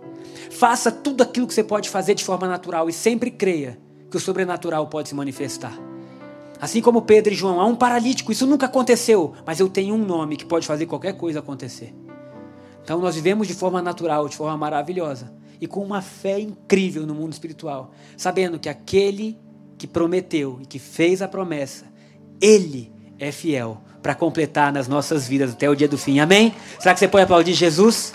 Faça 0.51 0.91
tudo 0.91 1.23
aquilo 1.23 1.47
que 1.47 1.53
você 1.53 1.63
pode 1.63 1.89
fazer 1.89 2.13
de 2.13 2.23
forma 2.23 2.47
natural 2.47 2.89
e 2.89 2.93
sempre 2.93 3.31
creia 3.31 3.79
que 4.11 4.17
o 4.17 4.19
sobrenatural 4.19 4.87
pode 4.87 5.09
se 5.09 5.15
manifestar. 5.15 5.77
Assim 6.59 6.81
como 6.81 7.01
Pedro 7.01 7.33
e 7.33 7.35
João, 7.35 7.59
há 7.59 7.65
um 7.65 7.75
paralítico, 7.75 8.31
isso 8.31 8.45
nunca 8.45 8.65
aconteceu, 8.65 9.33
mas 9.45 9.59
eu 9.59 9.67
tenho 9.67 9.95
um 9.95 10.05
nome 10.05 10.37
que 10.37 10.45
pode 10.45 10.65
fazer 10.65 10.85
qualquer 10.85 11.13
coisa 11.13 11.39
acontecer. 11.39 11.93
Então 12.83 12.99
nós 12.99 13.15
vivemos 13.15 13.47
de 13.47 13.53
forma 13.53 13.81
natural, 13.81 14.27
de 14.29 14.37
forma 14.37 14.55
maravilhosa 14.57 15.44
e 15.65 15.67
com 15.67 15.83
uma 15.83 16.01
fé 16.01 16.39
incrível 16.39 17.05
no 17.05 17.15
mundo 17.15 17.33
espiritual, 17.33 17.91
sabendo 18.15 18.59
que 18.59 18.69
aquele 18.69 19.37
que 19.77 19.87
prometeu 19.87 20.59
e 20.61 20.65
que 20.65 20.79
fez 20.79 21.21
a 21.21 21.27
promessa, 21.27 21.85
ele 22.39 22.91
é 23.17 23.31
fiel 23.31 23.81
para 24.01 24.13
completar 24.13 24.71
nas 24.71 24.87
nossas 24.87 25.27
vidas 25.27 25.53
até 25.53 25.67
o 25.67 25.75
dia 25.75 25.87
do 25.87 25.97
fim. 25.97 26.19
Amém? 26.19 26.53
Será 26.79 26.93
que 26.93 26.99
você 26.99 27.07
pode 27.07 27.23
aplaudir 27.23 27.53
Jesus? 27.53 28.13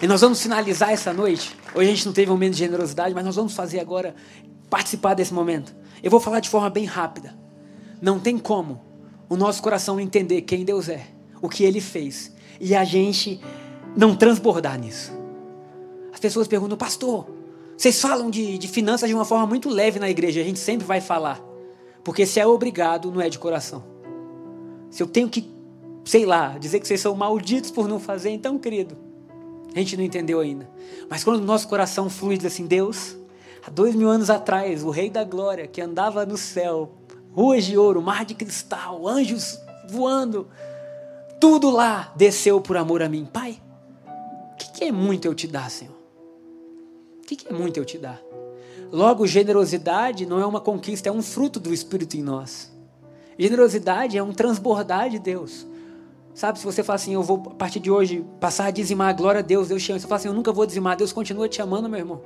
E 0.00 0.06
nós 0.06 0.20
vamos 0.20 0.40
finalizar 0.40 0.92
essa 0.92 1.12
noite. 1.12 1.56
Hoje 1.74 1.88
a 1.88 1.94
gente 1.94 2.06
não 2.06 2.12
teve 2.12 2.30
um 2.30 2.34
momento 2.34 2.52
de 2.52 2.60
generosidade, 2.60 3.12
mas 3.12 3.24
nós 3.24 3.34
vamos 3.34 3.52
fazer 3.52 3.80
agora 3.80 4.14
participar 4.70 5.14
desse 5.14 5.34
momento. 5.34 5.74
Eu 6.00 6.10
vou 6.10 6.20
falar 6.20 6.38
de 6.38 6.48
forma 6.48 6.70
bem 6.70 6.84
rápida. 6.84 7.36
Não 8.00 8.20
tem 8.20 8.38
como 8.38 8.80
o 9.28 9.36
nosso 9.36 9.60
coração 9.60 9.98
entender 9.98 10.42
quem 10.42 10.64
Deus 10.64 10.88
é, 10.88 11.04
o 11.42 11.48
que 11.48 11.64
Ele 11.64 11.80
fez, 11.80 12.32
e 12.60 12.74
a 12.74 12.84
gente 12.84 13.40
não 13.96 14.14
transbordar 14.14 14.78
nisso. 14.78 15.19
As 16.20 16.22
pessoas 16.22 16.46
perguntam, 16.46 16.76
pastor, 16.76 17.26
vocês 17.74 17.98
falam 17.98 18.28
de, 18.28 18.58
de 18.58 18.68
finanças 18.68 19.08
de 19.08 19.14
uma 19.14 19.24
forma 19.24 19.46
muito 19.46 19.70
leve 19.70 19.98
na 19.98 20.10
igreja, 20.10 20.42
a 20.42 20.44
gente 20.44 20.58
sempre 20.58 20.86
vai 20.86 21.00
falar. 21.00 21.40
Porque 22.04 22.26
se 22.26 22.38
é 22.38 22.46
obrigado, 22.46 23.10
não 23.10 23.22
é 23.22 23.30
de 23.30 23.38
coração. 23.38 23.82
Se 24.90 25.02
eu 25.02 25.06
tenho 25.06 25.30
que, 25.30 25.50
sei 26.04 26.26
lá, 26.26 26.58
dizer 26.58 26.78
que 26.78 26.86
vocês 26.86 27.00
são 27.00 27.14
malditos 27.14 27.70
por 27.70 27.88
não 27.88 27.98
fazer, 27.98 28.28
então, 28.28 28.58
querido, 28.58 28.98
a 29.74 29.78
gente 29.78 29.96
não 29.96 30.04
entendeu 30.04 30.40
ainda. 30.40 30.68
Mas 31.08 31.24
quando 31.24 31.40
o 31.40 31.44
nosso 31.44 31.66
coração 31.66 32.10
flui 32.10 32.36
diz 32.36 32.44
assim, 32.44 32.66
Deus, 32.66 33.16
Há 33.66 33.70
dois 33.70 33.94
mil 33.94 34.10
anos 34.10 34.28
atrás, 34.28 34.82
o 34.82 34.90
Rei 34.90 35.08
da 35.08 35.22
Glória, 35.24 35.66
que 35.66 35.80
andava 35.80 36.26
no 36.26 36.36
céu, 36.36 36.92
ruas 37.32 37.64
de 37.64 37.78
ouro, 37.78 38.00
mar 38.00 38.26
de 38.26 38.34
cristal, 38.34 39.06
anjos 39.06 39.58
voando, 39.88 40.48
tudo 41.40 41.70
lá 41.70 42.12
desceu 42.14 42.60
por 42.60 42.76
amor 42.76 43.02
a 43.02 43.08
mim. 43.08 43.26
Pai, 43.30 43.60
o 44.52 44.56
que, 44.56 44.72
que 44.72 44.84
é 44.84 44.92
muito 44.92 45.26
eu 45.26 45.34
te 45.34 45.46
dar, 45.46 45.70
Senhor? 45.70 45.99
Que, 47.30 47.36
que 47.36 47.48
é 47.48 47.52
muito 47.52 47.76
eu 47.76 47.84
te 47.84 47.96
dar? 47.96 48.20
Logo, 48.90 49.24
generosidade 49.24 50.26
não 50.26 50.40
é 50.40 50.44
uma 50.44 50.60
conquista, 50.60 51.08
é 51.08 51.12
um 51.12 51.22
fruto 51.22 51.60
do 51.60 51.72
Espírito 51.72 52.16
em 52.16 52.22
nós. 52.22 52.72
Generosidade 53.38 54.18
é 54.18 54.22
um 54.22 54.32
transbordar 54.32 55.08
de 55.08 55.20
Deus. 55.20 55.64
Sabe, 56.34 56.58
se 56.58 56.64
você 56.64 56.82
fala 56.82 56.96
assim, 56.96 57.14
eu 57.14 57.22
vou 57.22 57.40
a 57.46 57.54
partir 57.54 57.78
de 57.78 57.88
hoje 57.88 58.24
passar 58.40 58.64
a 58.64 58.70
dizimar, 58.72 59.14
glória 59.14 59.38
a 59.38 59.42
Deus, 59.42 59.68
Deus 59.68 59.80
te. 59.80 59.92
Se 59.92 60.00
você 60.00 60.08
fala 60.08 60.16
assim, 60.16 60.26
eu 60.26 60.34
nunca 60.34 60.52
vou 60.52 60.66
dizimar, 60.66 60.96
Deus 60.96 61.12
continua 61.12 61.48
te 61.48 61.62
amando, 61.62 61.88
meu 61.88 62.00
irmão. 62.00 62.20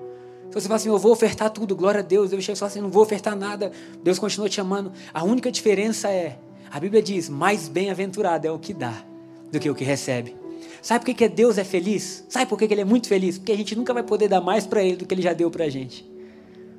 Se 0.48 0.55
você 0.55 0.68
fala 0.68 0.76
assim, 0.76 0.88
eu 0.88 0.96
vou 0.96 1.12
ofertar 1.12 1.50
tudo, 1.50 1.76
glória 1.76 2.00
a 2.00 2.02
Deus. 2.02 2.30
Deus 2.30 2.42
chega 2.42 2.57
e 2.57 2.59
fala 2.59 2.70
assim, 2.70 2.80
não 2.80 2.90
vou 2.90 3.02
ofertar 3.02 3.36
nada. 3.36 3.72
Deus 4.02 4.18
continua 4.18 4.48
te 4.48 4.59
amando. 4.59 4.90
A 5.12 5.22
única 5.22 5.52
diferença 5.52 6.09
é, 6.09 6.38
a 6.70 6.80
Bíblia 6.80 7.02
diz, 7.02 7.28
mais 7.28 7.68
bem-aventurado 7.68 8.46
é 8.46 8.50
o 8.50 8.59
que 8.59 8.72
dá 8.72 9.05
do 9.52 9.61
que 9.61 9.68
o 9.68 9.74
que 9.74 9.84
recebe. 9.84 10.43
Sabe 10.82 11.05
por 11.05 11.14
que, 11.14 11.28
Deus 11.28 11.59
é 11.59 11.64
feliz? 11.64 12.24
Sabe 12.28 12.46
por 12.46 12.59
que 12.59 12.64
Ele 12.64 12.80
é 12.80 12.84
muito 12.84 13.09
feliz? 13.09 13.38
Porque 13.38 13.52
a 13.52 13.57
gente 13.57 13.74
nunca 13.74 13.94
vai 13.94 14.02
poder 14.02 14.28
dar 14.28 14.40
mais 14.40 14.66
para 14.66 14.82
Ele 14.82 14.96
do 14.96 15.07
que 15.07 15.14
Ele 15.14 15.22
já 15.22 15.32
deu 15.32 15.50
para 15.50 15.64
a 15.64 15.68
gente. 15.68 16.09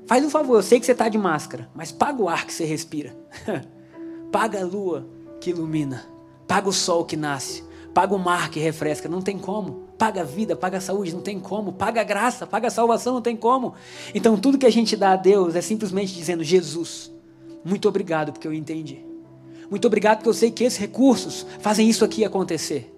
Faz 0.05 0.23
um 0.23 0.29
favor, 0.29 0.57
eu 0.57 0.63
sei 0.63 0.79
que 0.79 0.85
você 0.85 0.91
está 0.91 1.09
de 1.09 1.17
máscara, 1.17 1.69
mas 1.73 1.91
paga 1.91 2.21
o 2.21 2.29
ar 2.29 2.45
que 2.45 2.53
você 2.53 2.65
respira. 2.65 3.15
paga 4.31 4.61
a 4.61 4.65
lua 4.65 5.07
que 5.41 5.49
ilumina. 5.49 6.05
Paga 6.47 6.69
o 6.69 6.73
sol 6.73 7.05
que 7.05 7.15
nasce. 7.15 7.63
Paga 7.93 8.13
o 8.13 8.19
mar 8.19 8.49
que 8.51 8.59
refresca. 8.59 9.09
Não 9.09 9.21
tem 9.21 9.39
como 9.39 9.85
paga 9.97 10.21
a 10.21 10.23
vida, 10.23 10.55
paga 10.55 10.77
a 10.77 10.81
saúde, 10.81 11.13
não 11.13 11.21
tem 11.21 11.39
como, 11.39 11.73
paga 11.73 12.01
a 12.01 12.03
graça, 12.03 12.45
paga 12.45 12.67
a 12.67 12.71
salvação, 12.71 13.13
não 13.13 13.21
tem 13.21 13.35
como. 13.35 13.73
Então 14.13 14.37
tudo 14.37 14.57
que 14.57 14.65
a 14.65 14.71
gente 14.71 14.95
dá 14.95 15.13
a 15.13 15.15
Deus 15.15 15.55
é 15.55 15.61
simplesmente 15.61 16.13
dizendo: 16.13 16.43
Jesus, 16.43 17.11
muito 17.63 17.87
obrigado 17.87 18.31
porque 18.31 18.47
eu 18.47 18.53
entendi. 18.53 19.05
Muito 19.69 19.85
obrigado 19.87 20.17
porque 20.17 20.29
eu 20.29 20.33
sei 20.33 20.51
que 20.51 20.63
esses 20.63 20.77
recursos 20.77 21.45
fazem 21.59 21.89
isso 21.89 22.05
aqui 22.05 22.23
acontecer. 22.23 22.93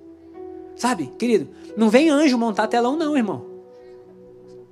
Sabe, 0.77 1.07
querido, 1.17 1.49
não 1.75 1.89
vem 1.89 2.09
anjo 2.09 2.37
montar 2.37 2.67
telão, 2.67 2.95
não, 2.95 3.17
irmão. 3.17 3.45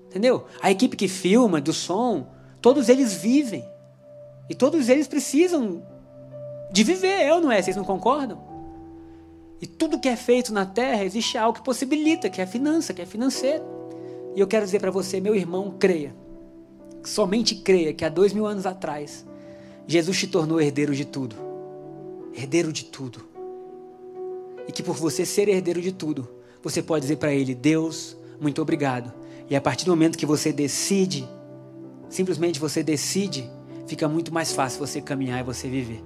Entendeu? 0.08 0.46
A 0.62 0.72
equipe 0.72 0.96
que 0.96 1.08
filma, 1.08 1.60
do 1.60 1.74
som, 1.74 2.28
todos 2.62 2.88
eles 2.88 3.14
vivem. 3.16 3.66
E 4.48 4.54
todos 4.54 4.88
eles 4.88 5.08
precisam 5.08 5.84
de 6.72 6.84
viver, 6.84 7.26
eu 7.28 7.42
não 7.42 7.52
é? 7.52 7.62
Vocês 7.62 7.76
não 7.76 7.84
concordam? 7.84 8.40
E 9.60 9.66
tudo 9.66 10.00
que 10.00 10.08
é 10.08 10.16
feito 10.16 10.54
na 10.54 10.66
terra 10.66 11.04
existe 11.04 11.38
algo 11.38 11.58
que 11.58 11.66
possibilita, 11.66 12.30
que 12.30 12.40
é 12.40 12.44
a 12.44 12.48
finança, 12.48 12.94
que 12.94 13.02
é 13.02 13.06
financeiro. 13.06 13.64
E 14.36 14.40
eu 14.40 14.48
quero 14.48 14.64
dizer 14.64 14.80
para 14.80 14.92
você, 14.92 15.20
meu 15.20 15.34
irmão, 15.34 15.76
creia. 15.80 16.16
Somente 17.04 17.56
creia 17.56 17.94
que 17.94 18.06
há 18.06 18.10
dois 18.10 18.32
mil 18.32 18.46
anos 18.46 18.66
atrás, 18.66 19.26
Jesus 19.88 20.20
te 20.20 20.28
tornou 20.28 20.62
herdeiro 20.62 20.94
de 20.94 21.06
tudo. 21.06 21.36
Herdeiro 22.36 22.72
de 22.72 22.86
tudo. 22.86 23.35
E 24.68 24.72
que 24.72 24.84
por 24.84 24.96
você 24.96 25.26
ser 25.26 25.48
herdeiro 25.48 25.82
de 25.82 25.92
tudo, 25.92 26.28
você 26.62 26.82
pode 26.82 27.04
dizer 27.04 27.18
para 27.18 27.34
Ele: 27.34 27.54
Deus, 27.54 28.18
muito 28.40 28.62
obrigado. 28.62 29.14
E 29.50 29.56
a 29.56 29.62
partir 29.62 29.86
do 29.86 29.92
momento 29.92 30.18
que 30.18 30.26
você 30.26 30.52
decide, 30.52 31.28
simplesmente 32.10 32.60
você 32.60 32.82
decide, 32.82 33.50
fica 33.88 34.08
muito 34.08 34.34
mais 34.34 34.52
fácil 34.52 34.80
você 34.80 35.02
caminhar 35.02 35.40
e 35.40 35.44
você 35.44 35.70
viver. 35.70 35.94